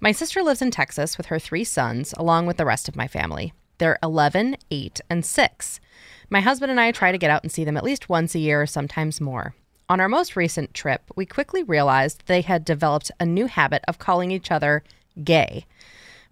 [0.00, 3.06] My sister lives in Texas with her three sons, along with the rest of my
[3.06, 3.52] family.
[3.78, 5.80] They're 11, 8, and 6.
[6.28, 8.40] My husband and I try to get out and see them at least once a
[8.40, 9.54] year, sometimes more.
[9.88, 14.00] On our most recent trip, we quickly realized they had developed a new habit of
[14.00, 14.82] calling each other
[15.22, 15.64] gay.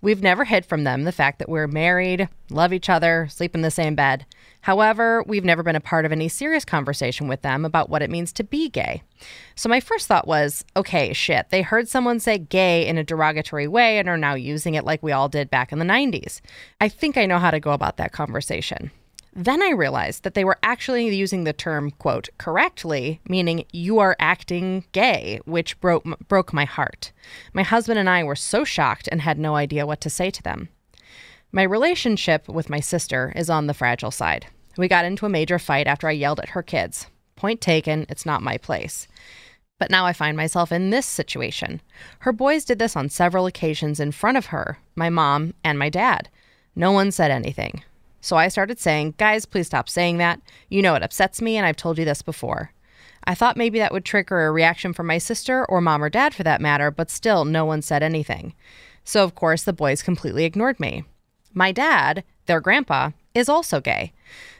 [0.00, 3.62] We've never hid from them the fact that we're married, love each other, sleep in
[3.62, 4.26] the same bed.
[4.62, 8.10] However, we've never been a part of any serious conversation with them about what it
[8.10, 9.02] means to be gay.
[9.54, 13.68] So my first thought was okay, shit, they heard someone say gay in a derogatory
[13.68, 16.40] way and are now using it like we all did back in the 90s.
[16.80, 18.90] I think I know how to go about that conversation.
[19.34, 24.16] Then I realized that they were actually using the term, quote, correctly, meaning you are
[24.18, 27.12] acting gay, which broke, broke my heart.
[27.52, 30.42] My husband and I were so shocked and had no idea what to say to
[30.42, 30.70] them.
[31.50, 34.46] My relationship with my sister is on the fragile side.
[34.76, 37.06] We got into a major fight after I yelled at her kids.
[37.36, 39.08] Point taken, it's not my place.
[39.78, 41.80] But now I find myself in this situation.
[42.18, 45.88] Her boys did this on several occasions in front of her, my mom, and my
[45.88, 46.28] dad.
[46.76, 47.82] No one said anything.
[48.20, 50.42] So I started saying, Guys, please stop saying that.
[50.68, 52.72] You know it upsets me, and I've told you this before.
[53.24, 56.34] I thought maybe that would trigger a reaction from my sister or mom or dad
[56.34, 58.54] for that matter, but still, no one said anything.
[59.02, 61.04] So, of course, the boys completely ignored me.
[61.54, 64.12] My dad, their grandpa, is also gay.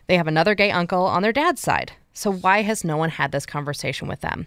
[0.06, 1.92] They have another gay uncle on their dad's side.
[2.12, 4.46] So, why has no one had this conversation with them?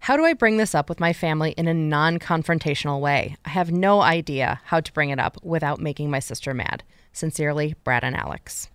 [0.00, 3.36] How do I bring this up with my family in a non confrontational way?
[3.44, 6.82] I have no idea how to bring it up without making my sister mad.
[7.12, 8.68] Sincerely, Brad and Alex.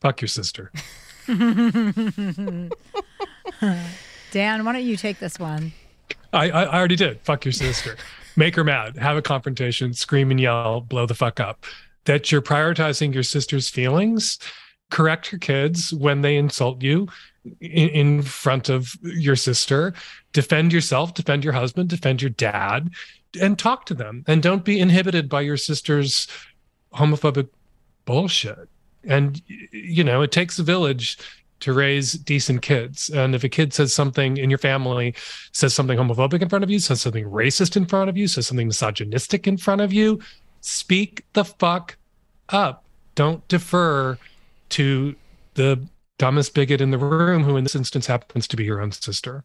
[0.00, 0.70] Fuck your sister.
[4.30, 5.72] Dan, why don't you take this one?
[6.32, 7.20] I, I, I already did.
[7.20, 7.96] Fuck your sister.
[8.36, 8.96] Make her mad.
[8.96, 9.94] Have a confrontation.
[9.94, 10.80] Scream and yell.
[10.80, 11.64] Blow the fuck up.
[12.06, 14.38] That you're prioritizing your sister's feelings.
[14.90, 17.08] Correct your kids when they insult you
[17.60, 19.94] in, in front of your sister.
[20.32, 21.14] Defend yourself.
[21.14, 21.88] Defend your husband.
[21.88, 22.90] Defend your dad,
[23.40, 24.24] and talk to them.
[24.26, 26.28] And don't be inhibited by your sister's
[26.94, 27.48] homophobic
[28.04, 28.68] bullshit.
[29.04, 31.18] And you know, it takes a village
[31.60, 33.08] to raise decent kids.
[33.08, 35.14] And if a kid says something in your family,
[35.52, 38.46] says something homophobic in front of you, says something racist in front of you, says
[38.46, 40.20] something misogynistic in front of you,
[40.60, 41.96] speak the fuck
[42.48, 42.84] up.
[43.14, 44.18] Don't defer
[44.70, 45.14] to
[45.54, 45.86] the
[46.18, 49.44] dumbest bigot in the room, who in this instance happens to be your own sister.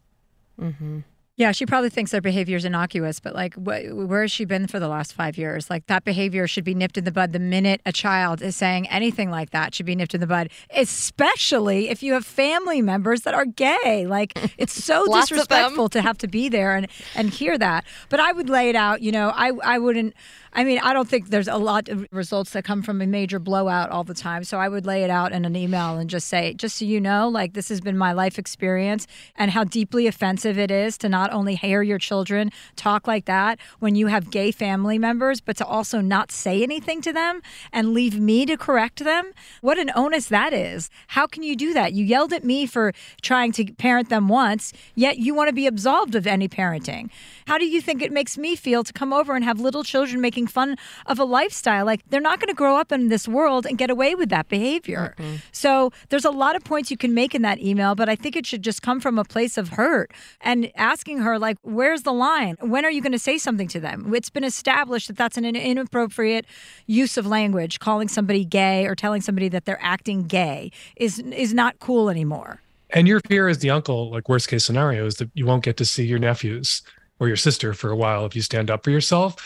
[0.60, 1.00] Mm-hmm.
[1.36, 4.66] Yeah, she probably thinks their behavior is innocuous, but like, wh- where has she been
[4.66, 5.70] for the last five years?
[5.70, 8.86] Like, that behavior should be nipped in the bud the minute a child is saying
[8.90, 9.74] anything like that.
[9.74, 14.06] Should be nipped in the bud, especially if you have family members that are gay.
[14.06, 15.38] Like, it's so Lots of them.
[15.38, 17.84] disrespectful to have to be there and and hear that.
[18.10, 19.00] But I would lay it out.
[19.00, 20.14] You know, I I wouldn't.
[20.54, 23.38] I mean, I don't think there's a lot of results that come from a major
[23.38, 24.44] blowout all the time.
[24.44, 27.00] So I would lay it out in an email and just say, just so you
[27.00, 31.08] know, like this has been my life experience and how deeply offensive it is to
[31.08, 35.56] not only hear your children talk like that when you have gay family members, but
[35.56, 37.40] to also not say anything to them
[37.72, 39.32] and leave me to correct them.
[39.62, 40.90] What an onus that is.
[41.08, 41.94] How can you do that?
[41.94, 42.92] You yelled at me for
[43.22, 47.08] trying to parent them once, yet you want to be absolved of any parenting.
[47.46, 50.20] How do you think it makes me feel to come over and have little children
[50.20, 51.84] making fun of a lifestyle?
[51.84, 54.48] Like they're not going to grow up in this world and get away with that
[54.48, 55.14] behavior.
[55.18, 55.36] Mm-hmm.
[55.52, 58.36] So there's a lot of points you can make in that email, but I think
[58.36, 62.12] it should just come from a place of hurt and asking her, like, where's the
[62.12, 62.56] line?
[62.60, 64.14] When are you going to say something to them?
[64.14, 66.46] It's been established that that's an inappropriate
[66.86, 67.80] use of language.
[67.80, 72.60] Calling somebody gay or telling somebody that they're acting gay is is not cool anymore.
[72.90, 75.76] And your fear as the uncle, like worst case scenario, is that you won't get
[75.78, 76.82] to see your nephews
[77.18, 79.36] or your sister for a while if you stand up for yourself.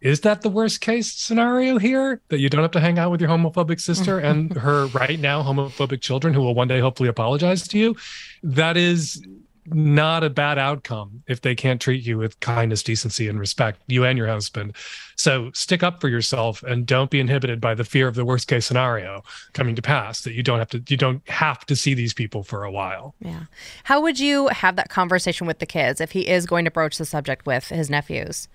[0.00, 2.20] Is that the worst case scenario here?
[2.28, 5.42] That you don't have to hang out with your homophobic sister and her right now
[5.42, 7.96] homophobic children who will one day hopefully apologize to you?
[8.42, 9.22] That is
[9.66, 14.04] not a bad outcome if they can't treat you with kindness, decency, and respect, you
[14.04, 14.74] and your husband.
[15.16, 18.48] So stick up for yourself and don't be inhibited by the fear of the worst
[18.48, 19.22] case scenario
[19.52, 22.42] coming to pass that you don't have to you don't have to see these people
[22.42, 23.14] for a while.
[23.20, 23.44] Yeah.
[23.84, 26.98] How would you have that conversation with the kids if he is going to broach
[26.98, 28.48] the subject with his nephews?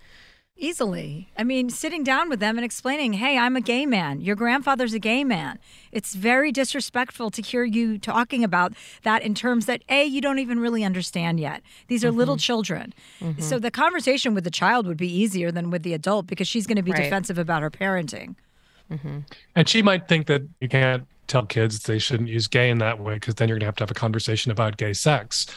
[0.58, 1.28] Easily.
[1.38, 4.22] I mean, sitting down with them and explaining, hey, I'm a gay man.
[4.22, 5.60] Your grandfather's a gay man.
[5.92, 8.72] It's very disrespectful to hear you talking about
[9.04, 11.62] that in terms that, A, you don't even really understand yet.
[11.90, 12.40] These are little mm-hmm.
[12.40, 12.94] children.
[13.20, 13.42] Mm-hmm.
[13.42, 16.66] So the conversation with the child would be easier than with the adult because she's
[16.66, 17.04] going to be Right.
[17.04, 18.36] defensive about her parenting.
[18.90, 19.20] Mm-hmm.
[19.56, 23.00] And she might think that you can't tell kids they shouldn't use gay in that
[23.00, 25.48] way because then you're going to have to have a conversation about gay sex.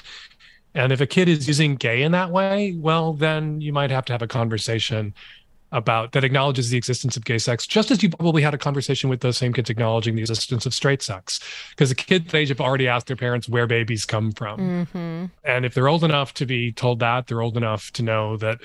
[0.79, 4.05] And if a kid is using gay in that way, well, then you might have
[4.05, 5.13] to have a conversation
[5.73, 9.11] about that acknowledges the existence of gay sex, just as you probably had a conversation
[9.11, 11.41] with those same kids acknowledging the existence of straight sex.
[11.71, 14.61] Because the kids age have already asked their parents where babies come from.
[14.61, 15.25] Mm-hmm.
[15.45, 18.61] And if they're old enough to be told that, they're old enough to know that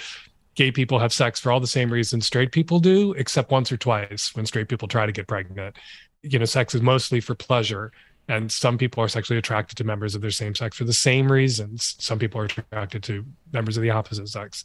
[0.53, 3.77] gay people have sex for all the same reasons straight people do, except once or
[3.77, 5.75] twice when straight people try to get pregnant.
[6.21, 7.91] You know, sex is mostly for pleasure.
[8.27, 11.31] And some people are sexually attracted to members of their same sex for the same
[11.31, 11.95] reasons.
[11.99, 14.63] Some people are attracted to members of the opposite sex.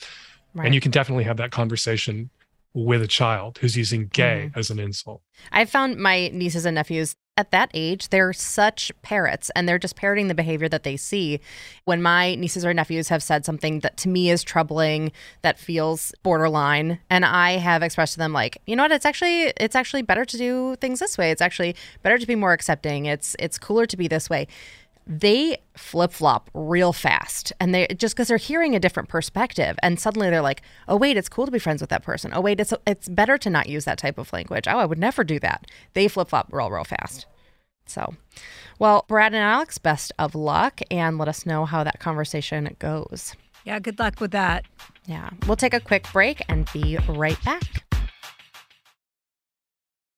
[0.54, 0.66] Right.
[0.66, 2.30] And you can definitely have that conversation
[2.74, 4.58] with a child who's using gay mm-hmm.
[4.58, 5.22] as an insult.
[5.50, 9.94] I've found my nieces and nephews at that age, they're such parrots and they're just
[9.94, 11.38] parroting the behavior that they see.
[11.84, 15.12] When my nieces or nephews have said something that to me is troubling,
[15.42, 19.52] that feels borderline, and I have expressed to them like, you know what, it's actually
[19.56, 21.30] it's actually better to do things this way.
[21.30, 23.06] It's actually better to be more accepting.
[23.06, 24.48] It's it's cooler to be this way.
[25.08, 29.98] They flip flop real fast, and they just because they're hearing a different perspective, and
[29.98, 32.30] suddenly they're like, "Oh wait, it's cool to be friends with that person.
[32.34, 34.68] Oh wait, it's it's better to not use that type of language.
[34.68, 37.24] Oh, I would never do that." They flip flop real real fast.
[37.86, 38.16] So,
[38.78, 43.34] well, Brad and Alex, best of luck, and let us know how that conversation goes.
[43.64, 44.66] Yeah, good luck with that.
[45.06, 47.87] Yeah, we'll take a quick break and be right back.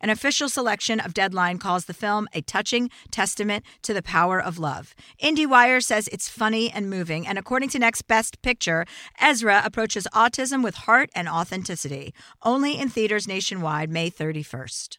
[0.00, 4.58] An official selection of Deadline calls the film a touching testament to the power of
[4.58, 4.94] love.
[5.22, 8.86] IndieWire says it's funny and moving, and according to Next Best Picture,
[9.20, 12.14] Ezra approaches autism with heart and authenticity.
[12.42, 14.98] Only in theaters nationwide May 31st.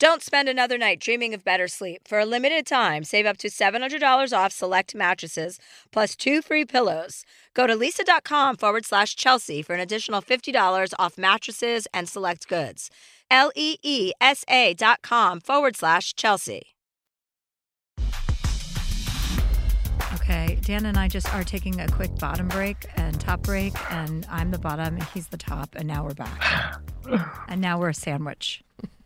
[0.00, 2.06] Don't spend another night dreaming of better sleep.
[2.06, 5.58] For a limited time, save up to $700 off select mattresses
[5.90, 7.24] plus two free pillows.
[7.52, 12.90] Go to leesa.com forward slash Chelsea for an additional $50 off mattresses and select goods.
[13.28, 16.76] L E E S A dot com forward slash Chelsea.
[20.14, 24.26] Okay, Dan and I just are taking a quick bottom break and top break, and
[24.30, 26.80] I'm the bottom, he's the top, and now we're back.
[27.48, 28.62] and now we're a sandwich.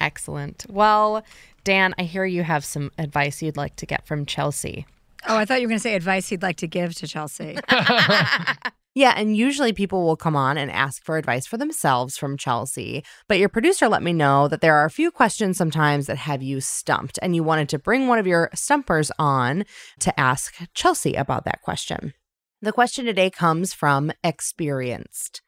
[0.00, 0.66] Excellent.
[0.68, 1.24] Well,
[1.64, 4.86] Dan, I hear you have some advice you'd like to get from Chelsea.
[5.26, 7.56] Oh, I thought you were going to say advice he'd like to give to Chelsea.
[8.96, 13.04] Yeah, and usually people will come on and ask for advice for themselves from Chelsea.
[13.26, 16.44] But your producer let me know that there are a few questions sometimes that have
[16.44, 19.64] you stumped, and you wanted to bring one of your stumpers on
[19.98, 22.14] to ask Chelsea about that question.
[22.62, 25.42] The question today comes from Experienced.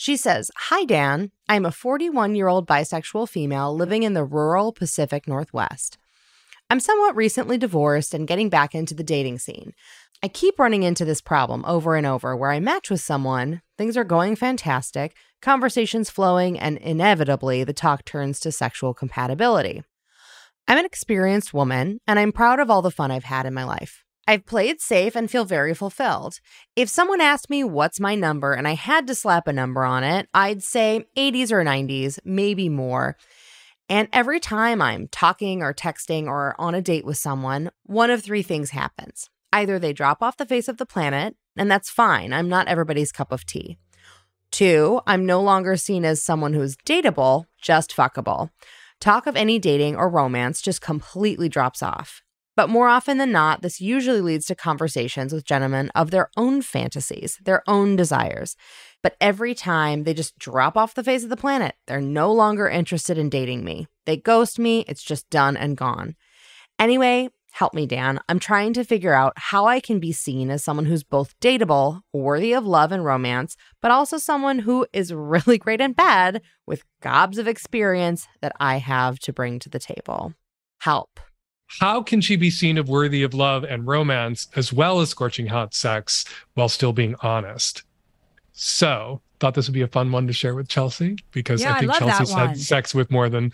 [0.00, 1.30] She says, Hi, Dan.
[1.46, 5.98] I'm a 41 year old bisexual female living in the rural Pacific Northwest.
[6.70, 9.74] I'm somewhat recently divorced and getting back into the dating scene.
[10.22, 13.94] I keep running into this problem over and over where I match with someone, things
[13.94, 19.82] are going fantastic, conversations flowing, and inevitably the talk turns to sexual compatibility.
[20.66, 23.64] I'm an experienced woman, and I'm proud of all the fun I've had in my
[23.64, 24.02] life.
[24.30, 26.38] I've played safe and feel very fulfilled.
[26.76, 30.04] If someone asked me what's my number and I had to slap a number on
[30.04, 33.16] it, I'd say 80s or 90s, maybe more.
[33.88, 38.22] And every time I'm talking or texting or on a date with someone, one of
[38.22, 39.28] three things happens.
[39.52, 43.10] Either they drop off the face of the planet, and that's fine, I'm not everybody's
[43.10, 43.78] cup of tea.
[44.52, 48.50] Two, I'm no longer seen as someone who's dateable, just fuckable.
[49.00, 52.22] Talk of any dating or romance just completely drops off.
[52.60, 56.60] But more often than not, this usually leads to conversations with gentlemen of their own
[56.60, 58.54] fantasies, their own desires.
[59.02, 62.68] But every time they just drop off the face of the planet, they're no longer
[62.68, 63.86] interested in dating me.
[64.04, 66.16] They ghost me, it's just done and gone.
[66.78, 68.20] Anyway, help me, Dan.
[68.28, 72.02] I'm trying to figure out how I can be seen as someone who's both dateable,
[72.12, 76.84] worthy of love and romance, but also someone who is really great in bed with
[77.00, 80.34] gobs of experience that I have to bring to the table.
[80.80, 81.20] Help.
[81.78, 85.46] How can she be seen of worthy of love and romance as well as scorching
[85.46, 86.24] hot sex
[86.54, 87.84] while still being honest?
[88.52, 91.76] So, thought this would be a fun one to share with Chelsea because Yeah, I
[91.76, 93.52] I think that Chelsea's had sex with more than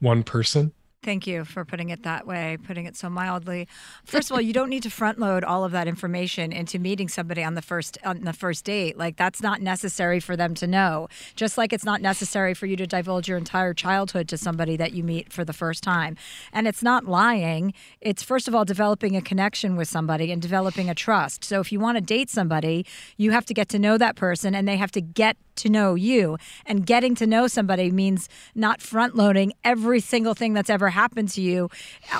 [0.00, 0.72] one person.
[1.00, 3.68] Thank you for putting it that way, putting it so mildly.
[4.04, 7.08] First of all, you don't need to front load all of that information into meeting
[7.08, 8.98] somebody on the first on the first date.
[8.98, 11.06] Like that's not necessary for them to know.
[11.36, 14.92] Just like it's not necessary for you to divulge your entire childhood to somebody that
[14.92, 16.16] you meet for the first time.
[16.52, 17.74] And it's not lying.
[18.00, 21.44] It's first of all developing a connection with somebody and developing a trust.
[21.44, 22.84] So if you want to date somebody,
[23.16, 25.94] you have to get to know that person and they have to get to know
[25.94, 26.38] you.
[26.66, 31.28] And getting to know somebody means not front loading every single thing that's ever happened
[31.30, 31.70] to you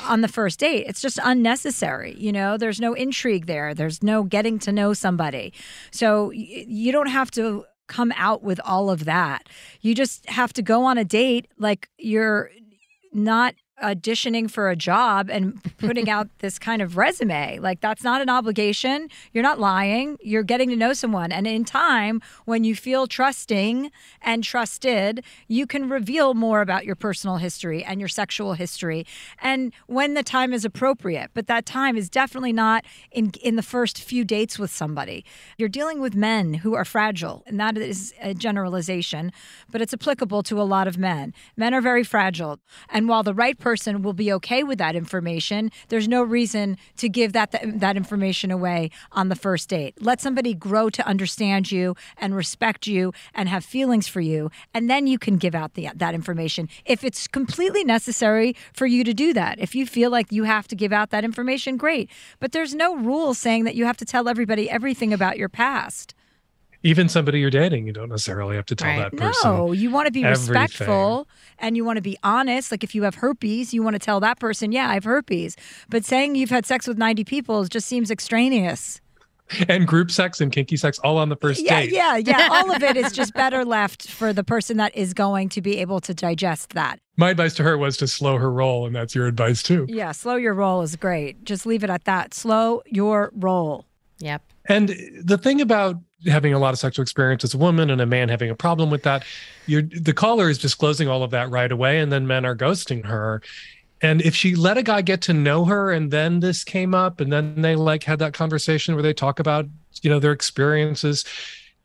[0.05, 0.87] on the first date.
[0.87, 2.15] It's just unnecessary.
[2.19, 5.53] You know, there's no intrigue there, there's no getting to know somebody.
[5.91, 9.49] So you don't have to come out with all of that.
[9.81, 12.51] You just have to go on a date like you're
[13.13, 17.59] not auditioning for a job and putting out this kind of resume.
[17.59, 19.09] Like that's not an obligation.
[19.33, 20.19] You're not lying.
[20.21, 21.33] You're getting to know someone.
[21.33, 23.91] And in time, when you feel trusting
[24.23, 29.07] and trusted, you can reveal more about your personal history and your sexual history
[29.41, 31.31] and when the time is appropriate.
[31.35, 35.25] But that time is definitely not in in the first few dates with somebody.
[35.57, 39.33] You're dealing with men who are fragile, and that is a generalization,
[39.71, 41.35] but it's applicable to a lot of men.
[41.57, 45.71] Men are very fragile, and while the right person will be okay with that information,
[45.89, 49.95] there's no reason to give that that information away on the first date.
[50.01, 54.89] Let somebody grow to understand you and respect you and have feelings for you, and
[54.89, 59.15] then you can give out the, that information if it's completely necessary for you to
[59.15, 59.59] do that.
[59.59, 62.11] If you feel like you have to give out that information, great.
[62.41, 66.15] But there's no rule saying that you have to tell everybody everything about your past.
[66.85, 69.11] Even somebody you're dating, you don't necessarily have to tell Right.
[69.11, 69.51] that person.
[69.51, 70.55] No, you want to be everything.
[70.55, 71.27] respectful
[71.59, 72.71] and you want to be honest.
[72.71, 75.57] Like if you have herpes, you want to tell that person, yeah, I have herpes.
[75.89, 79.01] But saying you've had sex with 90 people just seems extraneous.
[79.67, 81.91] And group sex and kinky sex all on the first Yeah, date.
[81.91, 82.49] yeah, yeah.
[82.53, 85.79] All of it is just better left for the person that is going to be
[85.79, 86.99] able to digest that.
[87.17, 89.87] My advice to her was to slow her roll, and that's your advice too.
[89.89, 91.45] Yeah, slow your roll is great.
[91.47, 92.35] Just leave it at that.
[92.35, 93.87] Slow your roll.
[94.19, 94.43] Yep.
[94.69, 95.97] And the thing about
[96.27, 98.91] having a lot of sexual experience as a woman and a man having a problem
[98.91, 99.25] with that,
[99.67, 103.41] the caller is disclosing all of that right away, and then men are ghosting her.
[104.01, 107.21] And if she let a guy get to know her and then this came up
[107.21, 109.67] and then they like had that conversation where they talk about,
[110.03, 111.25] you know, their experiences,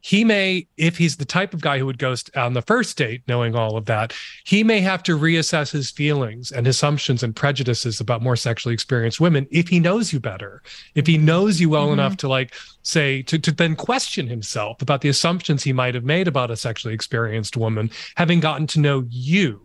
[0.03, 3.21] he may, if he's the type of guy who would ghost on the first date,
[3.25, 4.13] knowing all of that,
[4.43, 9.21] he may have to reassess his feelings and assumptions and prejudices about more sexually experienced
[9.21, 10.61] women if he knows you better.
[10.93, 11.93] If he knows you well mm-hmm.
[11.93, 16.03] enough to like say to, to then question himself about the assumptions he might have
[16.03, 19.61] made about a sexually experienced woman, having gotten to know you.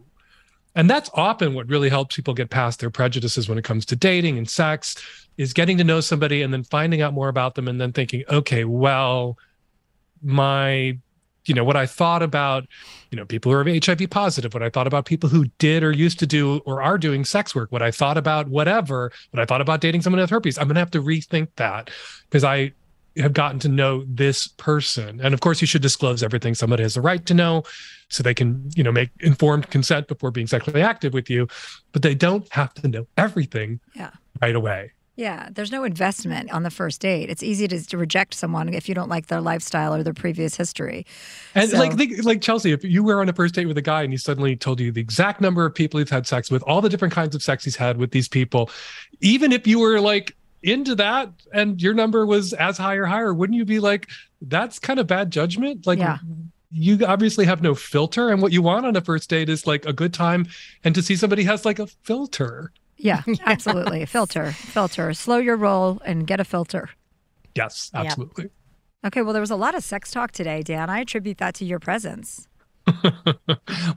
[0.76, 3.96] And that's often what really helps people get past their prejudices when it comes to
[3.96, 4.94] dating and sex
[5.36, 8.22] is getting to know somebody and then finding out more about them and then thinking,
[8.30, 9.36] okay, well,
[10.22, 10.98] my
[11.46, 12.66] you know what i thought about
[13.10, 15.90] you know people who are hiv positive what i thought about people who did or
[15.90, 19.44] used to do or are doing sex work what i thought about whatever what i
[19.46, 21.90] thought about dating someone with herpes i'm going to have to rethink that
[22.28, 22.70] because i
[23.16, 26.96] have gotten to know this person and of course you should disclose everything somebody has
[26.96, 27.62] a right to know
[28.08, 31.48] so they can you know make informed consent before being sexually active with you
[31.92, 34.10] but they don't have to know everything Yeah.
[34.42, 37.28] right away Yeah, there's no investment on the first date.
[37.28, 40.56] It's easy to, to reject someone if you don't like their lifestyle or their previous
[40.56, 41.04] history.
[41.56, 43.82] And So- like think, like Chelsea, if you were on a first date with a
[43.82, 46.62] guy and he suddenly told you the exact number of people he's had sex with,
[46.62, 48.70] all the different kinds of sex he's had with these people,
[49.20, 53.34] even if you were like into that and your number was as high or higher,
[53.34, 54.08] wouldn't you be like,
[54.42, 55.84] that's kind of bad judgment?
[55.84, 56.18] Like Yeah.
[56.70, 59.84] you obviously have no filter, and what you want on a first date is like
[59.84, 60.46] a good time
[60.84, 62.70] and to see somebody has like a filter.
[63.00, 64.04] Yeah, absolutely.
[64.06, 65.14] Filter, filter.
[65.14, 66.90] Slow your roll and get a filter.
[67.54, 68.04] Yes, Yep.
[68.06, 68.50] absolutely.
[69.06, 70.90] Okay, well, there was a lot of sex talk today, Dan.
[70.90, 72.48] I attribute that to your presence.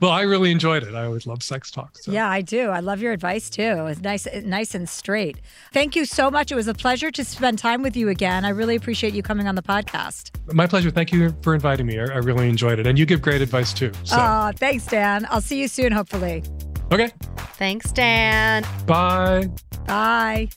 [0.00, 0.94] well, I really enjoyed it.
[0.94, 2.04] I always love sex talks.
[2.04, 2.12] So.
[2.12, 2.68] Yeah, I do.
[2.68, 3.86] I love your advice too.
[3.86, 5.40] It's nice, nice and straight.
[5.72, 6.52] Thank you so much.
[6.52, 8.44] It was a pleasure to spend time with you again.
[8.44, 10.30] I really appreciate you coming on the podcast.
[10.54, 10.90] My pleasure.
[10.90, 11.98] Thank you for inviting me.
[11.98, 12.86] I, I really enjoyed it.
[12.86, 13.90] And you give great advice too.
[14.04, 15.26] So, Aw, thanks, Dan.
[15.30, 16.42] I'll see you soon, hopefully.
[16.92, 17.12] Okay.
[17.56, 18.64] Thanks, Dan.
[18.86, 19.50] Bye.
[19.86, 20.48] Bye.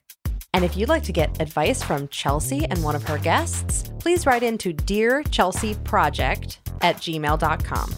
[0.53, 4.25] And if you'd like to get advice from Chelsea and one of her guests, please
[4.25, 7.93] write into Dear Chelsea Project at gmail.com.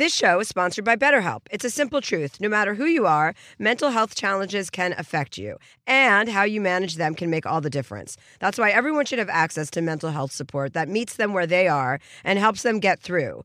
[0.00, 1.42] This show is sponsored by BetterHelp.
[1.50, 2.40] It's a simple truth.
[2.40, 6.96] No matter who you are, mental health challenges can affect you, and how you manage
[6.96, 8.16] them can make all the difference.
[8.38, 11.68] That's why everyone should have access to mental health support that meets them where they
[11.68, 13.44] are and helps them get through.